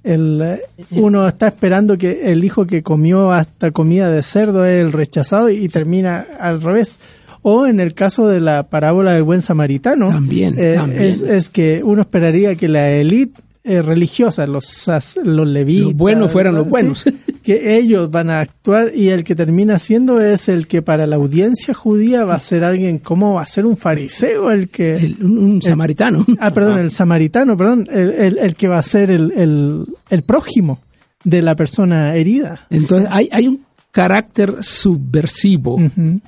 el, 0.03 0.41
eh, 0.43 0.61
uno 0.91 1.27
está 1.27 1.49
esperando 1.49 1.97
que 1.97 2.33
el 2.33 2.45
hijo 2.45 2.67
que 2.67 2.83
comió 2.83 3.31
hasta 3.31 3.71
comida 3.71 4.11
de 4.11 4.23
cerdo 4.23 4.65
es 4.65 4.81
el 4.81 4.93
rechazado 4.93 5.51
y 5.51 5.69
termina 5.69 6.27
al 6.41 6.61
revés. 6.61 6.99
O 7.43 7.67
en 7.67 7.79
el 7.79 7.95
caso 7.95 8.27
de 8.27 8.41
la 8.41 8.65
parábola 8.65 9.13
del 9.15 9.23
buen 9.23 9.43
samaritano, 9.43 10.09
También, 10.11 10.57
eh, 10.59 10.75
también. 10.75 11.03
Es, 11.03 11.23
es 11.23 11.51
que 11.51 11.83
uno 11.85 12.03
esperaría 12.03 12.57
que 12.57 12.69
la 12.69 12.91
élite 12.91 13.41
eh, 13.69 13.83
religiosa, 13.83 14.47
los, 14.47 14.65
sas- 14.65 15.19
los 15.23 15.47
levitas, 15.47 15.87
Los 15.89 15.95
buenos 15.97 16.33
fueran 16.33 16.55
los 16.55 16.65
sí, 16.65 16.71
buenos. 16.71 17.05
que 17.43 17.77
ellos 17.79 18.11
van 18.11 18.31
a 18.31 18.41
actuar 18.41 18.93
y 18.95 19.09
el 19.11 19.25
que 19.25 19.35
termina 19.35 19.79
siendo 19.79 20.21
es 20.21 20.49
el 20.49 20.67
que 20.67 20.83
para 20.83 21.07
la 21.07 21.17
audiencia 21.17 21.75
judía 21.75 22.25
va 22.25 22.35
a 22.35 22.41
ser 22.41 22.65
alguien, 22.65 22.99
¿cómo 22.99 23.35
va 23.35 23.43
a 23.43 23.47
ser 23.47 23.65
un 23.67 23.77
fariseo? 23.77 24.51
El 24.51 24.69
que... 24.69 24.97
el- 24.97 25.17
un, 25.23 25.39
un 25.39 25.63
samaritano. 25.63 26.25
Ah, 26.41 26.51
perdón, 26.51 26.79
el 26.79 26.91
samaritano, 26.91 27.57
perdón, 27.57 27.89
el, 27.93 28.11
el- 28.11 28.39
el 28.39 28.55
que 28.55 28.69
va 28.69 28.79
a 28.79 28.83
ser 28.83 29.11
el, 29.11 29.33
el, 29.37 29.87
el 30.11 30.23
prójimo 30.23 30.81
de 31.25 31.43
la 31.43 31.55
persona 31.57 32.15
herida. 32.15 32.67
Entonces 32.71 33.09
hay, 33.11 33.29
hay 33.33 33.49
un 33.49 33.61
carácter 33.91 34.57
subversivo. 34.63 35.79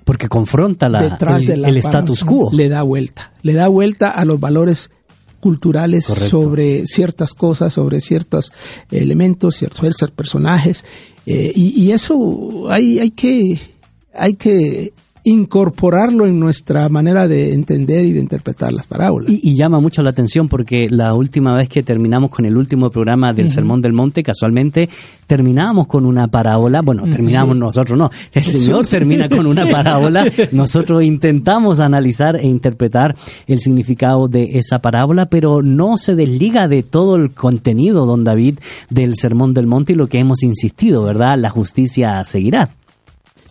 Porque 0.04 0.28
confronta 0.28 0.88
la, 0.88 1.16
el, 1.38 1.46
de 1.46 1.56
la 1.56 1.68
el 1.68 1.76
status 1.78 2.24
quo. 2.24 2.50
Le 2.52 2.68
da 2.68 2.82
vuelta. 2.82 3.32
Le 3.42 3.54
da 3.54 3.68
vuelta 3.68 4.10
a 4.10 4.24
los 4.24 4.40
valores 4.40 4.90
culturales 5.40 6.06
Correcto. 6.06 6.28
sobre 6.42 6.86
ciertas 6.86 7.34
cosas, 7.34 7.72
sobre 7.72 8.00
ciertos 8.00 8.52
elementos, 8.90 9.56
ciertos 9.56 10.10
personajes. 10.10 10.84
eh, 11.26 11.52
y, 11.54 11.82
y 11.82 11.92
eso 11.92 12.68
hay, 12.70 12.98
hay 12.98 13.10
que 13.10 13.58
hay 14.12 14.34
que 14.34 14.92
incorporarlo 15.24 16.26
en 16.26 16.40
nuestra 16.40 16.88
manera 16.88 17.28
de 17.28 17.54
entender 17.54 18.04
y 18.04 18.12
de 18.12 18.20
interpretar 18.20 18.72
las 18.72 18.86
parábolas. 18.86 19.30
Y, 19.30 19.40
y 19.42 19.56
llama 19.56 19.80
mucho 19.80 20.02
la 20.02 20.10
atención 20.10 20.48
porque 20.48 20.88
la 20.90 21.14
última 21.14 21.54
vez 21.54 21.68
que 21.68 21.82
terminamos 21.82 22.30
con 22.30 22.44
el 22.44 22.56
último 22.56 22.90
programa 22.90 23.32
del 23.32 23.48
Sermón 23.48 23.82
del 23.82 23.92
Monte, 23.92 24.22
casualmente 24.22 24.88
terminábamos 25.26 25.86
con 25.86 26.06
una 26.06 26.26
parábola. 26.26 26.82
Bueno, 26.82 27.04
terminamos 27.04 27.56
nosotros, 27.56 27.96
no. 27.96 28.10
El 28.32 28.42
Señor 28.42 28.86
termina 28.86 29.28
con 29.28 29.46
una 29.46 29.64
parábola. 29.70 30.24
Nosotros 30.52 31.04
intentamos 31.04 31.78
analizar 31.78 32.34
e 32.36 32.46
interpretar 32.46 33.14
el 33.46 33.60
significado 33.60 34.26
de 34.26 34.58
esa 34.58 34.80
parábola, 34.80 35.26
pero 35.26 35.62
no 35.62 35.98
se 35.98 36.16
desliga 36.16 36.66
de 36.66 36.82
todo 36.82 37.14
el 37.14 37.30
contenido, 37.30 38.06
don 38.06 38.24
David, 38.24 38.58
del 38.88 39.14
Sermón 39.16 39.54
del 39.54 39.68
Monte 39.68 39.92
y 39.92 39.96
lo 39.96 40.08
que 40.08 40.18
hemos 40.18 40.42
insistido, 40.42 41.04
¿verdad? 41.04 41.38
La 41.38 41.50
justicia 41.50 42.24
seguirá. 42.24 42.70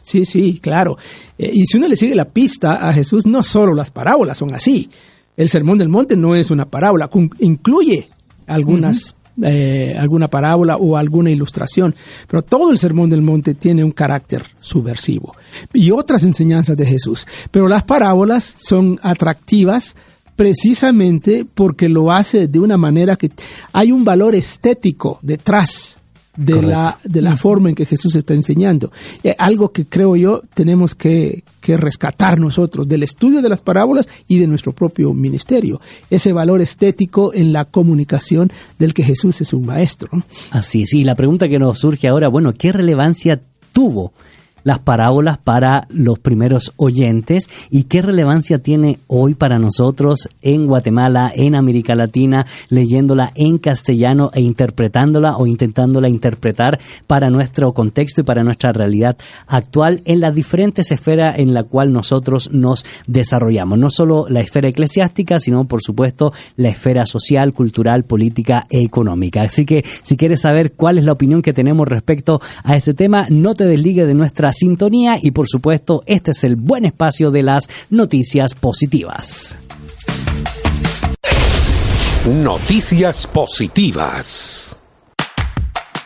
Sí, 0.10 0.26
sí, 0.26 0.60
claro. 0.60 0.98
Eh, 1.38 1.52
y 1.54 1.68
si 1.68 1.78
uno 1.78 1.88
le 1.88 1.96
sigue 1.96 2.16
la 2.16 2.26
pista 2.26 2.88
a 2.90 2.92
Jesús, 2.92 3.28
no 3.28 3.44
solo 3.44 3.76
las 3.76 3.92
parábolas 3.92 4.40
son 4.40 4.56
así. 4.56 4.90
El 5.38 5.50
Sermón 5.50 5.78
del 5.78 5.88
Monte 5.88 6.18
no 6.18 6.34
es 6.34 6.50
una 6.50 6.66
parábola, 6.66 7.12
incluye 7.38 8.10
algunas, 8.48 9.16
eh, 9.44 9.94
alguna 9.96 10.28
parábola 10.28 10.78
o 10.78 10.98
alguna 10.98 11.30
ilustración, 11.30 11.94
pero 12.28 12.42
todo 12.42 12.72
el 12.72 12.80
Sermón 12.80 13.12
del 13.12 13.22
Monte 13.22 13.54
tiene 13.54 13.84
un 13.84 13.92
carácter 13.92 14.48
subversivo 14.60 15.36
y 15.74 15.92
otras 15.92 16.24
enseñanzas 16.24 16.76
de 16.76 16.88
Jesús. 16.88 17.28
Pero 17.52 17.68
las 17.68 17.84
parábolas 17.84 18.56
son 18.58 19.00
atractivas 19.04 19.96
precisamente 20.36 21.46
porque 21.46 21.88
lo 21.88 22.12
hace 22.12 22.48
de 22.48 22.58
una 22.58 22.78
manera 22.78 23.16
que 23.16 23.30
hay 23.74 23.92
un 23.92 24.04
valor 24.04 24.34
estético 24.34 25.20
detrás 25.22 25.99
de 26.36 26.54
Correcto. 26.54 26.72
la, 26.72 27.00
de 27.04 27.22
la 27.22 27.36
forma 27.36 27.70
en 27.70 27.76
que 27.76 27.86
Jesús 27.86 28.16
está 28.16 28.34
enseñando. 28.34 28.92
Eh, 29.24 29.36
algo 29.38 29.72
que 29.72 29.86
creo 29.86 30.16
yo 30.16 30.42
tenemos 30.54 30.96
que, 30.96 31.44
que 31.60 31.78
rescatar 31.78 32.40
nosotros 32.40 32.88
del 32.88 33.04
estudio 33.04 33.42
de 33.42 33.50
las 33.50 33.62
parábolas 33.62 34.08
y 34.28 34.40
de 34.40 34.48
nuestro 34.48 34.74
propio 34.74 35.14
ministerio. 35.14 35.82
Ese 36.10 36.34
valor 36.34 36.62
estético 36.62 37.34
en 37.34 37.54
la 37.54 37.66
comunicación 37.66 38.52
del 38.78 38.94
que 38.94 39.04
Jesús 39.04 39.42
es 39.42 39.54
un 39.54 39.66
maestro. 39.66 40.10
Así 40.52 40.84
es. 40.84 40.94
Y 40.94 41.04
la 41.04 41.16
pregunta 41.16 41.50
que 41.50 41.60
nos 41.60 41.80
surge 41.80 42.08
ahora, 42.08 42.30
bueno, 42.30 42.54
¿qué 42.54 42.72
relevancia 42.72 43.42
tuvo 43.74 44.14
las 44.70 44.78
parábolas 44.78 45.40
para 45.40 45.88
los 45.90 46.20
primeros 46.20 46.74
oyentes 46.76 47.50
y 47.72 47.86
qué 47.86 48.04
relevancia 48.04 48.60
tiene 48.60 49.00
hoy 49.08 49.34
para 49.34 49.58
nosotros 49.58 50.30
en 50.44 50.68
Guatemala, 50.68 51.32
en 51.36 51.56
América 51.56 51.96
Latina, 51.96 52.46
leyéndola 52.70 53.32
en 53.34 53.58
castellano 53.58 54.30
e 54.32 54.42
interpretándola 54.42 55.38
o 55.38 55.48
intentándola 55.48 56.08
interpretar 56.08 56.80
para 57.08 57.32
nuestro 57.32 57.74
contexto 57.74 58.22
y 58.22 58.24
para 58.26 58.44
nuestra 58.44 58.72
realidad 58.72 59.18
actual 59.48 60.04
en 60.06 60.20
las 60.20 60.36
diferentes 60.36 60.92
esferas 60.92 61.40
en 61.40 61.56
la 61.56 61.64
cual 61.64 61.92
nosotros 61.92 62.52
nos 62.54 62.86
desarrollamos. 63.08 63.80
No 63.80 63.90
solo 63.90 64.28
la 64.30 64.42
esfera 64.42 64.68
eclesiástica, 64.68 65.40
sino 65.40 65.68
por 65.68 65.82
supuesto 65.82 66.32
la 66.58 66.70
esfera 66.70 67.08
social, 67.08 67.54
cultural, 67.54 68.04
política 68.04 68.68
e 68.70 68.84
económica. 68.84 69.42
Así 69.42 69.66
que 69.66 69.84
si 70.04 70.16
quieres 70.16 70.42
saber 70.42 70.74
cuál 70.74 71.00
es 71.00 71.06
la 71.06 71.14
opinión 71.14 71.42
que 71.42 71.54
tenemos 71.54 71.88
respecto 71.88 72.40
a 72.64 72.76
ese 72.76 72.94
tema, 72.94 73.26
no 73.32 73.56
te 73.56 73.66
desligue 73.66 74.06
de 74.06 74.14
nuestra 74.14 74.54
sintonía 74.60 75.18
y 75.22 75.32
por 75.32 75.48
supuesto 75.48 76.04
este 76.06 76.32
es 76.32 76.44
el 76.44 76.56
buen 76.56 76.86
espacio 76.86 77.32
de 77.32 77.44
las 77.44 77.70
noticias 77.90 78.54
positivas. 78.54 79.58
Noticias 82.28 83.26
positivas. 83.28 84.78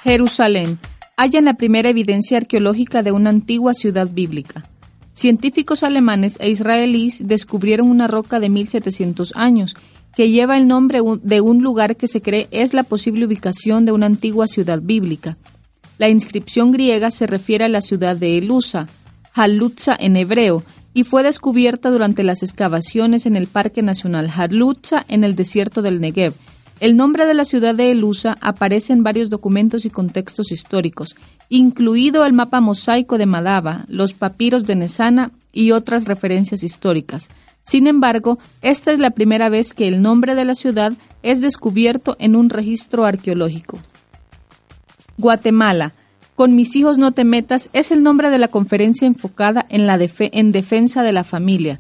Jerusalén. 0.04 0.80
Hallan 1.18 1.46
la 1.46 1.56
primera 1.56 1.90
evidencia 1.90 2.38
arqueológica 2.38 3.04
de 3.04 3.12
una 3.12 3.30
antigua 3.30 3.74
ciudad 3.74 4.08
bíblica. 4.12 4.70
Científicos 5.14 5.84
alemanes 5.84 6.38
e 6.40 6.50
israelíes 6.50 7.22
descubrieron 7.28 7.90
una 7.90 8.08
roca 8.08 8.40
de 8.40 8.50
1700 8.50 9.34
años 9.36 9.76
que 10.16 10.30
lleva 10.30 10.58
el 10.58 10.68
nombre 10.68 11.02
de 11.22 11.42
un 11.42 11.64
lugar 11.64 11.98
que 11.98 12.08
se 12.08 12.22
cree 12.22 12.48
es 12.52 12.74
la 12.74 12.84
posible 12.84 13.26
ubicación 13.26 13.86
de 13.86 13.92
una 13.92 14.06
antigua 14.06 14.48
ciudad 14.48 14.82
bíblica. 14.82 15.38
La 16.04 16.10
inscripción 16.10 16.74
griega 16.74 17.12
se 17.12 17.28
refiere 17.28 17.64
a 17.64 17.70
la 17.70 17.80
ciudad 17.80 18.18
de 18.18 18.38
Elusa, 18.38 18.90
Halutza 19.34 19.96
en 19.98 20.18
hebreo, 20.18 20.66
y 20.94 21.06
fue 21.06 21.24
descubierta 21.24 21.92
durante 21.92 22.24
las 22.24 22.44
excavaciones 22.44 23.26
en 23.26 23.38
el 23.38 23.48
Parque 23.48 23.82
Nacional 23.82 24.30
Halutza 24.30 25.06
en 25.08 25.24
el 25.24 25.38
desierto 25.38 25.82
del 25.82 26.02
Negev. 26.02 26.34
El 26.82 26.98
nombre 26.98 27.26
de 27.26 27.34
la 27.34 27.46
ciudad 27.46 27.74
de 27.74 27.90
Elusa 27.90 28.38
aparece 28.42 28.92
en 28.92 29.04
varios 29.04 29.30
documentos 29.30 29.86
y 29.86 29.90
contextos 29.90 30.52
históricos, 30.52 31.16
incluido 31.48 32.26
el 32.26 32.34
mapa 32.34 32.60
mosaico 32.60 33.18
de 33.18 33.26
Madaba, 33.26 33.86
los 33.88 34.12
papiros 34.12 34.66
de 34.66 34.76
Nesana 34.76 35.32
y 35.54 35.72
otras 35.72 36.04
referencias 36.04 36.64
históricas. 36.64 37.30
Sin 37.64 37.88
embargo, 37.88 38.40
esta 38.62 38.92
es 38.92 39.00
la 39.00 39.12
primera 39.12 39.48
vez 39.48 39.74
que 39.74 39.88
el 39.88 40.02
nombre 40.02 40.36
de 40.36 40.44
la 40.44 40.56
ciudad 40.56 40.92
es 41.22 41.40
descubierto 41.40 42.18
en 42.20 42.36
un 42.36 42.50
registro 42.50 43.06
arqueológico. 43.06 43.80
Guatemala. 45.18 45.94
Con 46.36 46.56
mis 46.56 46.76
hijos 46.76 46.98
no 46.98 47.12
te 47.12 47.24
metas 47.24 47.70
es 47.74 47.92
el 47.92 48.02
nombre 48.02 48.30
de 48.30 48.40
la 48.40 48.48
conferencia 48.48 49.06
enfocada 49.06 49.66
en 49.70 49.86
la 49.86 50.00
en 50.20 50.52
defensa 50.52 51.04
de 51.04 51.12
la 51.12 51.24
familia. 51.24 51.80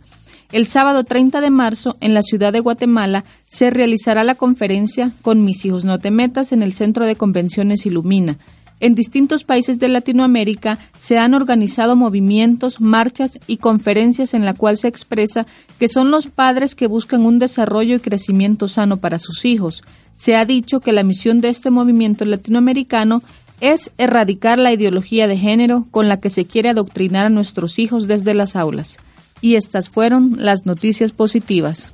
El 0.51 0.67
sábado 0.67 1.03
30 1.03 1.41
de 1.41 1.49
marzo, 1.49 1.97
en 1.99 2.13
la 2.13 2.21
ciudad 2.21 2.53
de 2.53 2.59
Guatemala, 2.59 3.23
se 3.45 3.71
realizará 3.71 4.23
la 4.23 4.36
conferencia 4.36 5.11
Con 5.23 5.43
mis 5.43 5.65
hijos 5.65 5.84
no 5.84 5.99
te 5.99 6.11
metas 6.11 6.51
en 6.51 6.61
el 6.61 6.73
Centro 6.73 7.07
de 7.07 7.15
Convenciones 7.15 7.88
Ilumina. 7.88 8.38
En 8.79 8.95
distintos 8.95 9.45
países 9.45 9.79
de 9.79 9.88
Latinoamérica 9.88 10.77
se 10.97 11.17
han 11.17 11.34
organizado 11.34 11.95
movimientos, 11.95 12.81
marchas 12.81 13.39
y 13.47 13.57
conferencias 13.57 14.34
en 14.34 14.45
la 14.45 14.53
cual 14.53 14.77
se 14.77 14.89
expresa 14.89 15.47
que 15.79 15.88
son 15.88 16.11
los 16.11 16.27
padres 16.27 16.75
que 16.75 16.88
buscan 16.88 17.25
un 17.25 17.39
desarrollo 17.39 17.95
y 17.95 17.99
crecimiento 17.99 18.67
sano 18.67 18.97
para 18.97 19.19
sus 19.19 19.45
hijos. 19.45 19.84
Se 20.24 20.38
ha 20.38 20.45
dicho 20.45 20.80
que 20.80 20.93
la 20.93 21.03
misión 21.03 21.41
de 21.41 21.49
este 21.49 21.69
movimiento 21.69 22.24
latinoamericano 22.24 23.21
es 23.59 23.91
erradicar 23.97 24.57
la 24.57 24.71
ideología 24.71 25.28
de 25.28 25.36
género 25.38 25.86
con 25.91 26.07
la 26.07 26.21
que 26.21 26.30
se 26.30 26.45
quiere 26.45 26.69
adoctrinar 26.69 27.26
a 27.26 27.30
nuestros 27.30 27.78
hijos 27.78 28.07
desde 28.07 28.34
las 28.34 28.55
aulas. 28.55 28.99
Y 29.41 29.55
estas 29.55 29.89
fueron 29.89 30.38
las 30.38 30.65
noticias 30.65 31.11
positivas. 31.11 31.91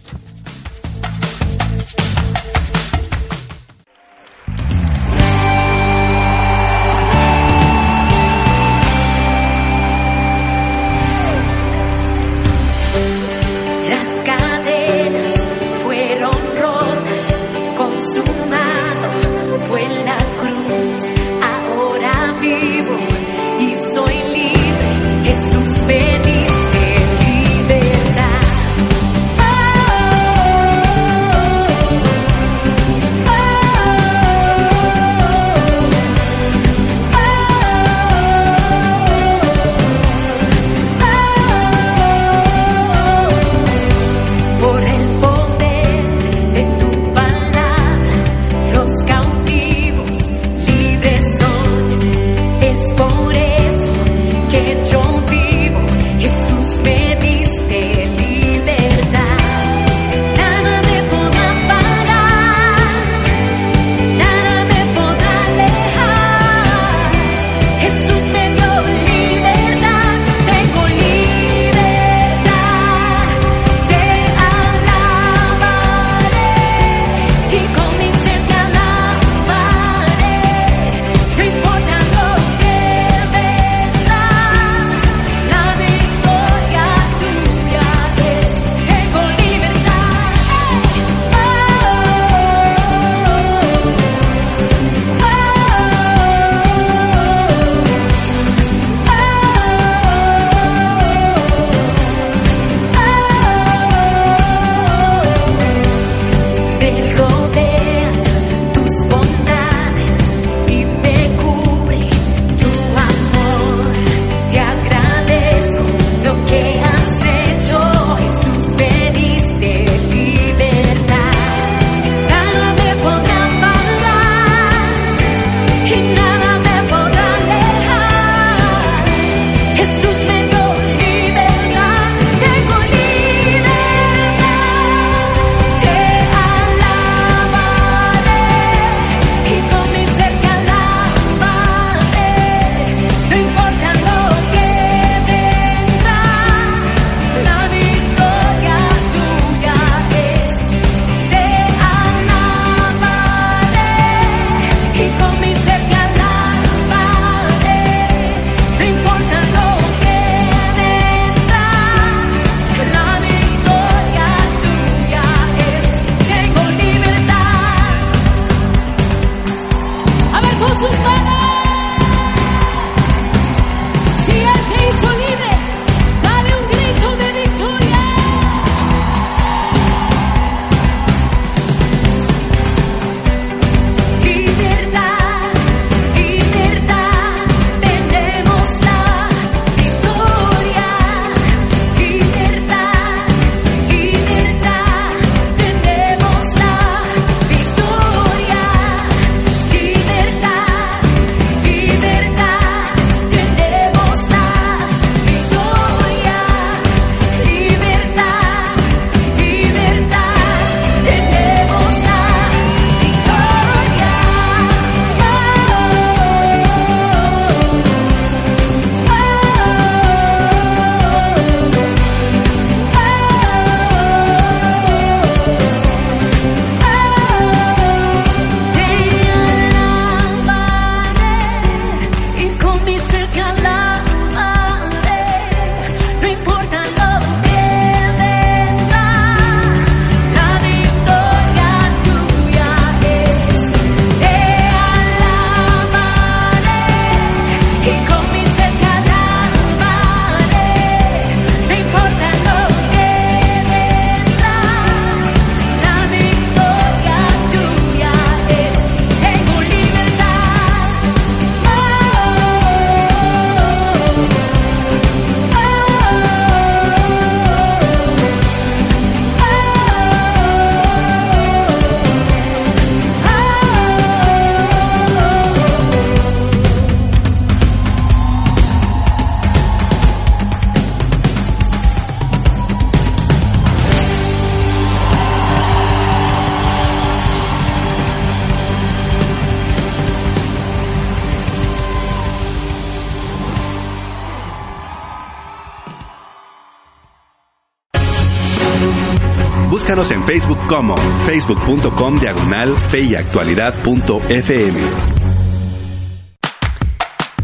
En 299.99 300.23
Facebook 300.23 300.65
como 300.69 300.95
facebook.com 301.25 302.19
diagonal 302.19 302.73
fe 302.89 303.01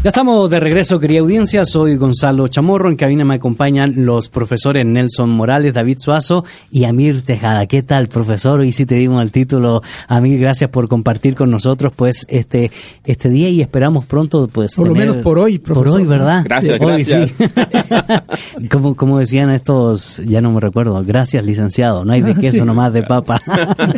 Ya 0.06 0.10
estamos 0.10 0.48
de 0.48 0.60
regreso, 0.60 1.00
querida 1.00 1.18
audiencia. 1.18 1.64
Soy 1.64 1.96
Gonzalo 1.96 2.46
Chamorro. 2.46 2.88
En 2.88 2.94
cabina 2.94 3.24
me 3.24 3.34
acompañan 3.34 4.04
los 4.04 4.28
profesores 4.28 4.86
Nelson 4.86 5.28
Morales, 5.28 5.74
David 5.74 5.96
Suazo 5.98 6.44
y 6.70 6.84
Amir 6.84 7.22
Tejada. 7.22 7.66
¿Qué 7.66 7.82
tal, 7.82 8.06
profesor? 8.06 8.60
Hoy 8.60 8.70
sí 8.70 8.86
te 8.86 8.94
dimos 8.94 9.20
el 9.20 9.32
título. 9.32 9.82
Amir, 10.06 10.38
gracias 10.38 10.70
por 10.70 10.86
compartir 10.86 11.34
con 11.34 11.50
nosotros 11.50 11.92
pues 11.96 12.24
este 12.28 12.70
este 13.04 13.30
día 13.30 13.48
y 13.48 13.60
esperamos 13.60 14.04
pronto 14.04 14.46
pues 14.46 14.76
Por 14.76 14.86
lo 14.86 14.94
menos 14.94 15.16
por 15.16 15.40
hoy, 15.40 15.58
Por 15.58 15.74
profesor, 15.74 15.98
hoy, 15.98 16.06
¿verdad? 16.06 16.42
Gracias, 16.44 16.80
Hoy 16.80 16.86
gracias. 16.86 17.34
sí. 17.36 18.68
como, 18.70 18.94
como 18.94 19.18
decían 19.18 19.50
estos, 19.50 20.22
ya 20.24 20.40
no 20.40 20.52
me 20.52 20.60
recuerdo. 20.60 21.02
Gracias, 21.04 21.44
licenciado. 21.44 22.04
No 22.04 22.12
hay 22.12 22.22
de 22.22 22.36
queso, 22.36 22.64
nomás 22.64 22.92
de 22.92 23.02
papa. 23.02 23.42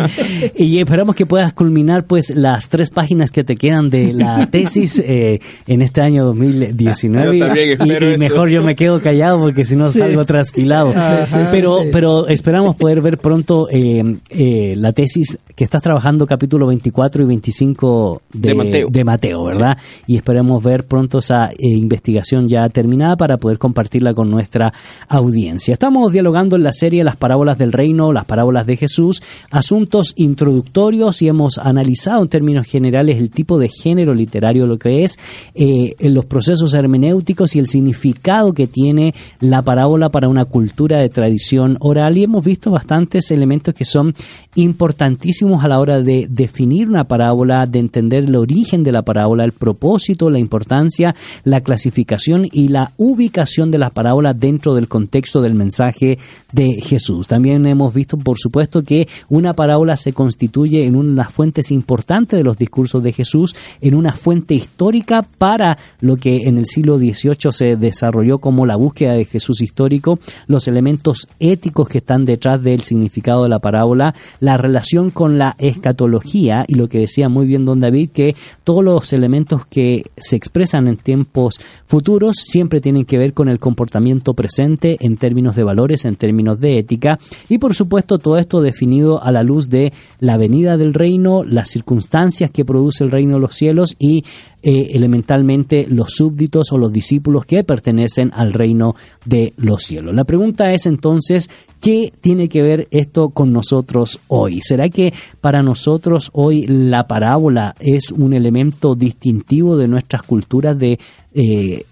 y 0.57 0.79
esperamos 0.79 1.15
que 1.15 1.27
puedas 1.27 1.53
culminar 1.53 2.07
pues 2.07 2.31
las 2.31 2.71
tres 2.71 2.89
páginas 2.89 3.31
que 3.31 3.45
te 3.45 3.57
quedan 3.57 3.91
de 3.91 4.15
la 4.15 4.47
tesis 4.47 5.03
eh, 5.05 5.41
en 5.67 5.83
este 5.83 5.98
año 6.01 6.25
2019. 6.27 7.39
Yo 7.39 7.47
también 7.47 7.69
Y- 7.69 7.73
espero 7.73 8.07
y, 8.11 8.13
eso. 8.15 8.19
mejor 8.19 8.49
yo 8.51 8.63
me 8.63 8.75
quedo 8.77 9.01
callado 9.01 9.41
porque 9.41 9.65
si 9.65 9.77
no 9.77 9.91
Sí. 9.91 9.99
salgo 9.99 10.25
trasquilado. 10.25 10.93
Ah, 10.97 11.25
sí, 11.27 11.33
sí, 11.39 11.45
pero, 11.51 11.83
sí. 11.83 11.89
pero 11.93 12.29
esperamos 12.29 12.77
poder 12.77 13.01
ver 13.01 13.19
pronto 13.19 13.69
eh, 13.71 14.17
eh, 14.31 14.75
la 14.77 14.93
tesis 14.93 15.39
que 15.55 15.65
estás 15.65 15.83
trabajando, 15.83 16.27
capítulo 16.27 16.67
24 16.67 17.23
y 17.23 17.27
25 17.27 18.23
de, 18.33 18.49
De 18.49 18.55
Mateo. 18.55 18.89
de 18.91 19.05
Mateo, 19.05 19.45
¿verdad? 19.45 19.77
Y 20.07 20.17
esperemos 20.17 20.63
ver 20.63 20.85
pronto 20.85 21.19
esa 21.19 21.51
eh, 21.51 21.57
investigación 21.61 22.49
ya 22.49 22.69
terminada 22.69 23.17
para 23.17 23.37
poder 23.39 23.59
compartirla 23.59 24.15
con 24.15 24.31
nuestra 24.31 24.73
audiencia. 25.09 25.73
Estamos 25.73 26.13
dialogando 26.13 26.57
en 26.57 26.63
la 26.63 26.73
serie 26.73 27.03
Las 27.05 27.17
parábolas 27.17 27.59
del 27.59 27.73
reino, 27.73 28.13
las 28.13 28.25
parábolas 28.25 28.67
de 28.67 28.77
Jesús, 28.77 29.23
asuntos 29.51 30.13
introductorios 30.17 31.23
y 31.23 31.29
hemos 31.29 31.59
analizado 31.59 32.23
en 32.23 32.29
términos 32.29 32.67
generales 32.67 33.19
el 33.19 33.31
tipo 33.31 33.59
de 33.59 33.69
género 33.69 34.15
literario, 34.15 34.67
lo 34.67 34.79
que 34.79 35.05
es 35.05 35.19
eh, 35.55 35.78
los 36.01 36.25
procesos 36.27 36.75
hermenéuticos 36.75 37.55
y 37.55 37.59
el 37.59 37.67
significado 37.67 38.53
que 38.53 38.67
tiene 38.67 39.15
la 39.41 39.63
parábola 39.63 40.09
para 40.09 40.29
una 40.29 40.45
cultura 40.45 40.99
de 40.99 41.09
tradición 41.09 41.77
oral 41.81 42.17
y 42.17 42.25
hemos 42.25 42.45
visto 42.45 42.71
bastantes 42.71 43.31
elementos 43.31 43.75
que 43.75 43.85
son 43.85 44.15
importantísimos 44.55 45.65
a 45.65 45.69
la 45.69 45.79
hora 45.79 46.03
de 46.03 46.27
definir 46.29 46.89
una 46.89 47.05
parábola, 47.05 47.67
de 47.67 47.79
entender 47.79 48.25
el 48.25 48.37
origen 48.37 48.83
de 48.83 48.93
la 48.93 49.03
parábola, 49.03 49.45
el 49.45 49.53
propósito, 49.53 50.31
la 50.31 50.39
importancia, 50.39 51.15
la 51.45 51.61
clasificación 51.61 52.47
y 52.51 52.69
la 52.69 52.93
ubicación 52.97 53.71
de 53.71 53.79
las 53.79 53.93
parábolas 53.93 54.39
dentro 54.39 54.75
del 54.75 54.89
contexto 54.89 55.41
del 55.43 55.55
mensaje 55.55 56.19
de 56.53 56.81
Jesús. 56.83 57.27
También 57.27 57.67
hemos 57.67 57.93
visto, 57.93 58.17
por 58.17 58.39
supuesto, 58.39 58.83
que 58.83 59.09
una 59.29 59.55
parábola 59.55 59.97
se 59.97 60.13
constituye 60.13 60.87
en 60.87 60.97
una 60.97 61.11
de 61.11 61.17
las 61.17 61.33
fuentes 61.33 61.71
importantes 61.71 62.39
de 62.39 62.45
los 62.45 62.59
discursos 62.59 63.03
de 63.03 63.13
Jesús, 63.13 63.55
en 63.81 63.95
una 63.95 64.15
fuente 64.15 64.55
histórica 64.55 65.23
para 65.23 65.68
lo 66.01 66.17
que 66.17 66.49
en 66.49 66.57
el 66.57 66.67
siglo 66.67 66.97
XVIII 66.97 67.53
se 67.53 67.77
desarrolló 67.77 68.39
como 68.39 68.65
la 68.65 68.77
búsqueda 68.77 69.13
de 69.13 69.25
Jesús 69.25 69.61
histórico, 69.61 70.19
los 70.47 70.69
elementos 70.69 71.27
éticos 71.41 71.89
que 71.89 71.99
están 71.99 72.25
detrás 72.25 72.63
del 72.63 72.83
significado 72.83 73.43
de 73.43 73.49
la 73.49 73.59
parábola, 73.59 74.15
la 74.41 74.57
relación 74.57 75.11
con 75.11 75.39
la 75.39 75.57
escatología 75.59 76.65
y 76.67 76.75
lo 76.75 76.89
que 76.89 77.01
decía 77.01 77.29
muy 77.29 77.47
bien 77.47 77.65
don 77.65 77.81
David, 77.81 78.11
que 78.11 78.37
todos 78.65 78.85
los 78.85 79.13
elementos 79.13 79.67
que 79.67 80.05
se 80.17 80.37
expresan 80.37 80.89
en 80.89 80.97
tiempos 80.97 81.61
futuros 81.87 82.37
siempre 82.37 82.81
tienen 82.81 83.05
que 83.05 83.19
ver 83.19 83.35
con 83.35 83.49
el 83.49 83.59
comportamiento 83.59 84.35
presente 84.35 84.97
en 85.01 85.17
términos 85.17 85.57
de 85.57 85.65
valores, 85.65 86.05
en 86.05 86.17
términos 86.17 86.61
de 86.61 86.79
ética 86.79 87.19
y 87.49 87.59
por 87.59 87.75
supuesto 87.75 88.19
todo 88.19 88.39
esto 88.39 88.61
definido 88.61 89.23
a 89.23 89.33
la 89.33 89.43
luz 89.43 89.69
de 89.69 89.93
la 90.21 90.37
venida 90.37 90.77
del 90.77 90.95
reino, 90.95 91.45
las 91.45 91.71
circunstancias 91.71 92.51
que 92.51 92.65
produce 92.65 93.05
el 93.05 93.11
reino 93.11 93.35
de 93.35 93.41
los 93.41 93.55
cielos 93.55 93.97
y 93.99 94.25
eh, 94.63 94.91
elementalmente 94.93 95.87
los 95.89 96.15
súbditos 96.15 96.73
o 96.73 96.79
los 96.79 96.93
discípulos 96.93 97.47
que 97.47 97.65
pertenecen 97.65 98.33
al 98.35 98.53
reino 98.53 98.97
de 99.25 99.53
los 99.57 99.83
cielos. 99.83 100.15
La 100.15 100.25
pregunta 100.25 100.73
es 100.73 100.87
entonces, 100.87 101.49
¿qué 101.81 102.13
tiene 102.21 102.49
que 102.49 102.63
ver 102.63 102.89
esto 102.91 103.29
con 103.31 103.53
nosotros 103.53 104.21
hoy? 104.29 104.61
¿Será 104.63 104.89
que 104.89 105.13
para 105.41 105.63
nosotros 105.63 106.31
hoy 106.33 106.67
la 106.67 107.07
parábola 107.07 107.75
es 107.79 108.11
un 108.11 108.33
elemento 108.33 108.95
distintivo 108.95 109.77
de 109.77 109.89
nuestras 109.89 110.23
culturas 110.23 110.79
de... 110.79 110.99
eh, 111.35 111.85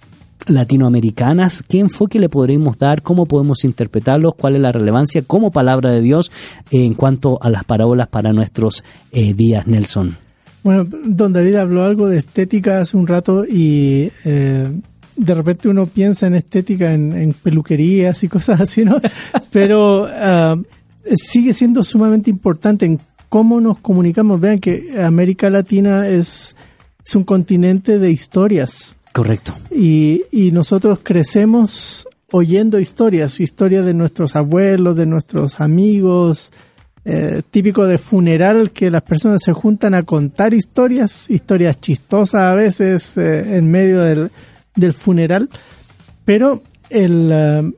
latinoamericanas, 0.46 1.62
¿qué 1.62 1.78
enfoque 1.80 2.18
le 2.18 2.28
podremos 2.28 2.78
dar? 2.78 3.02
¿Cómo 3.02 3.26
podemos 3.26 3.64
interpretarlos? 3.64 4.34
¿Cuál 4.36 4.56
es 4.56 4.62
la 4.62 4.72
relevancia 4.72 5.22
como 5.22 5.50
palabra 5.50 5.90
de 5.90 6.00
Dios 6.00 6.30
en 6.70 6.94
cuanto 6.94 7.38
a 7.42 7.50
las 7.50 7.64
parábolas 7.64 8.08
para 8.08 8.32
nuestros 8.32 8.84
eh, 9.12 9.34
días, 9.34 9.66
Nelson? 9.66 10.25
Bueno, 10.66 10.82
don 10.84 11.32
David 11.32 11.54
habló 11.54 11.84
algo 11.84 12.08
de 12.08 12.18
estética 12.18 12.80
hace 12.80 12.96
un 12.96 13.06
rato 13.06 13.44
y 13.44 14.10
eh, 14.24 14.68
de 15.16 15.34
repente 15.34 15.68
uno 15.68 15.86
piensa 15.86 16.26
en 16.26 16.34
estética 16.34 16.92
en, 16.92 17.12
en 17.12 17.34
peluquerías 17.34 18.24
y 18.24 18.28
cosas 18.28 18.60
así, 18.60 18.84
¿no? 18.84 19.00
Pero 19.52 20.08
ah, 20.10 20.56
sigue 21.14 21.52
siendo 21.52 21.84
sumamente 21.84 22.30
importante 22.30 22.84
en 22.84 22.98
cómo 23.28 23.60
nos 23.60 23.78
comunicamos. 23.78 24.40
Vean 24.40 24.58
que 24.58 25.00
América 25.00 25.50
Latina 25.50 26.08
es, 26.08 26.56
es 27.06 27.14
un 27.14 27.22
continente 27.22 28.00
de 28.00 28.10
historias 28.10 28.96
Correcto. 29.12 29.54
y, 29.70 30.22
y 30.32 30.50
nosotros 30.50 30.98
crecemos 31.00 32.08
oyendo 32.32 32.80
historias, 32.80 33.38
historias 33.38 33.84
de 33.84 33.94
nuestros 33.94 34.34
abuelos, 34.34 34.96
de 34.96 35.06
nuestros 35.06 35.60
amigos, 35.60 36.50
eh, 37.08 37.42
típico 37.52 37.86
de 37.86 37.98
funeral 37.98 38.72
que 38.72 38.90
las 38.90 39.04
personas 39.04 39.40
se 39.44 39.52
juntan 39.52 39.94
a 39.94 40.02
contar 40.02 40.52
historias, 40.54 41.30
historias 41.30 41.80
chistosas 41.80 42.42
a 42.42 42.54
veces 42.54 43.16
eh, 43.16 43.58
en 43.58 43.70
medio 43.70 44.00
del, 44.00 44.32
del 44.74 44.92
funeral, 44.92 45.48
pero 46.24 46.64
el, 46.90 47.30
eh, 47.32 47.72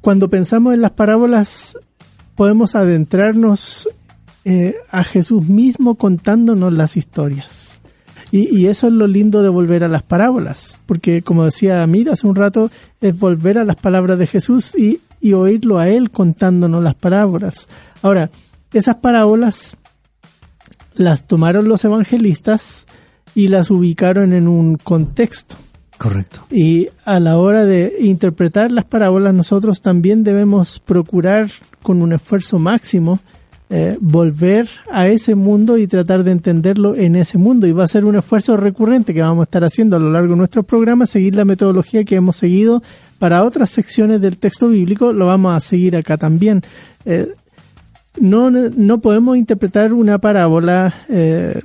cuando 0.00 0.30
pensamos 0.30 0.72
en 0.72 0.80
las 0.80 0.92
parábolas 0.92 1.76
podemos 2.34 2.74
adentrarnos 2.74 3.86
a 4.90 5.04
Jesús 5.04 5.46
mismo 5.46 5.96
contándonos 5.96 6.72
las 6.72 6.96
historias. 6.96 7.82
Y, 8.32 8.66
eso 8.66 8.86
es 8.86 8.94
lo 8.94 9.06
lindo 9.06 9.42
de 9.42 9.50
volver 9.50 9.84
a 9.84 9.88
las 9.88 10.02
parábolas, 10.02 10.78
porque 10.86 11.20
como 11.20 11.44
decía 11.44 11.86
Mira 11.86 12.14
hace 12.14 12.26
un 12.26 12.34
rato, 12.34 12.70
es 13.02 13.18
volver 13.18 13.58
a 13.58 13.64
las 13.64 13.76
palabras 13.76 14.18
de 14.18 14.26
Jesús 14.26 14.74
y, 14.74 15.00
y 15.20 15.34
oírlo 15.34 15.78
a 15.78 15.88
Él 15.90 16.10
contándonos 16.10 16.82
las 16.82 16.94
parábolas. 16.94 17.68
Ahora, 18.00 18.30
esas 18.78 18.96
parábolas 18.96 19.76
las 20.94 21.26
tomaron 21.26 21.68
los 21.68 21.84
evangelistas 21.84 22.86
y 23.34 23.48
las 23.48 23.70
ubicaron 23.70 24.32
en 24.32 24.48
un 24.48 24.76
contexto. 24.76 25.56
Correcto. 25.98 26.46
Y 26.50 26.88
a 27.04 27.20
la 27.20 27.36
hora 27.36 27.64
de 27.64 27.94
interpretar 28.00 28.72
las 28.72 28.86
parábolas, 28.86 29.34
nosotros 29.34 29.82
también 29.82 30.24
debemos 30.24 30.80
procurar 30.80 31.50
con 31.82 32.00
un 32.00 32.12
esfuerzo 32.12 32.58
máximo 32.58 33.20
eh, 33.72 33.96
volver 34.00 34.68
a 34.90 35.06
ese 35.06 35.36
mundo 35.36 35.78
y 35.78 35.86
tratar 35.86 36.24
de 36.24 36.32
entenderlo 36.32 36.96
en 36.96 37.14
ese 37.14 37.38
mundo. 37.38 37.68
Y 37.68 37.72
va 37.72 37.84
a 37.84 37.88
ser 37.88 38.04
un 38.04 38.16
esfuerzo 38.16 38.56
recurrente 38.56 39.14
que 39.14 39.20
vamos 39.20 39.42
a 39.42 39.44
estar 39.44 39.62
haciendo 39.62 39.94
a 39.94 40.00
lo 40.00 40.10
largo 40.10 40.30
de 40.32 40.38
nuestros 40.38 40.64
programas, 40.64 41.10
seguir 41.10 41.36
la 41.36 41.44
metodología 41.44 42.02
que 42.02 42.16
hemos 42.16 42.36
seguido 42.36 42.82
para 43.20 43.44
otras 43.44 43.70
secciones 43.70 44.20
del 44.20 44.38
texto 44.38 44.70
bíblico, 44.70 45.12
lo 45.12 45.26
vamos 45.26 45.54
a 45.54 45.60
seguir 45.60 45.94
acá 45.94 46.16
también. 46.16 46.62
Eh, 47.04 47.28
no, 48.18 48.50
no 48.50 49.00
podemos 49.00 49.36
interpretar 49.36 49.92
una 49.92 50.18
parábola 50.18 50.92
eh, 51.08 51.60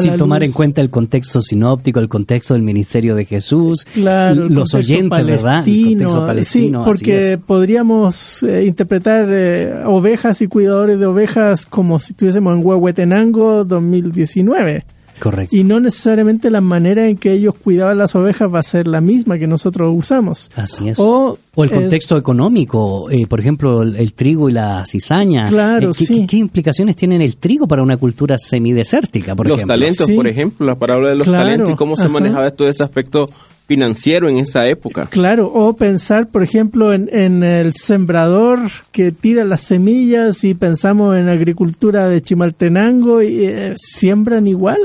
Sin 0.00 0.16
tomar 0.16 0.40
luz- 0.40 0.46
en 0.48 0.52
cuenta 0.52 0.80
el 0.80 0.90
contexto 0.90 1.40
sinóptico, 1.42 2.00
el 2.00 2.08
contexto 2.08 2.54
del 2.54 2.62
ministerio 2.62 3.14
de 3.14 3.24
Jesús, 3.24 3.84
Claro, 3.84 4.48
los 4.48 4.74
oyentes, 4.74 5.24
¿verdad? 5.26 5.58
El 5.58 5.62
palestino, 5.64 5.88
contexto 5.98 6.26
palestino. 6.26 6.80
Sí, 6.80 6.84
porque 6.84 7.38
podríamos 7.46 8.42
eh, 8.42 8.64
interpretar 8.66 9.26
eh, 9.30 9.82
ovejas 9.86 10.42
y 10.42 10.46
cuidadores 10.46 10.98
de 10.98 11.06
ovejas 11.06 11.64
como 11.66 11.98
si 11.98 12.12
estuviésemos 12.12 12.56
en 12.58 12.64
Huehuetenango 12.66 13.64
2019. 13.64 14.84
Correcto. 15.18 15.54
Y 15.56 15.64
no 15.64 15.80
necesariamente 15.80 16.50
la 16.50 16.60
manera 16.60 17.06
en 17.08 17.16
que 17.16 17.32
ellos 17.32 17.54
cuidaban 17.62 17.98
las 17.98 18.14
ovejas 18.14 18.52
va 18.52 18.58
a 18.60 18.62
ser 18.62 18.86
la 18.88 19.00
misma 19.00 19.38
que 19.38 19.46
nosotros 19.46 19.92
usamos. 19.96 20.50
Así 20.56 20.88
es. 20.88 20.98
O, 21.00 21.38
O 21.54 21.64
el 21.64 21.70
es- 21.70 21.76
contexto 21.76 22.16
económico, 22.16 23.10
eh, 23.10 23.26
por 23.26 23.40
ejemplo, 23.40 23.82
el, 23.82 23.96
el 23.96 24.12
trigo 24.12 24.48
y 24.48 24.52
la 24.52 24.84
cizaña. 24.86 25.46
Claro, 25.48 25.90
Eh, 25.90 25.94
¿qué, 25.96 26.04
sí. 26.06 26.20
qué- 26.20 26.26
qué 26.26 26.36
implicaciones 26.38 26.96
tienen 26.96 27.20
el 27.22 27.36
trigo 27.36 27.66
para 27.66 27.82
una 27.82 27.96
cultura 27.96 28.36
semidesértica, 28.38 29.34
por 29.34 29.46
los 29.46 29.56
ejemplo? 29.58 29.74
talentos, 29.74 30.06
Sí. 30.06 30.14
por 30.14 30.26
ejemplo, 30.26 30.66
la 30.66 30.74
parábola 30.76 31.10
de 31.10 31.16
los 31.16 31.26
Claro, 31.26 31.44
talentos 31.44 31.70
y 31.70 31.76
cómo 31.76 31.96
se 31.96 32.02
ajá. 32.02 32.10
manejaba 32.12 32.50
todo 32.50 32.68
ese 32.68 32.82
aspecto 32.82 33.28
financiero 33.66 34.30
en 34.30 34.38
esa 34.38 34.66
época. 34.66 35.06
Claro, 35.10 35.52
o 35.52 35.76
pensar, 35.76 36.28
por 36.28 36.42
ejemplo, 36.42 36.94
en, 36.94 37.10
en 37.12 37.42
el 37.44 37.74
sembrador 37.74 38.60
que 38.92 39.12
tira 39.12 39.44
las 39.44 39.60
semillas 39.60 40.42
y 40.44 40.54
pensamos 40.54 41.14
en 41.16 41.28
agricultura 41.28 42.08
de 42.08 42.22
Chimaltenango 42.22 43.20
y 43.22 43.44
eh, 43.44 43.74
siembran 43.76 44.46
igual. 44.46 44.78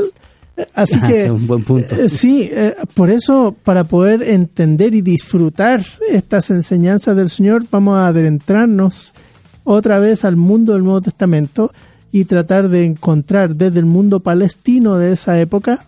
Así 0.75 0.99
Ah, 1.01 1.07
que 1.07 1.13
es 1.23 1.29
un 1.29 1.47
buen 1.47 1.63
punto. 1.63 1.95
eh, 1.95 2.09
sí, 2.09 2.47
eh, 2.51 2.75
por 2.93 3.09
eso 3.09 3.55
para 3.63 3.83
poder 3.85 4.21
entender 4.21 4.93
y 4.93 5.01
disfrutar 5.01 5.83
estas 6.11 6.51
enseñanzas 6.51 7.15
del 7.15 7.29
Señor 7.29 7.65
vamos 7.71 7.97
a 7.97 8.07
adentrarnos 8.09 9.13
otra 9.63 9.99
vez 9.99 10.23
al 10.25 10.35
mundo 10.35 10.73
del 10.73 10.83
Nuevo 10.83 11.01
Testamento 11.01 11.71
y 12.11 12.25
tratar 12.25 12.69
de 12.69 12.85
encontrar 12.85 13.55
desde 13.55 13.79
el 13.79 13.85
mundo 13.85 14.19
palestino 14.19 14.97
de 14.97 15.13
esa 15.13 15.39
época 15.39 15.87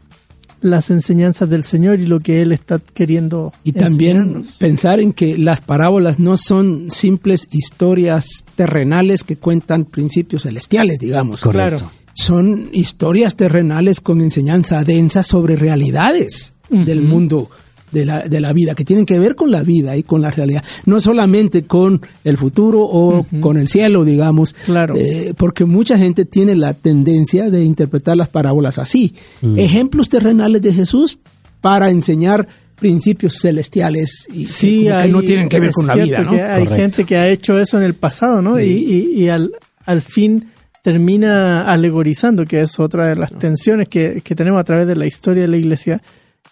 las 0.62 0.90
enseñanzas 0.90 1.48
del 1.48 1.64
Señor 1.64 2.00
y 2.00 2.08
lo 2.08 2.20
que 2.20 2.42
Él 2.42 2.52
está 2.52 2.80
queriendo 2.80 3.54
Y 3.64 3.74
también 3.74 4.18
enseñarnos. 4.18 4.58
pensar 4.58 5.00
en 5.00 5.14
que 5.14 5.38
las 5.38 5.62
parábolas 5.62 6.18
no 6.18 6.38
son 6.38 6.90
simples 6.90 7.48
historias 7.52 8.44
terrenales 8.56 9.24
que 9.24 9.36
cuentan 9.36 9.86
principios 9.86 10.42
celestiales, 10.44 10.98
digamos. 10.98 11.42
Correcto. 11.42 11.78
Claro. 11.78 11.92
Son 12.18 12.70
historias 12.72 13.36
terrenales 13.36 14.00
con 14.02 14.22
enseñanza 14.22 14.84
densa 14.84 15.22
sobre 15.22 15.56
realidades 15.58 16.54
del 16.70 17.02
mundo 17.02 17.50
de 17.92 18.04
la, 18.06 18.22
de 18.24 18.40
la 18.40 18.52
vida, 18.54 18.74
que 18.74 18.84
tienen 18.84 19.06
que 19.06 19.20
ver 19.20 19.36
con 19.36 19.52
la 19.52 19.62
vida 19.64 19.96
y 19.98 20.04
con 20.04 20.22
la 20.22 20.32
realidad. 20.32 20.64
No 20.86 21.00
solamente 21.00 21.66
con 21.66 22.02
el 22.24 22.38
futuro 22.38 22.82
o 22.84 23.26
con 23.42 23.58
el 23.58 23.68
cielo, 23.68 24.04
digamos. 24.06 24.54
Claro. 24.66 24.96
Eh, 24.98 25.34
porque 25.38 25.66
mucha 25.66 25.98
gente 25.98 26.26
tiene 26.26 26.56
la 26.56 26.74
tendencia 26.74 27.50
de 27.50 27.64
interpretar 27.64 28.16
las 28.18 28.30
parábolas 28.30 28.80
así. 28.80 29.14
Ejemplos 29.58 30.08
terrenales 30.10 30.62
de 30.62 30.74
Jesús 30.74 31.20
para 31.62 31.90
enseñar 31.92 32.48
principios 32.78 33.38
celestiales 33.42 34.28
y 34.34 34.46
que, 34.46 34.90
como 34.90 35.02
que 35.02 35.08
no 35.10 35.22
tienen 35.22 35.50
que 35.50 35.60
ver 35.60 35.72
con 35.72 35.86
la 35.88 35.96
vida, 35.96 36.22
¿no? 36.22 36.32
que 36.32 36.42
hay 36.42 36.64
Correcto. 36.64 36.76
gente 36.76 37.04
que 37.06 37.18
ha 37.18 37.30
hecho 37.30 37.60
eso 37.60 37.78
en 37.78 37.84
el 37.84 37.94
pasado, 37.96 38.42
¿no? 38.42 38.60
Y, 38.60 38.66
y- 38.68 39.24
y 39.24 39.30
al, 39.30 39.52
al 39.86 40.02
fin 40.02 40.50
termina 40.86 41.64
alegorizando, 41.64 42.46
que 42.46 42.62
es 42.62 42.80
otra 42.80 43.08
de 43.08 43.16
las 43.16 43.32
tensiones 43.34 43.90
que, 43.90 44.22
que 44.24 44.36
tenemos 44.36 44.60
a 44.60 44.64
través 44.64 44.86
de 44.86 44.96
la 44.96 45.08
historia 45.08 45.42
de 45.42 45.48
la 45.48 45.58
iglesia, 45.58 46.00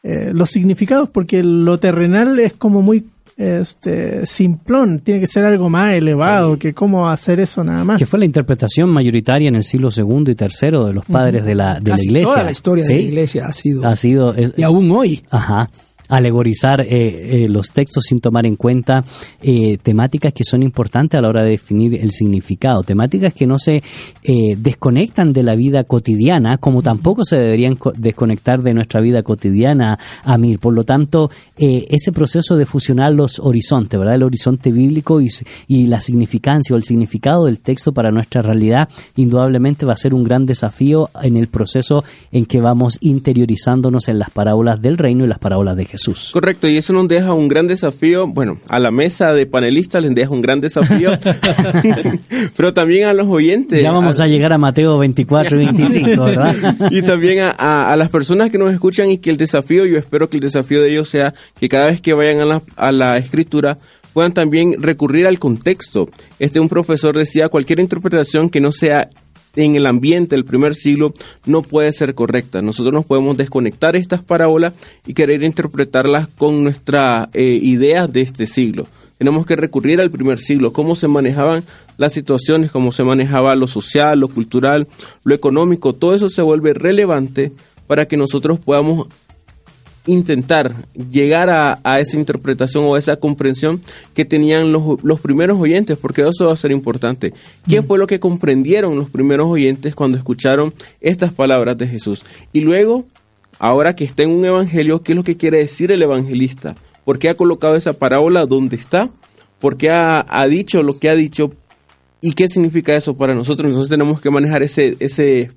eh, 0.01 0.31
los 0.33 0.49
significados, 0.49 1.07
porque 1.11 1.43
lo 1.43 1.79
terrenal 1.79 2.39
es 2.39 2.53
como 2.53 2.81
muy 2.81 3.05
este 3.37 4.25
simplón, 4.25 4.99
tiene 5.01 5.19
que 5.19 5.27
ser 5.27 5.45
algo 5.45 5.69
más 5.69 5.93
elevado, 5.93 6.57
que 6.57 6.73
cómo 6.73 7.07
hacer 7.09 7.39
eso 7.39 7.63
nada 7.63 7.83
más. 7.83 7.99
Que 7.99 8.07
fue 8.07 8.17
la 8.17 8.25
interpretación 8.25 8.89
mayoritaria 8.89 9.49
en 9.49 9.55
el 9.55 9.63
siglo 9.63 9.91
segundo 9.91 10.31
y 10.31 10.35
tercero 10.35 10.87
de 10.87 10.93
los 10.93 11.05
padres 11.05 11.45
de 11.45 11.53
la, 11.53 11.79
de 11.79 11.91
la 11.91 12.01
iglesia. 12.01 12.27
Toda 12.33 12.43
la 12.43 12.51
historia 12.51 12.85
de 12.85 12.93
la 12.95 12.99
iglesia 13.01 13.45
ha 13.45 13.53
sido. 13.53 13.85
Ha 13.87 13.95
sido. 13.95 14.33
es- 14.33 14.53
y 14.57 14.63
aún 14.63 14.89
hoy. 14.91 15.21
Ajá. 15.29 15.69
Alegorizar 16.09 16.81
eh, 16.81 16.87
eh, 17.45 17.47
los 17.49 17.71
textos 17.71 18.03
sin 18.07 18.19
tomar 18.19 18.45
en 18.45 18.55
cuenta 18.55 19.03
eh, 19.41 19.77
temáticas 19.81 20.33
que 20.33 20.43
son 20.43 20.61
importantes 20.61 21.17
a 21.17 21.21
la 21.21 21.29
hora 21.29 21.43
de 21.43 21.51
definir 21.51 21.95
el 21.95 22.11
significado, 22.11 22.83
temáticas 22.83 23.33
que 23.33 23.47
no 23.47 23.57
se 23.57 23.77
eh, 24.23 24.55
desconectan 24.57 25.33
de 25.33 25.43
la 25.43 25.55
vida 25.55 25.85
cotidiana, 25.85 26.57
como 26.57 26.81
tampoco 26.81 27.23
se 27.23 27.37
deberían 27.37 27.75
co- 27.75 27.93
desconectar 27.97 28.61
de 28.61 28.73
nuestra 28.73 29.01
vida 29.01 29.23
cotidiana, 29.23 29.97
Amir. 30.23 30.59
Por 30.59 30.73
lo 30.73 30.83
tanto, 30.83 31.31
ese 31.57 32.11
proceso 32.11 32.57
de 32.57 32.65
fusionar 32.65 33.13
los 33.13 33.39
horizontes, 33.39 33.97
¿verdad? 33.99 34.15
El 34.15 34.23
horizonte 34.23 34.71
bíblico 34.71 35.21
y, 35.21 35.29
y 35.67 35.87
la 35.87 36.01
significancia 36.01 36.73
o 36.73 36.77
el 36.77 36.83
significado 36.83 37.45
del 37.45 37.59
texto 37.59 37.93
para 37.93 38.11
nuestra 38.11 38.41
realidad, 38.41 38.89
indudablemente 39.15 39.85
va 39.85 39.93
a 39.93 39.97
ser 39.97 40.13
un 40.13 40.23
gran 40.23 40.45
desafío 40.45 41.09
en 41.23 41.37
el 41.37 41.47
proceso 41.47 42.03
en 42.31 42.45
que 42.45 42.59
vamos 42.61 42.97
interiorizándonos 43.01 44.09
en 44.09 44.19
las 44.19 44.29
parábolas 44.29 44.81
del 44.81 44.97
reino 44.97 45.23
y 45.23 45.27
las 45.27 45.39
parábolas 45.39 45.75
de 45.77 45.85
Jesús. 45.85 45.92
Correcto, 46.31 46.67
y 46.67 46.77
eso 46.77 46.93
nos 46.93 47.07
deja 47.07 47.33
un 47.33 47.47
gran 47.47 47.67
desafío, 47.67 48.27
bueno, 48.27 48.59
a 48.67 48.79
la 48.79 48.91
mesa 48.91 49.33
de 49.33 49.45
panelistas 49.45 50.01
les 50.03 50.13
deja 50.15 50.31
un 50.31 50.41
gran 50.41 50.59
desafío, 50.61 51.11
pero 52.55 52.73
también 52.73 53.07
a 53.07 53.13
los 53.13 53.27
oyentes. 53.27 53.81
Ya 53.81 53.91
vamos 53.91 54.19
a 54.19 54.27
llegar 54.27 54.53
a 54.53 54.57
Mateo 54.57 54.97
24 54.97 55.61
y 55.61 55.65
25, 55.65 56.23
¿verdad? 56.23 56.55
y 56.91 57.01
también 57.01 57.39
a, 57.39 57.51
a- 57.51 57.91
a 57.91 57.95
las 57.95 58.09
personas 58.09 58.49
que 58.49 58.57
nos 58.57 58.73
escuchan 58.73 59.11
y 59.11 59.17
que 59.17 59.29
el 59.29 59.37
desafío, 59.37 59.85
yo 59.85 59.97
espero 59.97 60.29
que 60.29 60.37
el 60.37 60.41
desafío 60.41 60.81
de 60.81 60.91
ellos 60.91 61.09
sea 61.09 61.33
que 61.59 61.69
cada 61.69 61.87
vez 61.87 62.01
que 62.01 62.13
vayan 62.13 62.39
a 62.41 62.45
la, 62.45 62.61
a 62.75 62.91
la 62.91 63.17
escritura 63.17 63.77
puedan 64.13 64.33
también 64.33 64.75
recurrir 64.81 65.25
al 65.25 65.39
contexto. 65.39 66.07
Este 66.37 66.59
un 66.59 66.69
profesor 66.69 67.17
decía, 67.17 67.49
cualquier 67.49 67.79
interpretación 67.79 68.49
que 68.49 68.59
no 68.61 68.71
sea 68.71 69.09
en 69.55 69.75
el 69.75 69.85
ambiente 69.85 70.35
del 70.35 70.45
primer 70.45 70.75
siglo 70.75 71.13
no 71.45 71.61
puede 71.61 71.91
ser 71.91 72.15
correcta. 72.15 72.61
Nosotros 72.61 72.93
nos 72.93 73.05
podemos 73.05 73.37
desconectar 73.37 73.95
estas 73.95 74.21
parábolas 74.21 74.73
y 75.05 75.13
querer 75.13 75.43
interpretarlas 75.43 76.27
con 76.27 76.63
nuestra 76.63 77.29
eh, 77.33 77.59
idea 77.61 78.07
de 78.07 78.21
este 78.21 78.47
siglo. 78.47 78.87
Tenemos 79.17 79.45
que 79.45 79.55
recurrir 79.55 80.01
al 80.01 80.11
primer 80.11 80.39
siglo, 80.39 80.73
cómo 80.73 80.95
se 80.95 81.07
manejaban 81.07 81.63
las 81.97 82.13
situaciones, 82.13 82.71
cómo 82.71 82.91
se 82.91 83.03
manejaba 83.03 83.55
lo 83.55 83.67
social, 83.67 84.19
lo 84.19 84.27
cultural, 84.27 84.87
lo 85.23 85.35
económico, 85.35 85.93
todo 85.93 86.15
eso 86.15 86.29
se 86.29 86.41
vuelve 86.41 86.73
relevante 86.73 87.51
para 87.87 88.05
que 88.07 88.17
nosotros 88.17 88.59
podamos 88.59 89.07
intentar 90.05 90.75
llegar 90.93 91.49
a, 91.49 91.79
a 91.83 91.99
esa 91.99 92.17
interpretación 92.17 92.83
o 92.83 92.95
a 92.95 92.99
esa 92.99 93.15
comprensión 93.15 93.81
que 94.13 94.25
tenían 94.25 94.71
los, 94.71 95.01
los 95.03 95.21
primeros 95.21 95.59
oyentes, 95.59 95.97
porque 95.97 96.27
eso 96.27 96.47
va 96.47 96.53
a 96.53 96.57
ser 96.57 96.71
importante. 96.71 97.33
¿Qué 97.67 97.81
fue 97.81 97.97
lo 97.97 98.07
que 98.07 98.19
comprendieron 98.19 98.95
los 98.95 99.09
primeros 99.09 99.47
oyentes 99.47 99.95
cuando 99.95 100.17
escucharon 100.17 100.73
estas 100.99 101.31
palabras 101.31 101.77
de 101.77 101.87
Jesús? 101.87 102.25
Y 102.51 102.61
luego, 102.61 103.05
ahora 103.59 103.95
que 103.95 104.03
está 104.03 104.23
en 104.23 104.31
un 104.31 104.45
evangelio, 104.45 105.01
¿qué 105.03 105.13
es 105.13 105.15
lo 105.15 105.23
que 105.23 105.37
quiere 105.37 105.59
decir 105.59 105.91
el 105.91 106.01
evangelista? 106.01 106.75
¿Por 107.05 107.19
qué 107.19 107.29
ha 107.29 107.35
colocado 107.35 107.75
esa 107.75 107.93
parábola 107.93 108.45
donde 108.45 108.75
está? 108.75 109.09
¿Por 109.59 109.77
qué 109.77 109.89
ha, 109.89 110.25
ha 110.27 110.47
dicho 110.47 110.83
lo 110.83 110.99
que 110.99 111.09
ha 111.09 111.15
dicho? 111.15 111.53
¿Y 112.19 112.33
qué 112.33 112.47
significa 112.47 112.95
eso 112.95 113.15
para 113.15 113.35
nosotros? 113.35 113.67
Nosotros 113.67 113.89
tenemos 113.89 114.21
que 114.21 114.29
manejar 114.29 114.63
ese, 114.63 114.95
ese 114.99 115.51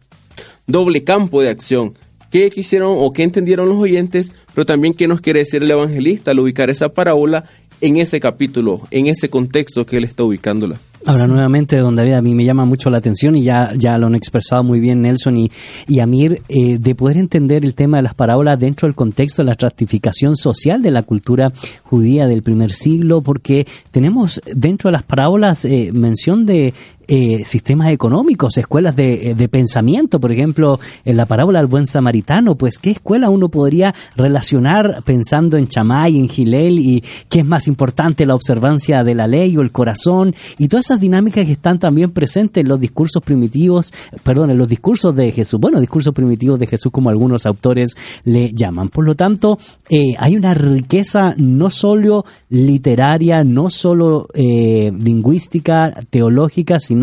doble 0.66 1.04
campo 1.04 1.42
de 1.42 1.48
acción. 1.48 1.94
¿Qué 2.30 2.50
quisieron 2.50 2.96
o 2.98 3.12
qué 3.12 3.22
entendieron 3.22 3.68
los 3.68 3.78
oyentes? 3.78 4.32
Pero 4.54 4.66
también 4.66 4.94
qué 4.94 5.08
nos 5.08 5.20
quiere 5.20 5.40
decir 5.40 5.62
el 5.62 5.70
evangelista 5.70 6.30
al 6.30 6.40
ubicar 6.40 6.70
esa 6.70 6.88
parábola 6.88 7.44
en 7.80 7.98
ese 7.98 8.20
capítulo, 8.20 8.82
en 8.90 9.06
ese 9.06 9.28
contexto 9.28 9.84
que 9.84 9.98
él 9.98 10.04
está 10.04 10.24
ubicándola. 10.24 10.78
Ahora 11.04 11.28
nuevamente, 11.28 11.76
don 11.76 11.94
David, 11.94 12.14
a 12.14 12.22
mí 12.22 12.34
me 12.34 12.44
llama 12.44 12.64
mucho 12.64 12.90
la 12.90 12.98
atención 12.98 13.36
y 13.36 13.42
ya, 13.44 13.72
ya 13.76 13.96
lo 13.96 14.08
han 14.08 14.16
expresado 14.16 14.64
muy 14.64 14.80
bien 14.80 15.02
Nelson 15.02 15.36
y, 15.38 16.00
Amir, 16.00 16.42
eh, 16.48 16.78
de 16.80 16.94
poder 16.96 17.16
entender 17.16 17.64
el 17.64 17.74
tema 17.74 17.98
de 17.98 18.02
las 18.02 18.14
parábolas 18.14 18.58
dentro 18.58 18.88
del 18.88 18.96
contexto 18.96 19.42
de 19.42 19.46
la 19.46 19.54
stratificación 19.54 20.34
social 20.34 20.82
de 20.82 20.90
la 20.90 21.04
cultura 21.04 21.52
judía 21.84 22.26
del 22.26 22.42
primer 22.42 22.72
siglo, 22.72 23.20
porque 23.20 23.68
tenemos 23.92 24.40
dentro 24.52 24.88
de 24.88 24.94
las 24.94 25.04
parábolas 25.04 25.64
eh, 25.64 25.90
mención 25.92 26.44
de 26.44 26.74
eh, 27.08 27.44
sistemas 27.44 27.92
económicos, 27.92 28.56
escuelas 28.56 28.96
de, 28.96 29.30
eh, 29.30 29.34
de 29.34 29.48
pensamiento, 29.48 30.18
por 30.18 30.32
ejemplo, 30.32 30.80
en 31.04 31.16
la 31.16 31.26
parábola 31.26 31.60
del 31.60 31.68
buen 31.68 31.86
samaritano, 31.86 32.56
pues 32.56 32.78
qué 32.78 32.90
escuela 32.90 33.30
uno 33.30 33.48
podría 33.48 33.94
relacionar 34.16 35.02
pensando 35.04 35.56
en 35.56 35.68
Chamay, 35.68 36.18
en 36.18 36.28
Gilel 36.28 36.78
y 36.78 37.04
qué 37.28 37.40
es 37.40 37.46
más 37.46 37.68
importante 37.68 38.26
la 38.26 38.34
observancia 38.34 39.04
de 39.04 39.14
la 39.14 39.26
ley 39.26 39.56
o 39.56 39.62
el 39.62 39.70
corazón 39.70 40.34
y 40.58 40.68
todas 40.68 40.86
esas 40.86 41.00
dinámicas 41.00 41.46
que 41.46 41.52
están 41.52 41.78
también 41.78 42.10
presentes 42.10 42.62
en 42.62 42.68
los 42.68 42.80
discursos 42.80 43.22
primitivos, 43.22 43.92
perdón, 44.24 44.50
en 44.50 44.58
los 44.58 44.68
discursos 44.68 45.14
de 45.14 45.30
Jesús, 45.32 45.60
bueno, 45.60 45.80
discursos 45.80 46.12
primitivos 46.14 46.58
de 46.58 46.66
Jesús 46.66 46.90
como 46.90 47.10
algunos 47.10 47.46
autores 47.46 47.94
le 48.24 48.52
llaman. 48.52 48.88
Por 48.88 49.04
lo 49.04 49.14
tanto, 49.14 49.58
eh, 49.88 50.14
hay 50.18 50.36
una 50.36 50.54
riqueza 50.54 51.34
no 51.36 51.70
solo 51.70 52.24
literaria, 52.48 53.44
no 53.44 53.70
solo 53.70 54.28
eh, 54.34 54.90
lingüística, 54.98 55.94
teológica, 56.10 56.80
sino 56.80 56.95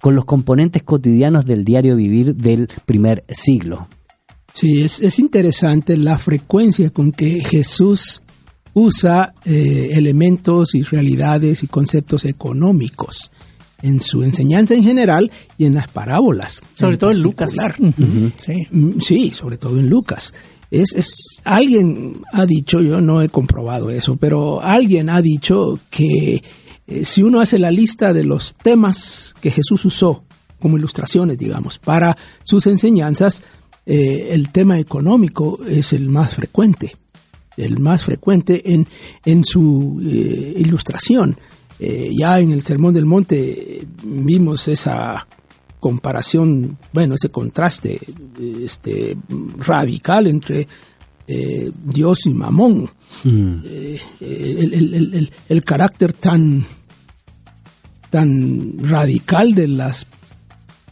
con 0.00 0.14
los 0.14 0.24
componentes 0.24 0.82
cotidianos 0.82 1.44
del 1.44 1.64
diario 1.64 1.96
vivir 1.96 2.34
del 2.34 2.68
primer 2.86 3.24
siglo. 3.28 3.88
Sí, 4.52 4.82
es, 4.82 5.00
es 5.00 5.18
interesante 5.18 5.96
la 5.96 6.18
frecuencia 6.18 6.90
con 6.90 7.12
que 7.12 7.42
Jesús 7.44 8.22
usa 8.74 9.34
eh, 9.44 9.90
elementos 9.92 10.74
y 10.74 10.82
realidades 10.82 11.62
y 11.62 11.66
conceptos 11.66 12.24
económicos 12.24 13.30
en 13.82 14.00
su 14.00 14.22
enseñanza 14.22 14.74
en 14.74 14.84
general 14.84 15.30
y 15.56 15.66
en 15.66 15.74
las 15.74 15.88
parábolas. 15.88 16.62
Sobre 16.74 16.96
todo 16.96 17.10
en 17.10 17.20
Lucas. 17.22 17.54
Sí. 18.36 18.52
Mm, 18.70 19.00
Sí, 19.00 19.30
sobre 19.30 19.56
todo 19.56 19.78
en 19.78 19.88
Lucas. 19.88 20.34
Es, 20.70 20.94
es, 20.94 21.40
alguien 21.44 22.20
ha 22.32 22.46
dicho, 22.46 22.80
yo 22.80 23.00
no 23.00 23.22
he 23.22 23.28
comprobado 23.28 23.90
eso, 23.90 24.16
pero 24.16 24.62
alguien 24.62 25.10
ha 25.10 25.20
dicho 25.20 25.80
que 25.90 26.42
eh, 26.90 27.04
si 27.04 27.22
uno 27.22 27.40
hace 27.40 27.58
la 27.58 27.70
lista 27.70 28.12
de 28.12 28.24
los 28.24 28.54
temas 28.54 29.34
que 29.40 29.50
Jesús 29.50 29.84
usó 29.84 30.24
como 30.60 30.76
ilustraciones, 30.76 31.38
digamos, 31.38 31.78
para 31.78 32.16
sus 32.42 32.66
enseñanzas, 32.66 33.42
eh, 33.86 34.28
el 34.32 34.50
tema 34.50 34.78
económico 34.78 35.58
es 35.66 35.92
el 35.94 36.08
más 36.10 36.34
frecuente, 36.34 36.96
el 37.56 37.78
más 37.78 38.04
frecuente 38.04 38.72
en, 38.72 38.86
en 39.24 39.42
su 39.44 40.00
eh, 40.04 40.54
ilustración. 40.58 41.36
Ya 41.78 42.38
en 42.40 42.52
el 42.52 42.60
Sermón 42.60 42.92
del 42.92 43.06
Monte 43.06 43.86
vimos 44.04 44.68
esa 44.68 45.26
comparación, 45.80 46.76
bueno, 46.92 47.14
ese 47.14 47.30
contraste 47.30 47.98
este, 48.62 49.16
radical 49.56 50.26
entre 50.26 50.68
eh, 51.26 51.70
Dios 51.82 52.26
y 52.26 52.34
Mamón. 52.34 52.90
Eh, 53.24 53.98
el, 54.20 54.74
el- 54.74 54.94
el- 54.94 55.14
el- 55.14 55.32
el 55.48 55.60
carácter 55.64 56.12
tan, 56.12 56.66
tan 58.10 58.74
radical 58.78 59.54
de 59.54 59.68
las 59.68 60.06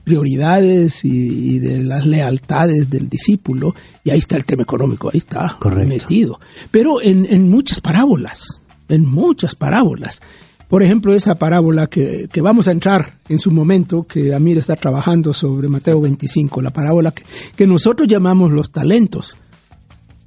prioridades 0.05 1.05
y, 1.05 1.57
y 1.57 1.59
de 1.59 1.83
las 1.83 2.07
lealtades 2.07 2.89
del 2.89 3.09
discípulo, 3.09 3.75
y 4.05 4.11
ahí 4.11 4.19
está 4.19 4.37
el 4.37 4.45
tema 4.45 4.63
económico, 4.63 5.11
ahí 5.13 5.19
está 5.19 5.57
Correcto. 5.59 5.89
metido. 5.89 6.41
Pero 6.71 7.03
en, 7.03 7.27
en 7.29 7.51
muchas 7.51 7.81
parábolas, 7.81 8.61
en 8.89 9.05
muchas 9.05 9.55
parábolas, 9.55 10.21
Por 10.69 10.83
ejemplo, 10.83 11.15
esa 11.15 11.35
parábola 11.37 11.87
que, 11.87 12.29
que 12.31 12.43
vamos 12.43 12.69
a 12.69 12.73
entrar 12.73 13.17
en 13.31 13.39
su 13.39 13.51
momento, 13.51 14.05
que 14.07 14.35
Amir 14.35 14.59
está 14.59 14.77
trabajando 14.77 15.33
sobre 15.33 15.67
Mateo 15.69 15.99
25, 16.03 16.61
la 16.61 16.71
parábola 16.71 17.11
que, 17.11 17.25
que 17.57 17.67
nosotros 17.67 18.07
llamamos 18.07 18.53
los 18.53 18.71
talentos 18.71 19.35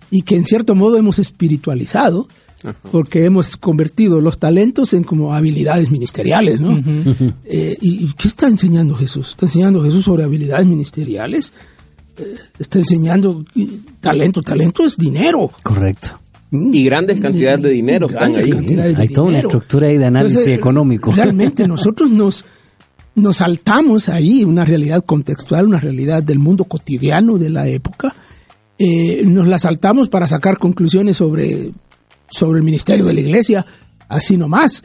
y 0.09 0.23
que 0.23 0.35
en 0.35 0.45
cierto 0.47 0.73
modo 0.73 0.97
hemos 0.97 1.19
espiritualizado, 1.19 2.27
porque 2.91 3.25
hemos 3.25 3.57
convertido 3.57 4.21
los 4.21 4.37
talentos 4.37 4.93
en 4.93 5.03
como 5.03 5.33
habilidades 5.33 5.91
ministeriales, 5.91 6.61
¿no? 6.61 6.79
Eh, 7.45 7.77
¿Y 7.81 8.07
qué 8.13 8.27
está 8.27 8.47
enseñando 8.47 8.95
Jesús? 8.95 9.29
¿Está 9.29 9.45
enseñando 9.45 9.83
Jesús 9.83 10.05
sobre 10.05 10.23
habilidades 10.23 10.65
ministeriales? 10.65 11.53
Eh, 12.17 12.35
está 12.59 12.79
enseñando 12.79 13.43
talento. 13.99 14.41
Talento 14.41 14.83
es 14.83 14.95
dinero. 14.97 15.51
Correcto. 15.63 16.19
Y 16.51 16.83
grandes 16.83 17.19
cantidades 17.21 17.61
de 17.61 17.69
dinero 17.69 18.07
están 18.07 18.35
ahí. 18.35 18.49
cantidades 18.49 18.97
de 18.97 19.01
Hay 19.03 19.09
toda 19.09 19.29
una 19.29 19.39
estructura 19.39 19.87
ahí 19.87 19.97
de 19.97 20.05
análisis 20.05 20.39
Entonces, 20.39 20.59
económico. 20.59 21.11
Realmente 21.11 21.67
nosotros 21.67 22.09
nos, 22.09 22.45
nos 23.15 23.37
saltamos 23.37 24.09
ahí 24.09 24.43
una 24.43 24.65
realidad 24.65 25.03
contextual, 25.05 25.67
una 25.67 25.79
realidad 25.79 26.21
del 26.23 26.39
mundo 26.39 26.65
cotidiano 26.65 27.37
de 27.37 27.49
la 27.49 27.67
época. 27.67 28.13
Eh, 28.77 29.23
nos 29.25 29.47
la 29.47 29.59
saltamos 29.59 30.09
para 30.09 30.27
sacar 30.27 30.57
conclusiones 30.57 31.17
sobre, 31.17 31.71
sobre 32.31 32.59
el 32.59 32.65
ministerio 32.65 33.05
de 33.05 33.13
la 33.13 33.19
iglesia, 33.19 33.65
así 34.09 34.37
nomás. 34.37 34.83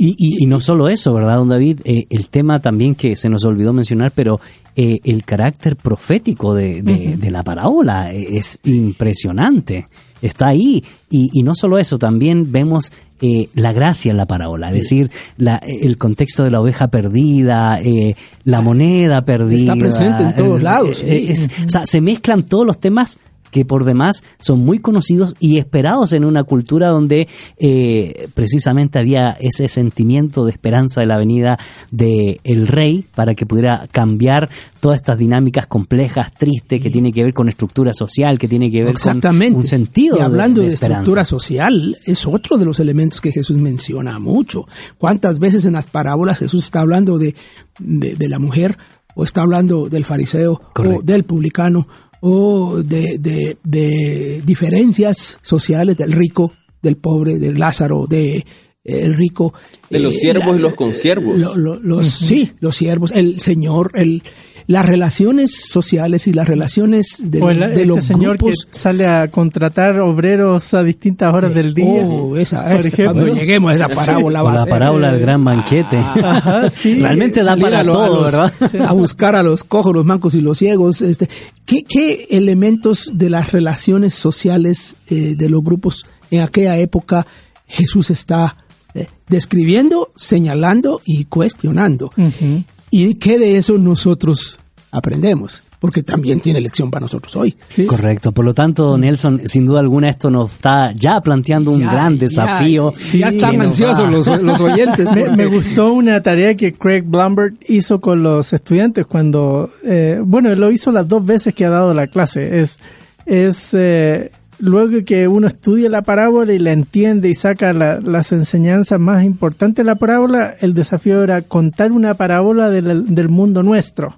Y, 0.00 0.14
y, 0.18 0.44
Y 0.44 0.46
no 0.46 0.60
solo 0.60 0.88
eso, 0.88 1.12
¿verdad, 1.12 1.36
don 1.36 1.48
David? 1.48 1.80
Eh, 1.84 2.06
el 2.10 2.28
tema 2.28 2.60
también 2.60 2.94
que 2.94 3.16
se 3.16 3.28
nos 3.28 3.44
olvidó 3.44 3.72
mencionar, 3.72 4.12
pero 4.14 4.40
eh, 4.76 5.00
el 5.04 5.24
carácter 5.24 5.74
profético 5.74 6.54
de, 6.54 6.82
de- 6.82 7.16
de 7.16 7.30
la 7.32 7.42
parábola 7.42 8.12
eh, 8.14 8.28
es 8.36 8.60
impresionante. 9.02 9.86
Está 10.22 10.48
ahí. 10.48 10.84
Y, 11.10 11.30
y 11.32 11.42
no 11.42 11.54
solo 11.54 11.78
eso, 11.78 11.98
también 11.98 12.52
vemos 12.52 12.92
eh, 13.20 13.48
la 13.54 13.72
gracia 13.72 14.12
en 14.12 14.16
la 14.16 14.26
parábola, 14.26 14.68
es 14.68 14.74
decir, 14.74 15.10
la- 15.36 15.60
el 15.66 15.96
contexto 15.98 16.44
de 16.44 16.52
la 16.52 16.60
oveja 16.60 16.88
perdida, 16.88 17.80
eh, 17.80 18.14
la 18.44 18.60
moneda 18.60 19.24
perdida. 19.24 19.74
presente 19.74 20.22
en 20.22 20.36
todos 20.36 20.62
lados, 20.62 21.02
eh, 21.02 21.32
es- 21.32 21.48
o 21.66 21.70
sea, 21.70 21.84
se 21.84 22.00
mezclan 22.00 22.44
todos 22.44 22.64
los 22.66 22.78
temas 22.78 23.18
que 23.50 23.64
por 23.64 23.84
demás 23.84 24.22
son 24.38 24.60
muy 24.60 24.78
conocidos 24.78 25.34
y 25.40 25.58
esperados 25.58 26.12
en 26.12 26.24
una 26.24 26.44
cultura 26.44 26.88
donde 26.88 27.28
eh, 27.58 28.28
precisamente 28.34 28.98
había 28.98 29.32
ese 29.40 29.68
sentimiento 29.68 30.44
de 30.44 30.52
esperanza 30.52 31.00
de 31.00 31.06
la 31.06 31.18
venida 31.18 31.58
de 31.90 32.40
el 32.44 32.66
rey 32.66 33.04
para 33.14 33.34
que 33.34 33.46
pudiera 33.46 33.88
cambiar 33.90 34.48
todas 34.80 34.96
estas 34.96 35.18
dinámicas 35.18 35.66
complejas, 35.66 36.32
tristes, 36.32 36.80
que 36.80 36.90
tiene 36.90 37.12
que 37.12 37.24
ver 37.24 37.34
con 37.34 37.48
estructura 37.48 37.92
social, 37.92 38.38
que 38.38 38.48
tiene 38.48 38.70
que 38.70 38.82
ver 38.82 38.90
Exactamente. 38.90 39.52
con 39.52 39.62
un 39.62 39.66
sentido 39.66 40.18
Y 40.18 40.20
hablando 40.20 40.62
de, 40.62 40.68
estructura 40.68 41.24
social, 41.24 41.96
es 42.04 42.26
otro 42.26 42.56
de 42.56 42.64
los 42.64 42.78
elementos 42.80 43.20
que 43.20 43.32
Jesús 43.32 43.56
menciona 43.56 44.18
mucho. 44.18 44.66
¿Cuántas 44.98 45.38
veces 45.38 45.64
en 45.64 45.72
las 45.72 45.86
parábolas 45.86 46.38
Jesús 46.38 46.64
está 46.64 46.80
hablando 46.80 47.18
de, 47.18 47.34
de, 47.78 48.14
de 48.14 48.28
la 48.28 48.38
mujer, 48.38 48.78
o 49.14 49.24
está 49.24 49.42
hablando 49.42 49.88
del 49.88 50.04
fariseo, 50.04 50.60
Correcto. 50.72 51.00
o 51.00 51.02
del 51.02 51.24
publicano, 51.24 51.88
o 52.20 52.82
de, 52.82 53.18
de, 53.18 53.56
de 53.64 54.42
diferencias 54.44 55.38
sociales 55.42 55.96
del 55.96 56.12
rico, 56.12 56.52
del 56.82 56.96
pobre, 56.96 57.38
del 57.38 57.58
Lázaro, 57.58 58.06
de 58.08 58.36
eh, 58.36 58.44
el 58.84 59.14
rico. 59.16 59.52
De 59.90 59.98
los 59.98 60.14
eh, 60.14 60.18
siervos 60.18 60.56
y 60.56 60.60
los 60.60 60.74
consiervos. 60.74 61.38
lo- 61.38 61.56
lo- 61.56 61.78
los, 61.80 62.08
Sí, 62.08 62.52
los 62.60 62.76
siervos, 62.76 63.10
el 63.14 63.40
Señor, 63.40 63.92
el, 63.94 64.22
las 64.68 64.84
relaciones 64.84 65.50
sociales 65.70 66.26
y 66.26 66.34
las 66.34 66.46
relaciones 66.46 67.30
de, 67.30 67.40
o 67.42 67.50
el- 67.50 67.58
de 67.58 67.66
este 67.68 67.86
los 67.86 68.04
señor 68.04 68.36
grupos. 68.36 68.66
que 68.70 68.78
sale 68.78 69.06
a 69.06 69.28
contratar 69.28 69.98
obreros 69.98 70.74
a 70.74 70.82
distintas 70.82 71.32
horas 71.34 71.54
del 71.54 71.72
día. 71.72 72.02
Oh, 72.04 72.36
esa, 72.36 72.62
por 72.64 72.72
esa, 72.80 72.88
ejemplo. 72.88 73.14
cuando 73.22 73.34
lleguemos 73.34 73.72
a 73.72 73.74
esa 73.74 73.88
parábola 73.88 74.42
va 74.42 74.50
a 74.50 74.54
la 74.54 74.60
ser, 74.64 74.70
parábola 74.70 75.06
del 75.10 75.16
eh, 75.16 75.22
gran 75.22 75.42
banquete. 75.42 75.96
Ajá, 76.22 76.68
sí. 76.68 76.96
Realmente 76.96 77.42
da 77.42 77.56
para 77.56 77.80
a 77.80 77.84
todo, 77.84 78.24
¿verdad? 78.24 78.52
A 78.86 78.92
buscar 78.92 79.34
a 79.36 79.42
los 79.42 79.64
cojos, 79.64 79.94
los 79.94 80.04
mancos 80.04 80.34
y 80.34 80.42
los 80.42 80.58
ciegos. 80.58 81.00
Este, 81.00 81.30
¿qué, 81.64 81.82
qué 81.84 82.26
elementos 82.30 83.12
de 83.14 83.30
las 83.30 83.50
relaciones 83.52 84.12
sociales 84.12 84.96
eh, 85.08 85.34
de 85.34 85.48
los 85.48 85.64
grupos 85.64 86.04
en 86.30 86.40
aquella 86.40 86.76
época 86.76 87.26
Jesús 87.66 88.10
está 88.10 88.54
eh, 88.94 89.06
describiendo, 89.30 90.12
señalando 90.14 91.00
y 91.06 91.24
cuestionando? 91.24 92.12
Ujú. 92.18 92.64
¿Y 92.90 93.14
qué 93.16 93.38
de 93.38 93.56
eso 93.56 93.78
nosotros 93.78 94.58
aprendemos? 94.90 95.62
Porque 95.80 96.02
también 96.02 96.40
tiene 96.40 96.60
lección 96.60 96.90
para 96.90 97.02
nosotros 97.02 97.36
hoy. 97.36 97.54
Correcto. 97.86 98.32
Por 98.32 98.44
lo 98.44 98.52
tanto, 98.52 98.98
Nelson, 98.98 99.42
sin 99.44 99.64
duda 99.64 99.78
alguna 99.78 100.08
esto 100.08 100.28
nos 100.28 100.50
está 100.52 100.92
ya 100.92 101.20
planteando 101.20 101.70
un 101.70 101.80
Ya, 101.80 101.92
gran 101.92 102.14
ya, 102.14 102.20
desafío. 102.20 102.92
sí, 102.96 103.20
ya 103.20 103.28
están 103.28 103.60
ansiosos 103.60 104.10
los, 104.10 104.26
los 104.42 104.60
oyentes. 104.60 105.08
Me, 105.36 105.46
gustó 105.46 105.92
una 105.92 106.20
tarea 106.20 106.56
que 106.56 106.72
Craig 106.72 107.02
Blumberg 107.02 107.54
hizo 107.68 108.00
con 108.00 108.24
los 108.24 108.52
estudiantes 108.52 109.06
cuando, 109.06 109.70
eh, 109.84 110.20
bueno, 110.24 110.50
él 110.50 110.58
lo 110.58 110.72
hizo 110.72 110.90
las 110.90 111.06
dos 111.06 111.24
veces 111.24 111.54
que 111.54 111.64
ha 111.64 111.70
dado 111.70 111.94
la 111.94 112.08
clase. 112.08 112.60
Es, 112.60 112.80
es 113.24 113.72
eh, 113.74 114.32
luego 114.60 115.04
que 115.04 115.28
uno 115.28 115.46
estudia 115.46 115.88
la 115.88 116.02
parábola 116.02 116.52
y 116.52 116.58
la 116.58 116.72
entiende 116.72 117.28
y 117.28 117.34
saca 117.34 117.72
la- 117.72 118.00
las 118.00 118.32
enseñanzas 118.32 118.98
más 119.00 119.24
importantes 119.24 119.84
de 119.84 119.90
la 119.90 119.94
parábola, 119.96 120.56
el 120.60 120.74
desafío 120.74 121.22
era 121.22 121.42
contar 121.42 121.92
una 121.92 122.14
parábola 122.14 122.70
del, 122.70 123.14
del 123.14 123.28
mundo 123.28 123.62
nuestro. 123.62 124.16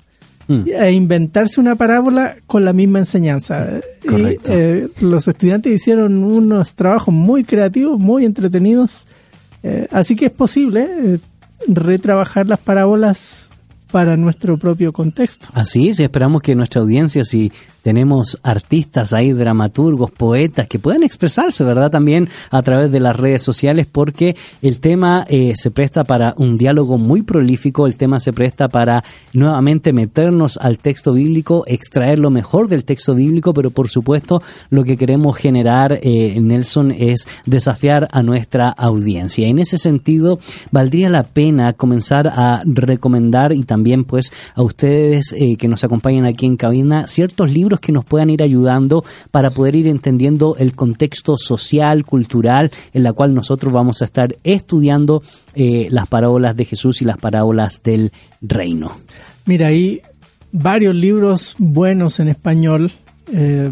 Mm. 0.48 0.62
E 0.66 0.92
inventarse 0.92 1.60
una 1.60 1.76
parábola 1.76 2.36
con 2.46 2.64
la 2.64 2.72
misma 2.72 2.98
enseñanza. 2.98 3.80
Y, 4.02 4.36
eh, 4.48 4.88
los 5.00 5.28
estudiantes 5.28 5.72
hicieron 5.72 6.24
unos 6.24 6.74
trabajos 6.74 7.14
muy 7.14 7.44
creativos, 7.44 8.00
muy 8.00 8.24
entretenidos. 8.24 9.06
Eh, 9.62 9.86
así 9.92 10.16
que 10.16 10.26
es 10.26 10.32
posible 10.32 10.88
eh, 10.90 11.18
retrabajar 11.68 12.46
las 12.48 12.58
parábolas 12.58 13.52
para 13.90 14.16
nuestro 14.16 14.56
propio 14.56 14.92
contexto. 14.92 15.48
Así 15.52 15.88
es, 15.88 16.00
esperamos 16.00 16.42
que 16.42 16.54
nuestra 16.54 16.80
audiencia, 16.80 17.24
si 17.24 17.52
tenemos 17.82 18.38
artistas 18.42 19.12
ahí, 19.12 19.32
dramaturgos, 19.32 20.10
poetas, 20.10 20.68
que 20.68 20.78
puedan 20.78 21.02
expresarse, 21.02 21.64
¿verdad? 21.64 21.90
También 21.90 22.28
a 22.50 22.62
través 22.62 22.92
de 22.92 23.00
las 23.00 23.16
redes 23.16 23.42
sociales, 23.42 23.86
porque 23.90 24.36
el 24.62 24.80
tema 24.80 25.24
eh, 25.28 25.52
se 25.56 25.70
presta 25.70 26.04
para 26.04 26.34
un 26.36 26.56
diálogo 26.56 26.98
muy 26.98 27.22
prolífico, 27.22 27.86
el 27.86 27.96
tema 27.96 28.20
se 28.20 28.32
presta 28.32 28.68
para 28.68 29.02
nuevamente 29.32 29.92
meternos 29.92 30.58
al 30.58 30.78
texto 30.78 31.12
bíblico, 31.12 31.64
extraer 31.66 32.18
lo 32.18 32.30
mejor 32.30 32.68
del 32.68 32.84
texto 32.84 33.14
bíblico, 33.14 33.54
pero 33.54 33.70
por 33.70 33.88
supuesto 33.88 34.42
lo 34.68 34.84
que 34.84 34.96
queremos 34.96 35.36
generar, 35.36 35.98
eh, 36.02 36.38
Nelson, 36.40 36.90
es 36.90 37.26
desafiar 37.46 38.08
a 38.12 38.22
nuestra 38.22 38.68
audiencia. 38.68 39.46
En 39.46 39.58
ese 39.58 39.78
sentido, 39.78 40.38
valdría 40.70 41.08
la 41.08 41.22
pena 41.22 41.72
comenzar 41.72 42.28
a 42.28 42.62
recomendar 42.66 43.52
y 43.52 43.62
también 43.62 43.79
pues 44.04 44.32
a 44.54 44.62
ustedes 44.62 45.32
eh, 45.32 45.56
que 45.56 45.68
nos 45.68 45.84
acompañan 45.84 46.26
aquí 46.26 46.46
en 46.46 46.56
cabina 46.56 47.06
ciertos 47.06 47.50
libros 47.50 47.80
que 47.80 47.92
nos 47.92 48.04
puedan 48.04 48.30
ir 48.30 48.42
ayudando 48.42 49.04
para 49.30 49.50
poder 49.50 49.76
ir 49.76 49.88
entendiendo 49.88 50.56
el 50.58 50.74
contexto 50.74 51.36
social, 51.36 52.04
cultural, 52.04 52.70
en 52.92 53.02
la 53.02 53.12
cual 53.12 53.34
nosotros 53.34 53.72
vamos 53.72 54.02
a 54.02 54.04
estar 54.04 54.36
estudiando 54.44 55.22
eh, 55.54 55.88
las 55.90 56.06
parábolas 56.06 56.56
de 56.56 56.64
Jesús 56.64 57.02
y 57.02 57.04
las 57.04 57.18
parábolas 57.18 57.82
del 57.82 58.12
reino. 58.40 58.92
Mira, 59.46 59.68
hay 59.68 60.00
varios 60.52 60.94
libros 60.94 61.54
buenos 61.58 62.20
en 62.20 62.28
español. 62.28 62.92
eh, 63.32 63.70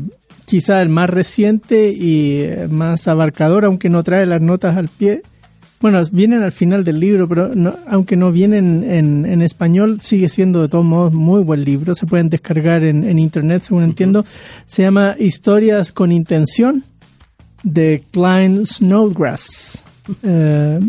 quizá 0.48 0.80
el 0.80 0.88
más 0.88 1.10
reciente 1.10 1.92
y 1.92 2.40
eh, 2.40 2.68
más 2.70 3.06
abarcador, 3.06 3.66
aunque 3.66 3.90
no 3.90 4.02
trae 4.02 4.24
las 4.24 4.40
notas 4.40 4.76
al 4.78 4.88
pie. 4.88 5.22
Bueno, 5.80 6.02
vienen 6.10 6.42
al 6.42 6.50
final 6.52 6.82
del 6.82 6.98
libro, 6.98 7.28
pero 7.28 7.54
no- 7.54 7.76
aunque 7.86 8.16
no 8.16 8.32
vienen 8.32 8.82
en, 8.82 9.24
en 9.24 9.42
español, 9.42 10.00
sigue 10.00 10.28
siendo 10.28 10.60
de 10.62 10.68
todos 10.68 10.84
modos 10.84 11.12
muy 11.12 11.42
buen 11.42 11.64
libro. 11.64 11.94
Se 11.94 12.06
pueden 12.06 12.28
descargar 12.30 12.82
en, 12.84 13.04
en 13.04 13.18
internet, 13.18 13.62
según 13.62 13.84
entiendo. 13.84 14.24
Se 14.66 14.82
llama 14.82 15.14
Historias 15.18 15.92
con 15.92 16.10
Intención 16.10 16.82
de 17.62 18.02
Klein 18.10 18.66
Snodgrass. 18.66 19.84
Eh, 20.24 20.80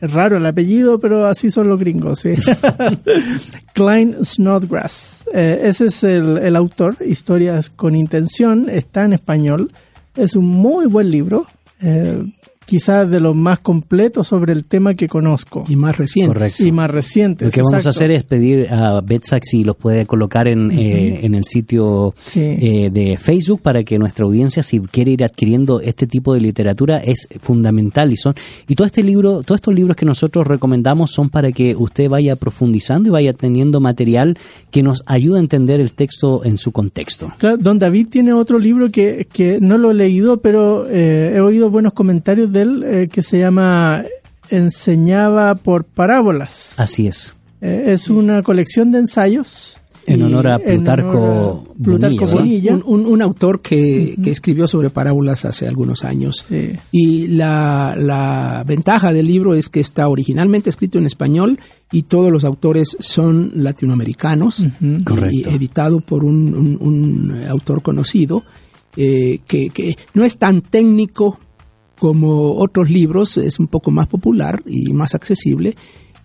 es 0.00 0.12
raro 0.12 0.36
el 0.38 0.46
apellido, 0.46 0.98
pero 1.00 1.26
así 1.26 1.50
son 1.50 1.68
los 1.68 1.78
gringos. 1.78 2.20
¿sí? 2.20 2.30
Klein 3.74 4.24
Snodgrass. 4.24 5.24
Eh, 5.34 5.60
ese 5.64 5.86
es 5.86 6.04
el, 6.04 6.38
el 6.38 6.56
autor. 6.56 6.96
Historias 7.04 7.70
con 7.70 7.94
Intención. 7.96 8.68
Está 8.70 9.04
en 9.04 9.12
español. 9.12 9.72
Es 10.16 10.36
un 10.36 10.46
muy 10.46 10.86
buen 10.86 11.10
libro. 11.10 11.46
Eh, 11.80 12.22
quizás 12.68 13.10
de 13.10 13.18
los 13.18 13.34
más 13.34 13.60
completos 13.60 14.26
sobre 14.28 14.52
el 14.52 14.66
tema 14.66 14.92
que 14.92 15.08
conozco. 15.08 15.64
y 15.68 15.74
más 15.74 15.96
reciente. 15.96 16.34
Correcto. 16.34 16.66
Y 16.66 16.70
más 16.72 16.90
recientes. 16.90 17.46
Lo 17.46 17.50
que 17.52 17.62
vamos 17.62 17.86
a 17.86 17.90
hacer 17.90 18.10
es 18.10 18.24
pedir 18.24 18.68
a 18.70 19.00
Betsac 19.00 19.42
si 19.42 19.64
los 19.64 19.74
puede 19.74 20.04
colocar 20.04 20.46
en, 20.48 20.70
eh, 20.70 21.20
en 21.24 21.34
el 21.34 21.44
sitio 21.44 22.12
Sí. 22.14 22.40
eh, 22.40 22.90
de 22.92 23.16
Facebook 23.16 23.62
para 23.62 23.82
que 23.82 23.98
nuestra 23.98 24.26
audiencia, 24.26 24.62
si 24.62 24.80
quiere 24.80 25.12
ir 25.12 25.24
adquiriendo 25.24 25.80
este 25.80 26.06
tipo 26.06 26.34
de 26.34 26.40
literatura, 26.42 26.98
es 26.98 27.26
fundamental. 27.40 28.12
Y 28.12 28.16
son 28.16 28.34
y 28.68 28.74
todo 28.74 28.86
este 28.86 29.02
libro, 29.02 29.42
todos 29.42 29.56
estos 29.58 29.74
libros 29.74 29.96
que 29.96 30.04
nosotros 30.04 30.46
recomendamos 30.46 31.10
son 31.10 31.30
para 31.30 31.50
que 31.52 31.74
usted 31.74 32.10
vaya 32.10 32.36
profundizando 32.36 33.08
y 33.08 33.12
vaya 33.12 33.32
teniendo 33.32 33.80
material 33.80 34.36
que 34.70 34.82
nos 34.82 35.02
ayude 35.06 35.38
a 35.38 35.40
entender 35.40 35.80
el 35.80 35.94
texto 35.94 36.44
en 36.44 36.58
su 36.58 36.70
contexto. 36.70 37.32
Claro, 37.38 37.56
Don 37.56 37.78
David 37.78 38.08
tiene 38.10 38.34
otro 38.34 38.58
libro 38.58 38.90
que, 38.90 39.26
que 39.32 39.58
no 39.60 39.78
lo 39.78 39.90
he 39.90 39.94
leído, 39.94 40.40
pero 40.42 40.86
eh, 40.86 41.32
he 41.34 41.40
oído 41.40 41.70
buenos 41.70 41.94
comentarios 41.94 42.52
de 42.52 42.57
él, 42.60 42.84
eh, 42.86 43.08
que 43.10 43.22
se 43.22 43.38
llama 43.38 44.04
enseñaba 44.50 45.54
por 45.56 45.84
parábolas. 45.84 46.78
Así 46.80 47.06
es. 47.06 47.36
Eh, 47.60 47.84
es 47.88 48.08
una 48.10 48.42
colección 48.42 48.90
de 48.92 48.98
ensayos. 49.00 49.80
En 50.06 50.20
y- 50.20 50.22
honor 50.22 50.46
a 50.46 50.58
Plutarco 50.58 51.08
honor 51.10 51.64
a 51.78 51.82
Plutarco 51.84 52.26
Bonilla. 52.28 52.72
Un, 52.72 52.82
un- 52.86 53.06
un 53.06 53.20
autor 53.20 53.60
que, 53.60 54.16
que 54.24 54.30
escribió 54.30 54.66
sobre 54.66 54.88
parábolas 54.88 55.44
hace 55.44 55.68
algunos 55.68 56.02
años. 56.02 56.46
Sí. 56.48 56.72
Y 56.92 57.26
la, 57.28 57.94
la 57.98 58.64
ventaja 58.66 59.12
del 59.12 59.26
libro 59.26 59.54
es 59.54 59.68
que 59.68 59.80
está 59.80 60.08
originalmente 60.08 60.70
escrito 60.70 60.96
en 60.98 61.04
español 61.04 61.58
y 61.92 62.04
todos 62.04 62.32
los 62.32 62.44
autores 62.44 62.96
son 63.00 63.50
latinoamericanos, 63.54 64.66
y 64.80 65.04
Correcto. 65.04 65.50
editado 65.50 66.00
por 66.00 66.24
un, 66.24 66.54
un- 66.54 66.78
un 66.80 67.42
autor 67.46 67.82
conocido, 67.82 68.44
eh, 68.96 69.40
que, 69.46 69.68
que 69.68 69.98
no 70.14 70.24
es 70.24 70.38
tan 70.38 70.62
técnico 70.62 71.38
como 71.98 72.54
otros 72.56 72.90
libros, 72.90 73.36
es 73.36 73.58
un 73.58 73.66
poco 73.66 73.90
más 73.90 74.06
popular 74.06 74.60
y 74.66 74.92
más 74.92 75.14
accesible. 75.14 75.74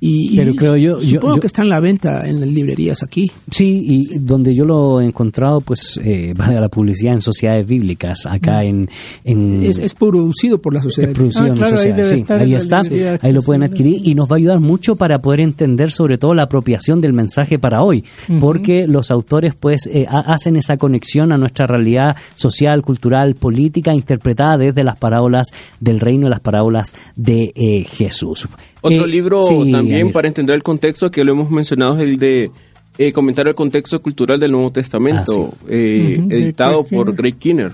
Y, 0.06 0.36
Pero 0.36 0.54
creo 0.54 0.76
yo- 0.76 1.00
yo- 1.00 1.10
supongo 1.12 1.36
yo- 1.36 1.40
que 1.42 1.48
está 1.48 1.62
en 1.62 1.70
la 1.70 1.80
venta 1.80 2.28
en 2.28 2.42
las 2.42 2.50
librerías 2.50 3.02
aquí. 3.04 3.32
Sí, 3.50 3.82
y 3.86 4.18
donde 4.20 4.54
yo 4.54 4.66
lo 4.66 5.00
he 5.00 5.06
encontrado, 5.06 5.62
pues, 5.62 5.98
eh, 6.04 6.34
valga 6.38 6.60
la 6.60 6.68
publicidad 6.68 7.14
en 7.14 7.22
sociedades 7.22 7.66
bíblicas, 7.66 8.26
acá 8.26 8.66
en... 8.66 8.90
en 9.24 9.64
Es, 9.64 9.80
es 9.80 9.94
producido 9.94 10.58
por 10.62 10.74
la 10.74 10.82
sociedad. 10.82 11.12
es 11.12 11.16
producido 11.16 11.46
Ah, 11.46 11.48
en 11.48 11.54
claro, 11.56 11.72
ahí 11.76 11.78
sociedad, 11.78 12.16
sí, 12.18 12.26
ahí 12.34 12.52
la 12.52 12.58
está, 12.58 12.82
ahí 13.22 13.32
lo 13.32 13.42
pueden 13.44 13.64
adquirir 13.64 14.02
y 14.04 14.14
nos 14.14 14.30
va 14.30 14.36
a 14.36 14.38
ayudar 14.40 14.60
mucho 14.60 14.98
para 14.98 15.22
poder 15.22 15.40
entender 15.40 15.92
sobre 15.92 16.18
todo 16.18 16.34
la 16.34 16.44
apropiación 16.44 17.00
del 17.00 17.14
mensaje 17.14 17.58
para 17.58 17.82
hoy, 17.82 18.04
porque 18.42 18.88
los 18.88 19.10
autores 19.10 19.56
pues 19.56 19.88
eh, 19.88 20.06
ha- 20.10 20.20
hacen 20.34 20.58
esa 20.58 20.76
conexión 20.76 21.32
a 21.32 21.38
nuestra 21.38 21.66
realidad 21.66 22.18
social, 22.36 22.82
cultural, 22.82 23.36
política, 23.36 23.94
interpretada 23.94 24.58
desde 24.58 24.84
las 24.84 24.98
parábolas 24.98 25.48
del 25.80 26.02
reino 26.02 26.28
y 26.28 26.30
las 26.30 26.42
parábolas 26.42 26.94
de 27.16 27.54
eh, 27.56 27.86
Jesús. 27.86 28.48
Otro 28.84 29.06
Eh, 29.06 29.08
libro 29.08 29.44
sí, 29.46 29.54
también 29.56 29.72
Daniel. 29.72 30.12
para 30.12 30.28
entender 30.28 30.56
el 30.56 30.62
contexto 30.62 31.10
que 31.10 31.24
lo 31.24 31.32
hemos 31.32 31.50
mencionado 31.50 31.96
es 31.96 32.02
el 32.08 32.18
de 32.20 32.52
eh, 33.00 33.12
Comentar 33.12 33.48
el 33.48 33.56
contexto 33.56 34.00
cultural 34.02 34.40
del 34.40 34.52
Nuevo 34.52 34.72
Testamento, 34.72 35.50
Ah, 35.52 35.66
eh, 35.68 36.22
editado 36.30 36.84
Greg 36.84 36.94
por. 36.96 37.16
Greg 37.16 37.38
Kinner. 37.38 37.72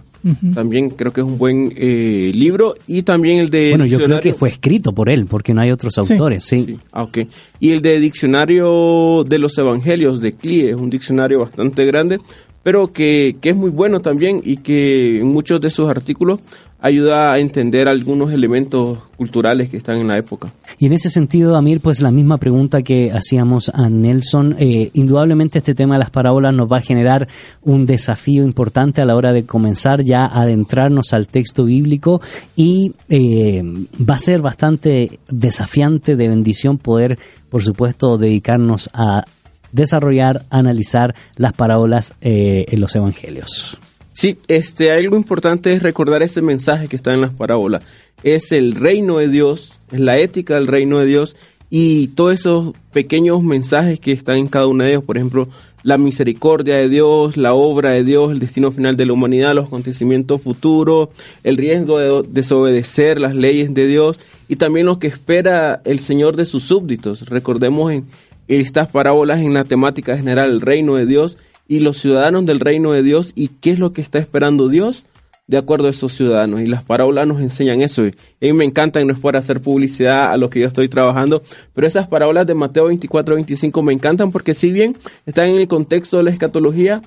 También 0.53 0.89
creo 0.91 1.11
que 1.13 1.21
es 1.21 1.27
un 1.27 1.37
buen 1.37 1.73
eh, 1.77 2.31
libro 2.33 2.75
y 2.87 3.03
también 3.03 3.39
el 3.39 3.49
de 3.49 3.69
Bueno, 3.71 3.85
yo 3.85 3.97
creo 3.97 4.07
diccionario- 4.09 4.21
que 4.21 4.33
fue 4.33 4.49
escrito 4.49 4.91
por 4.93 5.09
él, 5.09 5.25
porque 5.27 5.53
no 5.53 5.61
hay 5.61 5.71
otros 5.71 5.97
autores, 5.97 6.43
sí. 6.45 6.63
Sí, 6.65 6.79
ah, 6.91 7.03
ok. 7.03 7.19
Y 7.61 7.71
el 7.71 7.81
de 7.81 7.99
Diccionario 7.99 9.23
de 9.27 9.39
los 9.39 9.57
Evangelios 9.57 10.21
de 10.21 10.33
Clie, 10.33 10.69
es 10.71 10.75
un 10.75 10.89
diccionario 10.89 11.39
bastante 11.39 11.85
grande, 11.85 12.19
pero 12.63 12.91
que, 12.91 13.35
que 13.41 13.49
es 13.51 13.55
muy 13.55 13.69
bueno 13.71 13.99
también 13.99 14.41
y 14.43 14.57
que 14.57 15.19
en 15.19 15.27
muchos 15.27 15.61
de 15.61 15.69
sus 15.71 15.89
artículos 15.89 16.39
ayuda 16.81 17.33
a 17.33 17.39
entender 17.39 17.87
algunos 17.87 18.31
elementos 18.31 18.99
culturales 19.17 19.69
que 19.69 19.77
están 19.77 19.97
en 19.97 20.07
la 20.07 20.17
época. 20.17 20.53
Y 20.77 20.85
en 20.85 20.93
ese 20.93 21.09
sentido, 21.09 21.55
Amir, 21.55 21.81
pues 21.81 22.01
la 22.01 22.11
misma 22.11 22.37
pregunta 22.37 22.81
que 22.83 23.11
hacíamos 23.11 23.69
a 23.73 23.89
Nelson, 23.89 24.55
eh, 24.59 24.89
indudablemente 24.93 25.57
este 25.57 25.75
tema 25.75 25.95
de 25.95 25.99
las 25.99 26.09
parábolas 26.09 26.53
nos 26.53 26.71
va 26.71 26.77
a 26.77 26.81
generar 26.81 27.27
un 27.63 27.85
desafío 27.85 28.43
importante 28.43 29.01
a 29.01 29.05
la 29.05 29.15
hora 29.15 29.33
de 29.33 29.45
comenzar 29.45 30.03
ya 30.03 30.25
a 30.25 30.41
adentrarnos 30.41 31.11
al 31.13 31.27
texto 31.27 31.65
bíblico 31.65 32.21
y 32.55 32.93
eh, 33.09 33.61
va 33.97 34.15
a 34.15 34.19
ser 34.19 34.41
bastante 34.41 35.19
desafiante 35.29 36.15
de 36.15 36.29
bendición 36.29 36.77
poder, 36.77 37.19
por 37.49 37.63
supuesto, 37.63 38.17
dedicarnos 38.17 38.89
a 38.93 39.25
desarrollar, 39.71 40.45
analizar 40.49 41.13
las 41.35 41.53
parábolas 41.53 42.13
eh, 42.21 42.65
en 42.69 42.79
los 42.79 42.95
evangelios. 42.95 43.79
Sí, 44.19 44.37
este, 44.49 44.91
algo 44.91 45.15
importante 45.15 45.71
es 45.71 45.81
recordar 45.81 46.21
ese 46.23 46.41
mensaje 46.41 46.89
que 46.89 46.97
está 46.97 47.13
en 47.13 47.21
las 47.21 47.29
parábolas. 47.29 47.83
Es 48.21 48.51
el 48.51 48.75
reino 48.75 49.19
de 49.19 49.29
Dios, 49.29 49.79
es 49.93 50.01
la 50.01 50.17
ética 50.17 50.55
del 50.55 50.67
reino 50.67 50.99
de 50.99 51.05
Dios 51.05 51.37
y 51.69 52.07
todos 52.09 52.33
esos 52.33 52.73
pequeños 52.91 53.41
mensajes 53.41 53.97
que 53.97 54.11
están 54.11 54.35
en 54.35 54.49
cada 54.49 54.67
uno 54.67 54.83
de 54.83 54.89
ellos. 54.89 55.05
Por 55.05 55.15
ejemplo, 55.15 55.47
la 55.83 55.97
misericordia 55.97 56.75
de 56.75 56.89
Dios, 56.89 57.37
la 57.37 57.53
obra 57.53 57.91
de 57.91 58.03
Dios, 58.03 58.33
el 58.33 58.39
destino 58.39 58.73
final 58.73 58.97
de 58.97 59.05
la 59.05 59.13
humanidad, 59.13 59.55
los 59.55 59.67
acontecimientos 59.67 60.41
futuros, 60.41 61.07
el 61.45 61.55
riesgo 61.55 61.99
de 61.99 62.27
desobedecer 62.27 63.21
las 63.21 63.37
leyes 63.37 63.73
de 63.73 63.87
Dios 63.87 64.19
y 64.49 64.57
también 64.57 64.87
lo 64.87 64.99
que 64.99 65.07
espera 65.07 65.81
el 65.85 65.99
Señor 65.99 66.35
de 66.35 66.43
sus 66.43 66.63
súbditos. 66.63 67.29
Recordemos 67.29 67.93
en 67.93 68.05
estas 68.49 68.89
parábolas 68.89 69.39
en 69.39 69.53
la 69.53 69.63
temática 69.63 70.17
general, 70.17 70.49
el 70.49 70.59
reino 70.59 70.95
de 70.95 71.05
Dios 71.05 71.37
y 71.69 71.79
los 71.79 71.97
ciudadanos 71.97 72.45
del 72.45 72.59
reino 72.59 72.91
de 72.91 73.03
Dios 73.03 73.31
y 73.35 73.47
qué 73.47 73.69
es 73.69 73.79
lo 73.79 73.93
que 73.93 74.01
está 74.01 74.19
esperando 74.19 74.67
Dios 74.67 75.05
de 75.47 75.57
acuerdo 75.57 75.87
a 75.87 75.91
esos 75.91 76.11
ciudadanos. 76.13 76.61
Y 76.61 76.65
las 76.65 76.83
parábolas 76.83 77.27
nos 77.27 77.41
enseñan 77.41 77.81
eso. 77.81 78.05
Y 78.05 78.09
a 78.09 78.13
mí 78.41 78.53
me 78.53 78.65
encantan, 78.65 79.07
no 79.07 79.13
es 79.13 79.19
por 79.19 79.37
hacer 79.37 79.61
publicidad 79.61 80.31
a 80.31 80.37
lo 80.37 80.49
que 80.49 80.59
yo 80.59 80.67
estoy 80.67 80.89
trabajando, 80.89 81.41
pero 81.73 81.87
esas 81.87 82.07
parábolas 82.07 82.45
de 82.47 82.55
Mateo 82.55 82.85
24 82.85 83.35
25 83.35 83.81
me 83.83 83.93
encantan 83.93 84.31
porque 84.31 84.53
si 84.53 84.71
bien 84.71 84.97
están 85.25 85.49
en 85.49 85.55
el 85.55 85.67
contexto 85.67 86.17
de 86.17 86.23
la 86.23 86.31
escatología, 86.31 87.03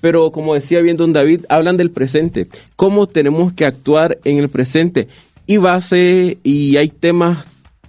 pero 0.00 0.30
como 0.30 0.54
decía 0.54 0.80
bien 0.80 0.96
don 0.96 1.12
David, 1.12 1.44
hablan 1.48 1.76
del 1.76 1.90
presente, 1.90 2.46
cómo 2.76 3.08
tenemos 3.08 3.52
que 3.52 3.64
actuar 3.66 4.18
en 4.24 4.38
el 4.38 4.48
presente. 4.48 5.08
Y 5.46 5.56
base, 5.58 6.38
y 6.42 6.76
hay 6.76 6.88
temas 6.88 7.46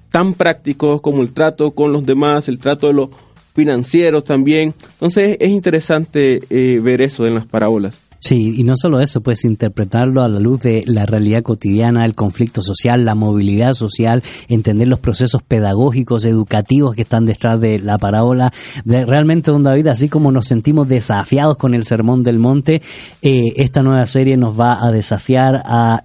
tan 0.09 0.33
prácticos 0.33 1.01
como 1.01 1.21
el 1.21 1.31
trato 1.33 1.71
con 1.71 1.93
los 1.93 2.05
demás, 2.05 2.47
el 2.47 2.57
trato 2.57 2.87
de 2.87 2.93
los 2.93 3.09
financieros 3.55 4.23
también. 4.23 4.73
Entonces 4.93 5.37
es 5.39 5.49
interesante 5.49 6.41
eh, 6.49 6.79
ver 6.83 7.01
eso 7.01 7.25
en 7.25 7.35
las 7.35 7.45
parábolas. 7.45 8.01
Sí, 8.25 8.55
y 8.57 8.63
no 8.63 8.73
solo 8.75 9.01
eso, 9.01 9.21
pues 9.21 9.45
interpretarlo 9.45 10.23
a 10.23 10.27
la 10.27 10.39
luz 10.39 10.61
de 10.61 10.81
la 10.87 11.05
realidad 11.05 11.43
cotidiana, 11.43 12.05
el 12.05 12.15
conflicto 12.15 12.63
social, 12.63 13.05
la 13.05 13.13
movilidad 13.13 13.73
social, 13.73 14.23
entender 14.47 14.87
los 14.87 14.99
procesos 14.99 15.43
pedagógicos, 15.43 16.25
educativos 16.25 16.95
que 16.95 17.03
están 17.03 17.27
detrás 17.27 17.61
de 17.61 17.77
la 17.77 17.99
parábola. 17.99 18.51
De, 18.83 19.05
realmente, 19.05 19.51
don 19.51 19.61
David, 19.61 19.85
así 19.85 20.09
como 20.09 20.31
nos 20.31 20.47
sentimos 20.47 20.87
desafiados 20.87 21.57
con 21.57 21.75
el 21.75 21.83
Sermón 21.83 22.23
del 22.23 22.39
Monte, 22.39 22.81
eh, 23.21 23.43
esta 23.57 23.83
nueva 23.83 24.07
serie 24.07 24.37
nos 24.37 24.59
va 24.59 24.83
a 24.83 24.91
desafiar 24.91 25.61
a 25.63 26.04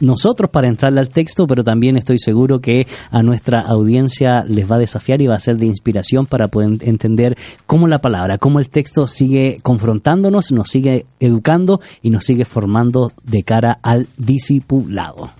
nosotros 0.00 0.50
para 0.50 0.68
entrarle 0.68 1.00
al 1.00 1.10
texto, 1.10 1.46
pero 1.46 1.64
también 1.64 1.96
estoy 1.96 2.18
seguro 2.18 2.60
que 2.60 2.86
a 3.10 3.22
nuestra 3.22 3.60
audiencia 3.60 4.44
les 4.44 4.70
va 4.70 4.76
a 4.76 4.80
desafiar 4.80 5.22
y 5.22 5.26
va 5.26 5.36
a 5.36 5.40
ser 5.40 5.56
de 5.56 5.66
inspiración 5.66 6.26
para 6.26 6.48
poder 6.48 6.78
entender 6.82 7.36
cómo 7.66 7.88
la 7.88 8.00
palabra, 8.00 8.38
cómo 8.38 8.58
el 8.58 8.70
texto 8.70 9.06
sigue 9.06 9.58
confrontándonos, 9.62 10.52
nos 10.52 10.70
sigue 10.70 11.06
educando 11.20 11.80
y 12.02 12.10
nos 12.10 12.24
sigue 12.24 12.44
formando 12.44 13.12
de 13.22 13.42
cara 13.42 13.78
al 13.82 14.06
discipulado. 14.16 15.32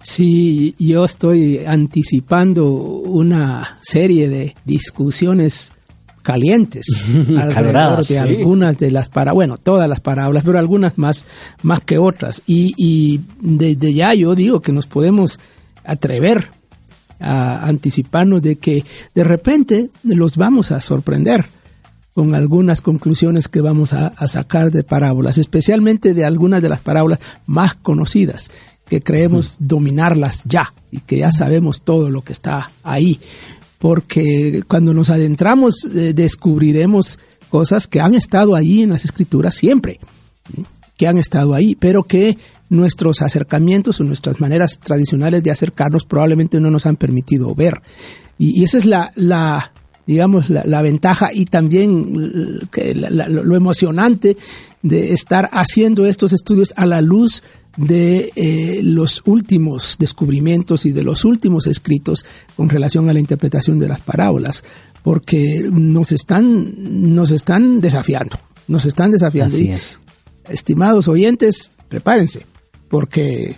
Sí, 0.00 0.76
yo 0.78 1.04
estoy 1.04 1.64
anticipando 1.66 2.70
una 2.70 3.78
serie 3.82 4.28
de 4.28 4.54
discusiones 4.64 5.72
calientes 6.28 6.84
alrededor 7.38 8.04
de 8.04 8.18
algunas 8.18 8.76
de 8.76 8.90
las 8.90 9.08
para 9.08 9.32
bueno 9.32 9.56
todas 9.56 9.88
las 9.88 10.00
parábolas 10.00 10.44
pero 10.44 10.58
algunas 10.58 10.98
más 10.98 11.24
más 11.62 11.80
que 11.80 11.96
otras. 11.96 12.42
Y, 12.46 12.74
y 12.76 13.22
desde 13.40 13.94
ya 13.94 14.12
yo 14.12 14.34
digo 14.34 14.60
que 14.60 14.70
nos 14.70 14.86
podemos 14.86 15.40
atrever 15.84 16.50
a 17.18 17.66
anticiparnos 17.66 18.42
de 18.42 18.56
que 18.56 18.84
de 19.14 19.24
repente 19.24 19.88
los 20.02 20.36
vamos 20.36 20.70
a 20.70 20.82
sorprender 20.82 21.46
con 22.12 22.34
algunas 22.34 22.82
conclusiones 22.82 23.48
que 23.48 23.62
vamos 23.62 23.94
a, 23.94 24.08
a 24.08 24.28
sacar 24.28 24.70
de 24.70 24.84
parábolas, 24.84 25.38
especialmente 25.38 26.12
de 26.12 26.26
algunas 26.26 26.60
de 26.60 26.68
las 26.68 26.82
parábolas 26.82 27.20
más 27.46 27.72
conocidas, 27.72 28.50
que 28.86 29.00
creemos 29.00 29.56
dominarlas 29.60 30.42
ya 30.44 30.74
y 30.90 31.00
que 31.00 31.18
ya 31.18 31.32
sabemos 31.32 31.80
todo 31.80 32.10
lo 32.10 32.22
que 32.22 32.34
está 32.34 32.70
ahí. 32.82 33.18
Porque 33.78 34.62
cuando 34.66 34.92
nos 34.92 35.10
adentramos 35.10 35.88
eh, 35.94 36.12
descubriremos 36.14 37.18
cosas 37.48 37.86
que 37.86 38.00
han 38.00 38.14
estado 38.14 38.54
ahí 38.54 38.82
en 38.82 38.90
las 38.90 39.04
escrituras 39.04 39.54
siempre, 39.54 39.98
que 40.96 41.06
han 41.06 41.18
estado 41.18 41.54
ahí, 41.54 41.74
pero 41.74 42.02
que 42.02 42.36
nuestros 42.70 43.22
acercamientos 43.22 44.00
o 44.00 44.04
nuestras 44.04 44.40
maneras 44.40 44.78
tradicionales 44.78 45.42
de 45.42 45.50
acercarnos 45.50 46.04
probablemente 46.04 46.60
no 46.60 46.70
nos 46.70 46.86
han 46.86 46.96
permitido 46.96 47.54
ver. 47.54 47.80
Y, 48.38 48.62
esa 48.62 48.78
es 48.78 48.84
la, 48.84 49.72
digamos, 50.06 50.50
la, 50.50 50.82
ventaja 50.82 51.32
y 51.32 51.46
también 51.46 52.60
lo 52.68 53.56
emocionante 53.56 54.36
de 54.82 55.12
estar 55.12 55.48
haciendo 55.52 56.06
estos 56.06 56.32
estudios 56.32 56.72
a 56.76 56.86
la 56.86 57.00
luz 57.00 57.42
de 57.78 58.32
eh, 58.34 58.80
los 58.82 59.22
últimos 59.24 59.96
descubrimientos 60.00 60.84
y 60.84 60.90
de 60.90 61.04
los 61.04 61.24
últimos 61.24 61.68
escritos 61.68 62.26
con 62.56 62.68
relación 62.68 63.08
a 63.08 63.12
la 63.12 63.20
interpretación 63.20 63.78
de 63.78 63.86
las 63.86 64.00
parábolas, 64.00 64.64
porque 65.04 65.68
nos 65.70 66.10
están, 66.10 67.14
nos 67.14 67.30
están 67.30 67.80
desafiando, 67.80 68.38
nos 68.66 68.84
están 68.84 69.12
desafiando. 69.12 69.54
Así 69.54 69.66
y, 69.66 69.70
es. 69.70 70.00
Estimados 70.48 71.06
oyentes, 71.06 71.70
prepárense, 71.88 72.46
porque 72.88 73.56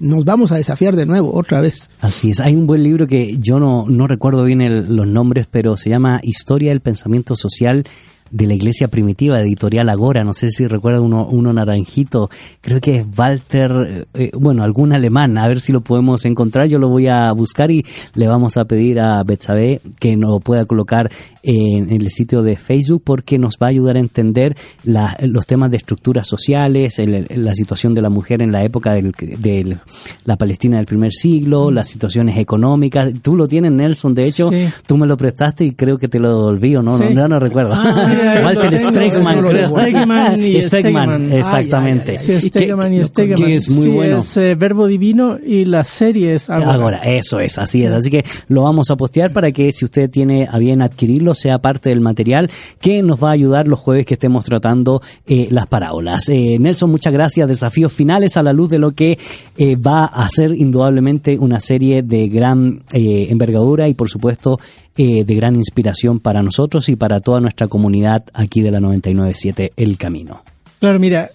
nos 0.00 0.24
vamos 0.24 0.50
a 0.50 0.56
desafiar 0.56 0.96
de 0.96 1.06
nuevo 1.06 1.32
otra 1.32 1.60
vez. 1.60 1.88
Así 2.00 2.32
es. 2.32 2.40
Hay 2.40 2.56
un 2.56 2.66
buen 2.66 2.82
libro 2.82 3.06
que 3.06 3.38
yo 3.38 3.60
no, 3.60 3.86
no 3.88 4.08
recuerdo 4.08 4.42
bien 4.42 4.60
el, 4.60 4.96
los 4.96 5.06
nombres, 5.06 5.46
pero 5.48 5.76
se 5.76 5.88
llama 5.88 6.18
Historia 6.24 6.70
del 6.70 6.80
Pensamiento 6.80 7.36
Social 7.36 7.84
de 8.32 8.46
la 8.46 8.54
iglesia 8.54 8.88
primitiva, 8.88 9.40
editorial 9.40 9.88
Agora, 9.90 10.24
no 10.24 10.32
sé 10.32 10.50
si 10.50 10.66
recuerda 10.66 11.00
uno, 11.00 11.26
uno 11.30 11.52
naranjito, 11.52 12.30
creo 12.60 12.80
que 12.80 12.96
es 12.96 13.06
Walter, 13.16 14.06
eh, 14.14 14.30
bueno, 14.34 14.64
algún 14.64 14.92
alemán, 14.92 15.36
a 15.38 15.46
ver 15.46 15.60
si 15.60 15.70
lo 15.72 15.82
podemos 15.82 16.24
encontrar, 16.24 16.66
yo 16.66 16.78
lo 16.78 16.88
voy 16.88 17.08
a 17.08 17.30
buscar 17.32 17.70
y 17.70 17.84
le 18.14 18.26
vamos 18.26 18.56
a 18.56 18.64
pedir 18.64 18.98
a 19.00 19.22
Betsabe 19.22 19.80
que 20.00 20.16
nos 20.16 20.42
pueda 20.42 20.64
colocar 20.64 21.10
en, 21.42 21.90
el 21.92 22.08
sitio 22.10 22.42
de 22.42 22.56
Facebook 22.56 23.02
porque 23.04 23.38
nos 23.38 23.56
va 23.62 23.66
a 23.66 23.70
ayudar 23.70 23.96
a 23.96 24.00
entender 24.00 24.56
la- 24.84 25.16
los 25.22 25.44
temas 25.46 25.70
de 25.70 25.76
estructuras 25.76 26.26
sociales, 26.26 26.98
el- 26.98 27.26
la 27.36 27.54
situación 27.54 27.94
de 27.94 28.02
la 28.02 28.08
mujer 28.10 28.42
en 28.42 28.50
la 28.50 28.64
época 28.64 28.94
del, 28.94 29.12
del- 29.38 29.78
la 30.24 30.36
Palestina 30.36 30.78
del 30.78 30.86
primer 30.86 31.12
siglo, 31.12 31.70
las 31.70 31.88
situaciones 31.88 32.38
económicas. 32.38 33.12
Tú 33.20 33.36
lo 33.36 33.46
tienes, 33.46 33.72
Nelson, 33.72 34.14
de 34.14 34.22
hecho, 34.24 34.48
Sí. 34.50 34.68
tú 34.86 34.96
me 34.96 35.06
lo 35.06 35.16
prestaste 35.16 35.64
y 35.64 35.72
creo 35.72 35.98
que 35.98 36.08
te 36.08 36.18
lo 36.18 36.28
devolví 36.30 36.76
o 36.76 36.82
no, 36.82 36.96
Sí. 36.96 37.04
no, 37.12 37.22
no, 37.22 37.28
no 37.28 37.38
recuerdo. 37.40 37.74
Ah, 37.74 37.92
sí, 37.94 38.16
Walter 38.44 38.78
Stegman. 38.78 39.42
Stegman 39.42 40.40
y 40.42 40.62
Stegman, 40.62 40.68
Stegman. 40.68 41.32
exactamente. 41.32 42.18
Sí, 42.18 42.26
Que- 42.50 42.64
y 42.92 43.04
Stegeman. 43.04 43.36
que 43.36 43.54
es 43.54 43.70
muy 43.70 43.82
Sí, 43.84 43.88
bueno. 43.88 44.18
es 44.18 44.36
eh, 44.36 44.54
Verbo 44.54 44.86
Divino 44.86 45.38
y 45.44 45.64
la 45.64 45.84
serie 45.84 46.34
es 46.34 46.48
Agora. 46.50 46.74
Ahora, 46.74 46.98
eso 46.98 47.40
es, 47.40 47.58
así 47.58 47.84
es. 47.84 47.90
Así 47.92 48.10
que 48.10 48.24
lo 48.48 48.62
vamos 48.62 48.90
a 48.90 48.96
postear 48.96 49.32
para 49.32 49.52
que 49.52 49.72
si 49.72 49.84
usted 49.84 50.10
tiene 50.10 50.48
a 50.50 50.58
bien 50.58 50.82
adquirirlo, 50.82 51.34
sea 51.34 51.58
parte 51.58 51.88
del 51.90 52.00
material 52.00 52.50
que 52.80 53.02
nos 53.02 53.22
va 53.22 53.30
a 53.30 53.32
ayudar 53.32 53.68
los 53.68 53.78
jueves 53.78 54.06
que 54.06 54.14
estemos 54.14 54.44
tratando 54.44 55.02
eh, 55.26 55.48
las 55.50 55.66
parábolas. 55.66 56.28
Eh, 56.28 56.56
Nelson, 56.58 56.90
muchas 56.90 57.12
gracias. 57.12 57.48
Desafíos 57.48 57.92
finales 57.92 58.36
a 58.36 58.42
la 58.42 58.52
luz 58.52 58.70
de 58.70 58.78
lo 58.78 58.92
que 58.92 59.18
eh, 59.56 59.76
va 59.76 60.04
a 60.04 60.28
ser 60.28 60.52
indudablemente 60.54 61.38
una 61.38 61.60
serie 61.60 62.02
de 62.02 62.28
gran 62.28 62.82
eh, 62.92 63.26
envergadura 63.30 63.88
y 63.88 63.94
por 63.94 64.08
supuesto 64.08 64.58
eh, 64.96 65.24
de 65.24 65.34
gran 65.34 65.56
inspiración 65.56 66.20
para 66.20 66.42
nosotros 66.42 66.88
y 66.88 66.96
para 66.96 67.20
toda 67.20 67.40
nuestra 67.40 67.68
comunidad 67.68 68.24
aquí 68.34 68.60
de 68.60 68.70
la 68.70 68.80
997 68.80 69.72
El 69.76 69.96
Camino. 69.96 70.42
Claro, 70.80 70.98
mira, 70.98 71.30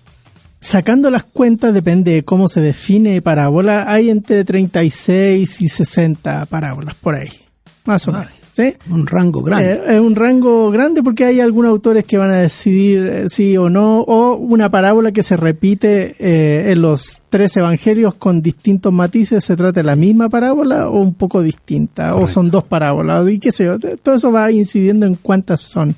sacando 0.59 1.09
las 1.09 1.23
cuentas, 1.23 1.73
depende 1.73 2.11
de 2.13 2.23
cómo 2.23 2.47
se 2.47 2.61
define 2.61 3.21
parábola, 3.21 3.91
hay 3.91 4.09
entre 4.09 4.43
36 4.43 5.61
y 5.61 5.67
60 5.69 6.45
parábolas 6.45 6.95
por 6.95 7.15
ahí, 7.15 7.29
más 7.85 8.07
o 8.07 8.11
menos. 8.11 8.36
¿Sí? 8.57 8.73
Un 8.89 9.05
rango 9.05 9.43
grande. 9.43 9.73
Eh, 9.73 9.95
es 9.95 9.99
un 9.99 10.15
rango 10.15 10.71
grande 10.71 11.03
porque 11.03 11.25
hay 11.25 11.39
algunos 11.39 11.69
autores 11.69 12.05
que 12.05 12.17
van 12.17 12.31
a 12.31 12.39
decidir 12.39 13.05
eh, 13.05 13.23
sí 13.27 13.55
o 13.55 13.69
no, 13.69 14.01
o 14.01 14.35
una 14.35 14.71
parábola 14.71 15.11
que 15.11 15.21
se 15.21 15.37
repite 15.37 16.15
eh, 16.17 16.71
en 16.71 16.81
los 16.81 17.21
tres 17.29 17.55
evangelios 17.55 18.15
con 18.15 18.41
distintos 18.41 18.91
matices, 18.91 19.43
se 19.43 19.55
trata 19.55 19.81
de 19.81 19.83
la 19.83 19.95
misma 19.95 20.27
parábola 20.27 20.89
o 20.89 20.99
un 20.99 21.13
poco 21.13 21.43
distinta, 21.43 22.15
o 22.15 22.25
son 22.25 22.49
dos 22.49 22.63
parábolas, 22.63 23.29
y 23.29 23.37
qué 23.37 23.51
sé 23.51 23.65
yo, 23.65 23.77
todo 24.01 24.15
eso 24.15 24.31
va 24.31 24.51
incidiendo 24.51 25.05
en 25.05 25.13
cuántas 25.15 25.61
son. 25.61 25.93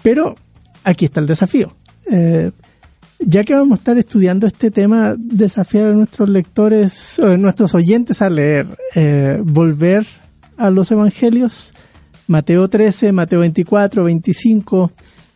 Pero 0.00 0.36
aquí 0.84 1.06
está 1.06 1.18
el 1.18 1.26
desafío. 1.26 1.74
Eh, 2.08 2.52
ya 3.18 3.42
que 3.42 3.54
vamos 3.54 3.72
a 3.72 3.80
estar 3.80 3.98
estudiando 3.98 4.46
este 4.46 4.70
tema, 4.70 5.16
desafiar 5.18 5.86
a 5.86 5.92
nuestros 5.92 6.28
lectores, 6.28 7.18
a 7.18 7.36
nuestros 7.36 7.74
oyentes 7.74 8.22
a 8.22 8.30
leer, 8.30 8.66
eh, 8.94 9.40
volver 9.44 10.06
a 10.60 10.70
los 10.70 10.90
evangelios, 10.90 11.74
Mateo 12.28 12.68
13, 12.68 13.12
Mateo 13.12 13.40
24, 13.40 14.04
25, 14.04 14.92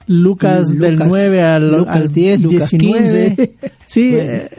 Lucas, 0.06 0.76
Mm, 0.76 0.78
del 0.80 0.92
Lucas- 0.94 1.08
9 1.08 1.42
al, 1.42 1.70
Lucas 1.78 1.96
al 1.96 2.12
10, 2.12 2.42
Lucas 2.42 2.70
19. 2.70 3.34
15. 3.36 3.54
Sí, 3.86 4.10
Bueno. 4.12 4.30
eh, 4.32 4.50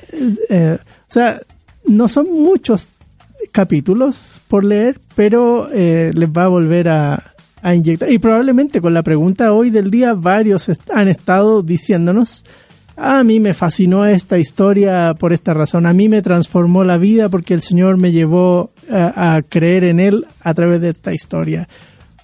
eh, 0.50 0.78
o 0.82 1.12
sea, 1.14 1.40
no 1.86 2.08
son 2.08 2.26
muchos 2.32 2.88
capítulos 3.52 4.42
por 4.48 4.64
leer, 4.64 5.00
pero 5.16 5.70
eh, 5.72 6.12
les 6.14 6.30
va 6.30 6.46
a 6.46 6.48
volver 6.50 6.90
a, 6.90 7.24
a 7.62 7.76
inyectar. 7.76 8.12
Y 8.12 8.20
probablemente 8.20 8.82
con 8.82 8.94
la 8.94 9.04
pregunta 9.04 9.54
hoy 9.54 9.70
del 9.70 9.92
día, 9.92 10.14
varios 10.14 10.70
han 10.94 11.08
estado 11.08 11.62
diciéndonos, 11.62 12.44
"Ah, 12.46 12.50
a 12.98 13.24
mí 13.24 13.40
me 13.40 13.54
fascinó 13.54 14.06
esta 14.06 14.38
historia 14.38 15.16
por 15.18 15.34
esta 15.34 15.54
razón, 15.54 15.86
a 15.86 15.94
mí 15.94 16.10
me 16.10 16.22
transformó 16.22 16.84
la 16.84 16.98
vida 16.98 17.30
porque 17.30 17.54
el 17.54 17.62
Señor 17.62 17.98
me 17.98 18.12
llevó 18.12 18.72
a, 18.90 19.36
a 19.36 19.42
creer 19.42 19.84
en 19.84 20.00
Él 20.00 20.26
a 20.42 20.54
través 20.54 20.82
de 20.82 20.90
esta 20.90 21.14
historia. 21.14 21.68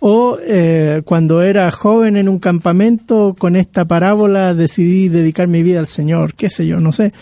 O 0.04 0.40
eh, 0.42 1.04
cuando 1.06 1.44
era 1.44 1.70
joven 1.70 2.18
en 2.18 2.28
un 2.28 2.40
campamento, 2.40 3.36
con 3.38 3.56
esta 3.56 3.86
parábola 3.86 4.56
decidí 4.56 5.10
dedicar 5.10 5.48
mi 5.48 5.62
vida 5.62 5.80
al 5.80 5.86
Señor, 5.86 6.34
qué 6.34 6.50
sé 6.50 6.66
yo, 6.66 6.80
no 6.80 6.92
sé. 6.92 7.14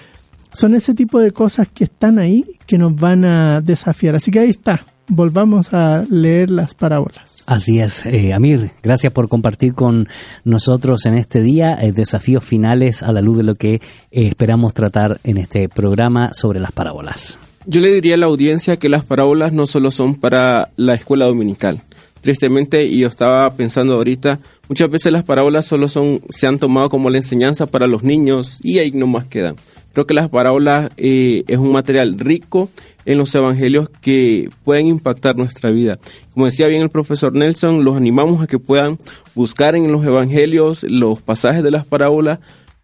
Son 0.54 0.74
ese 0.74 0.94
tipo 0.94 1.20
de 1.20 1.32
cosas 1.32 1.68
que 1.68 1.84
están 1.84 2.20
ahí 2.20 2.46
que 2.66 2.78
nos 2.78 2.96
van 2.96 3.26
a 3.26 3.60
desafiar. 3.60 4.16
Así 4.16 4.32
que 4.32 4.40
ahí 4.40 4.50
está, 4.50 4.86
volvamos 5.10 5.74
a 5.74 6.04
leer 6.10 6.52
las 6.52 6.74
parábolas. 6.74 7.44
Así 7.48 7.80
es, 7.80 8.06
eh, 8.06 8.34
Amir, 8.34 8.72
gracias 8.82 9.12
por 9.12 9.28
compartir 9.28 9.74
con 9.74 10.08
nosotros 10.46 11.06
en 11.06 11.16
este 11.16 11.42
día 11.42 11.78
eh, 11.82 11.92
desafíos 11.92 12.44
finales 12.44 13.04
a 13.04 13.12
la 13.12 13.22
luz 13.22 13.38
de 13.38 13.44
lo 13.44 13.56
que 13.56 13.76
eh, 13.76 13.82
esperamos 14.12 14.74
tratar 14.74 15.20
en 15.24 15.38
este 15.38 15.68
programa 15.68 16.34
sobre 16.34 16.60
las 16.60 16.72
parábolas. 16.72 17.40
Yo 17.66 17.82
le 17.82 17.92
diría 17.92 18.14
a 18.14 18.18
la 18.18 18.28
audiencia 18.28 18.78
que 18.78 18.88
las 18.88 19.04
parábolas 19.04 19.52
no 19.52 19.68
solo 19.68 19.92
son 19.92 20.16
para 20.16 20.70
la 20.78 20.94
escuela 20.94 21.26
dominical. 21.26 21.82
Tristemente, 22.22 22.86
y 22.86 23.00
yo 23.00 23.08
estaba 23.08 23.50
pensando 23.54 23.96
ahorita, 23.96 24.40
muchas 24.68 24.90
veces 24.90 25.12
las 25.12 25.24
parábolas 25.24 25.66
solo 25.66 25.88
son, 25.88 26.22
se 26.30 26.48
han 26.48 26.60
tomado 26.60 26.90
como 26.90 27.10
la 27.10 27.18
enseñanza 27.18 27.66
para 27.66 27.88
los 27.88 28.04
niños 28.04 28.60
y 28.62 28.80
ahí 28.80 28.92
nomás 28.92 29.26
quedan. 29.26 29.56
Creo 29.94 30.06
que 30.06 30.14
las 30.14 30.30
parábolas 30.30 30.92
eh, 30.98 31.44
es 31.48 31.58
un 31.58 31.72
material 31.72 32.20
rico 32.20 32.70
en 33.06 33.18
los 33.18 33.34
evangelios 33.36 33.90
que 34.02 34.50
pueden 34.64 34.88
impactar 34.88 35.36
nuestra 35.36 35.72
vida. 35.72 35.98
Como 36.34 36.46
decía 36.46 36.68
bien 36.68 36.82
el 36.82 36.90
profesor 36.90 37.34
Nelson, 37.34 37.84
los 37.84 37.98
animamos 37.98 38.42
a 38.42 38.48
que 38.48 38.60
puedan 38.60 38.98
buscar 39.36 39.76
en 39.76 39.92
los 39.92 40.06
evangelios 40.06 40.84
los 40.84 41.22
pasajes 41.22 41.64
de 41.64 41.72
las 41.72 41.86
parábolas 41.86 42.40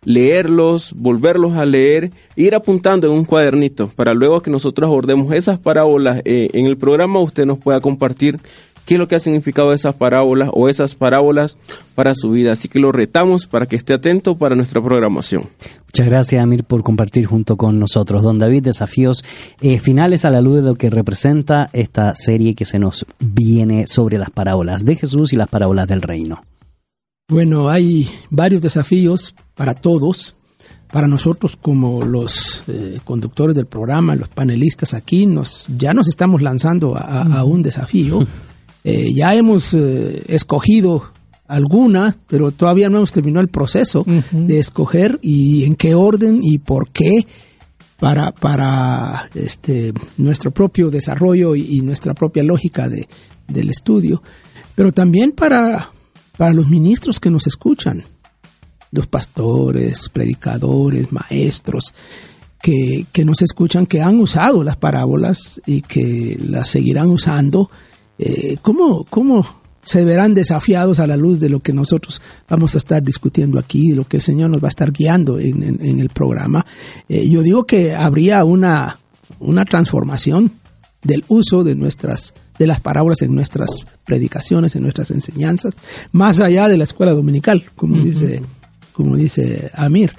leerlos, 0.06 0.94
volverlos 0.96 1.54
a 1.54 1.66
leer, 1.66 2.12
ir 2.36 2.56
apuntando 2.56 3.08
en 3.08 3.14
un 3.14 3.26
cuadernito 3.26 3.90
para 3.90 4.14
luego 4.14 4.42
que 4.42 4.52
nosotros 4.52 4.88
abordemos 4.88 5.34
esas 5.34 5.60
parábolas 5.60 6.22
eh, 6.26 6.50
en 6.54 6.68
el 6.68 6.78
programa, 6.78 7.20
usted 7.20 7.46
nos 7.46 7.60
pueda 7.60 7.82
compartir 7.82 8.40
qué 8.86 8.96
es 8.96 9.00
lo 9.00 9.08
que 9.08 9.16
ha 9.16 9.20
significado 9.20 9.74
esas 9.74 9.96
parábolas 9.96 10.50
o 10.54 10.70
esas 10.70 10.96
parábolas 10.96 11.58
para 11.96 12.14
su 12.16 12.32
vida. 12.32 12.54
Así 12.54 12.70
que 12.70 12.80
lo 12.80 12.92
retamos 12.92 13.48
para 13.48 13.66
que 13.66 13.76
esté 13.76 13.94
atento 13.94 14.38
para 14.38 14.56
nuestra 14.56 14.82
programación. 14.82 15.50
Muchas 15.88 16.06
gracias, 16.08 16.44
Amir, 16.44 16.64
por 16.64 16.84
compartir 16.84 17.26
junto 17.26 17.58
con 17.58 17.80
nosotros. 17.80 18.22
Don 18.22 18.38
David, 18.38 18.64
desafíos 18.64 19.24
eh, 19.62 19.80
finales 19.80 20.26
a 20.26 20.30
la 20.30 20.42
luz 20.42 20.58
de 20.58 20.62
lo 20.62 20.76
que 20.76 20.90
representa 20.90 21.70
esta 21.74 22.14
serie 22.16 22.54
que 22.54 22.66
se 22.66 22.80
nos 22.80 23.06
viene 23.20 23.88
sobre 23.88 24.18
las 24.18 24.30
parábolas 24.30 24.86
de 24.86 24.96
Jesús 24.96 25.34
y 25.34 25.38
las 25.38 25.48
parábolas 25.48 25.88
del 25.88 26.02
reino. 26.02 26.44
Bueno, 27.28 27.70
hay 27.70 28.10
varios 28.30 28.62
desafíos 28.62 29.36
para 29.56 29.74
todos. 29.74 30.36
Para 30.92 31.08
nosotros 31.08 31.58
como 31.58 32.04
los 32.06 32.64
eh, 32.68 33.00
conductores 33.04 33.56
del 33.56 33.66
programa, 33.66 34.16
los 34.16 34.30
panelistas 34.30 34.94
aquí, 34.94 35.26
nos, 35.26 35.66
ya 35.78 35.94
nos 35.94 36.08
estamos 36.08 36.42
lanzando 36.42 36.96
a, 36.96 37.24
a 37.24 37.44
un 37.44 37.64
desafío. 37.64 38.26
Eh, 38.88 39.14
ya 39.16 39.34
hemos 39.34 39.74
eh, 39.74 40.22
escogido 40.28 41.12
alguna, 41.48 42.16
pero 42.28 42.52
todavía 42.52 42.88
no 42.88 42.98
hemos 42.98 43.12
terminado 43.12 43.42
el 43.42 43.50
proceso 43.50 44.06
de 44.32 44.60
escoger 44.60 45.18
y 45.24 45.64
en 45.64 45.76
qué 45.76 45.96
orden 45.96 46.40
y 46.44 46.60
por 46.60 46.92
qué 46.92 47.26
para, 48.00 48.32
para 48.32 49.28
este, 49.34 49.92
nuestro 50.18 50.52
propio 50.52 50.92
desarrollo 50.92 51.56
y, 51.56 51.78
y 51.78 51.82
nuestra 51.82 52.14
propia 52.14 52.44
lógica 52.44 52.88
de, 52.88 53.08
del 53.48 53.72
estudio, 53.72 54.22
pero 54.76 54.92
también 54.92 55.32
para, 55.32 55.90
para 56.38 56.54
los 56.54 56.70
ministros 56.70 57.20
que 57.20 57.32
nos 57.32 57.48
escuchan, 57.48 58.04
los 58.92 59.08
pastores, 59.08 60.10
predicadores, 60.10 61.12
maestros, 61.12 61.92
que, 62.62 63.08
que 63.12 63.26
nos 63.26 63.42
escuchan, 63.42 63.88
que 63.88 64.04
han 64.04 64.20
usado 64.20 64.64
las 64.64 64.78
parábolas 64.78 65.60
y 65.66 65.82
que 65.82 66.38
las 66.40 66.70
seguirán 66.70 67.10
usando. 67.10 67.72
Eh, 68.20 68.58
¿cómo, 68.62 69.04
¿Cómo 69.06 69.46
se 69.84 70.04
verán 70.04 70.34
desafiados 70.34 71.00
a 71.00 71.06
la 71.08 71.16
luz 71.18 71.40
de 71.40 71.50
lo 71.50 71.60
que 71.60 71.72
nosotros 71.74 72.22
vamos 72.50 72.74
a 72.76 72.80
estar 72.80 73.04
discutiendo 73.04 73.60
aquí, 73.60 73.90
de 73.90 73.96
lo 73.98 74.04
que 74.06 74.18
el 74.18 74.24
Señor 74.24 74.50
nos 74.50 74.64
va 74.64 74.68
a 74.68 74.70
estar 74.70 74.92
guiando 74.92 75.38
en, 75.40 75.62
en- 75.64 75.86
en 75.86 76.00
el 76.00 76.10
programa? 76.10 76.66
Eh, 77.10 77.28
yo 77.30 77.42
digo 77.44 77.66
que 77.66 77.94
habría 77.94 78.44
una, 78.46 78.98
una 79.40 79.64
transformación 79.66 80.52
del 81.04 81.24
uso 81.28 81.64
de 81.64 81.76
nuestras 81.76 82.34
de 82.58 82.68
las 82.68 82.80
parábolas 82.80 83.22
en 83.22 83.36
nuestras 83.36 83.70
predicaciones, 84.06 84.76
en 84.78 84.84
nuestras 84.84 85.12
enseñanzas, 85.12 85.76
más 86.14 86.40
allá 86.40 86.70
de 86.70 86.78
la 86.78 86.86
escuela 86.86 87.12
dominical, 87.12 87.66
como 87.76 88.02
dice 88.02 88.42
como 88.94 89.18
dice 89.18 89.70
Amir. 89.74 90.14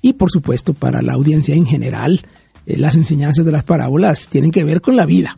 Y 0.00 0.14
por 0.14 0.30
supuesto, 0.32 0.72
para 0.72 1.02
la 1.02 1.12
audiencia 1.12 1.54
en 1.54 1.66
general, 1.66 2.22
eh, 2.66 2.78
las 2.78 2.96
enseñanzas 2.96 3.44
de 3.44 3.52
las 3.52 3.62
parábolas 3.64 4.28
tienen 4.30 4.50
que 4.50 4.64
ver 4.64 4.80
con 4.80 4.96
la 4.96 5.04
vida, 5.04 5.36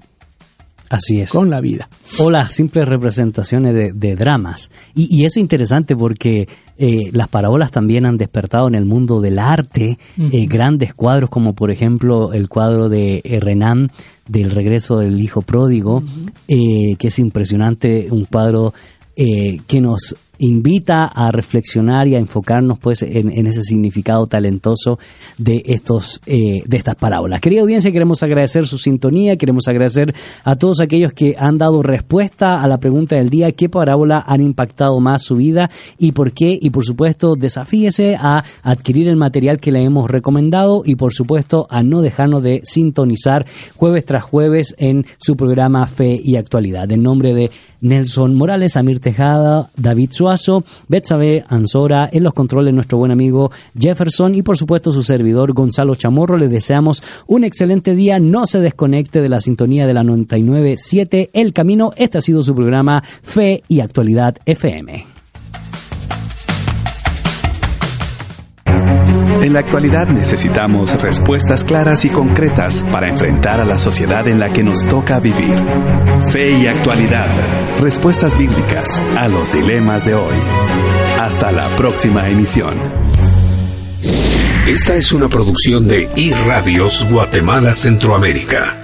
Así 0.91 1.21
es. 1.21 1.31
con 1.31 1.51
la 1.51 1.61
vida. 1.61 1.89
o 2.19 2.31
las 2.31 2.53
simples 2.53 2.87
representaciones 2.87 3.75
de, 3.75 3.93
de 3.93 4.17
dramas. 4.17 4.71
Y, 4.95 5.09
y 5.11 5.25
eso 5.25 5.39
es 5.39 5.43
interesante 5.43 5.97
porque 5.97 6.47
eh, 6.77 7.11
las 7.13 7.29
parábolas 7.29 7.71
también 7.71 8.07
han 8.07 8.17
despertado 8.17 8.69
en 8.69 8.75
el 8.75 8.85
mundo 8.85 9.21
del 9.21 9.39
arte 9.39 9.99
eh, 10.19 10.47
grandes 10.47 10.93
cuadros 10.95 11.31
como 11.31 11.55
por 11.55 11.71
ejemplo 11.71 12.33
el 12.33 12.49
cuadro 12.49 12.89
de 12.89 13.21
eh, 13.25 13.41
Renan 13.41 13.91
del 14.29 14.51
regreso 14.51 14.99
del 14.99 15.21
hijo 15.21 15.43
pródigo, 15.43 16.03
eh, 16.49 16.97
que 16.99 17.09
es 17.09 17.19
impresionante, 17.19 18.09
un 18.11 18.25
cuadro 18.25 18.73
eh, 19.17 19.61
que 19.67 19.81
nos 19.81 20.17
invita 20.39 21.05
a 21.05 21.31
reflexionar 21.31 22.09
y 22.09 22.15
a 22.15 22.19
enfocarnos 22.19 22.79
pues 22.79 23.03
en, 23.03 23.47
ese 23.47 23.63
significado 23.63 24.27
talentoso 24.27 24.99
de 25.39 25.63
estos 25.67 26.21
eh, 26.27 26.63
de 26.67 26.77
estas 26.77 26.97
parábolas. 26.97 27.41
Querida 27.41 27.63
audiencia, 27.63 27.93
queremos 27.93 28.23
agradecer 28.23 28.67
su 28.67 28.79
sintonía, 28.79 29.37
queremos 29.37 29.69
agradecer 29.69 30.15
a 30.45 30.57
todos 30.57 30.81
aquellos 30.81 31.13
que 31.13 31.37
han 31.39 31.59
dado 31.59 31.83
respuesta 31.83 32.63
a 32.63 32.69
la 32.69 32.79
pregunta 32.79 33.17
del 33.17 33.31
día, 33.31 33.53
qué 33.53 33.69
parábola 33.69 34.25
han 34.27 34.41
impactado 34.41 34.99
más 35.01 35.23
su 35.23 35.37
vida 35.37 35.71
y 35.99 36.13
por 36.13 36.33
qué 36.33 36.59
y 36.61 36.71
por 36.71 36.85
supuesto 36.85 37.35
desafíese 37.37 38.17
a 38.19 38.45
adquirir 38.63 39.09
el 39.09 39.17
material 39.17 39.59
que 39.59 39.73
le 39.73 39.85
hemos 39.85 40.11
recomendado 40.11 40.83
y 40.85 40.97
por 40.97 41.13
supuesto 41.13 41.67
a 41.71 41.83
no 41.83 42.01
dejarnos 42.01 42.43
de 42.43 42.61
sintonizar 42.65 43.47
jueves 43.77 44.05
tras 44.05 44.25
jueves 44.25 44.75
en 44.79 45.07
su 45.19 45.37
programa 45.37 45.87
Fe 45.87 46.21
y 46.23 46.37
Actualidad. 46.37 46.91
En 46.91 47.03
nombre 47.03 47.35
de 47.35 47.51
Nelson 47.81 48.35
Morales, 48.35 48.77
Amir 48.77 49.01
Tejada, 49.01 49.71
David 49.77 50.11
Suazo, 50.25 50.65
Betsabe 50.89 51.45
Ansora, 51.49 52.09
en 52.11 52.23
los 52.23 52.33
controles 52.33 52.73
nuestro 52.73 52.97
buen 52.97 53.11
amigo 53.11 53.51
Jefferson 53.79 54.35
y 54.35 54.41
por 54.41 54.57
supuesto 54.57 54.91
su 54.91 55.03
servidor 55.03 55.53
Gonzalo 55.53 55.97
Chamorro. 55.97 56.39
Les 56.39 56.51
deseamos 56.51 57.03
un 57.27 57.45
excelente 57.45 57.95
día. 57.95 58.19
No 58.21 58.47
se 58.47 58.61
desconecte 58.61 59.21
de 59.21 59.29
la 59.29 59.43
sintonía 59.43 59.87
de 59.87 59.93
la 59.93 60.03
99.7 60.03 61.29
El 61.35 61.53
Camino. 61.53 61.93
Este 61.99 62.17
ha 62.17 62.23
sido 62.23 62.43
su 62.43 62.55
programa 62.55 63.03
Fe 63.23 63.65
y 63.69 63.81
Actualidad 63.81 64.37
FM. 64.47 65.14
En 69.43 69.53
la 69.53 69.61
actualidad 69.61 70.09
necesitamos 70.09 71.01
respuestas 71.01 71.65
claras 71.65 72.05
y 72.05 72.11
concretas 72.11 72.85
para 72.91 73.09
enfrentar 73.09 73.61
a 73.61 73.65
la 73.65 73.79
sociedad 73.79 74.27
en 74.29 74.39
la 74.39 74.53
que 74.53 74.63
nos 74.63 74.81
toca 74.87 75.21
vivir. 75.21 75.63
Fe 76.31 76.51
y 76.51 76.67
actualidad. 76.67 77.81
Respuestas 77.81 78.37
bíblicas 78.39 79.01
a 79.17 79.29
los 79.29 79.53
dilemas 79.53 80.05
de 80.05 80.15
hoy. 80.15 80.37
Hasta 81.19 81.53
la 81.53 81.75
próxima 81.77 82.29
emisión. 82.29 82.75
Esta 84.67 84.95
es 84.95 85.13
una 85.13 85.29
producción 85.29 85.87
de 85.87 86.11
iRadios 86.17 87.07
Guatemala 87.11 87.75
Centroamérica. 87.75 88.84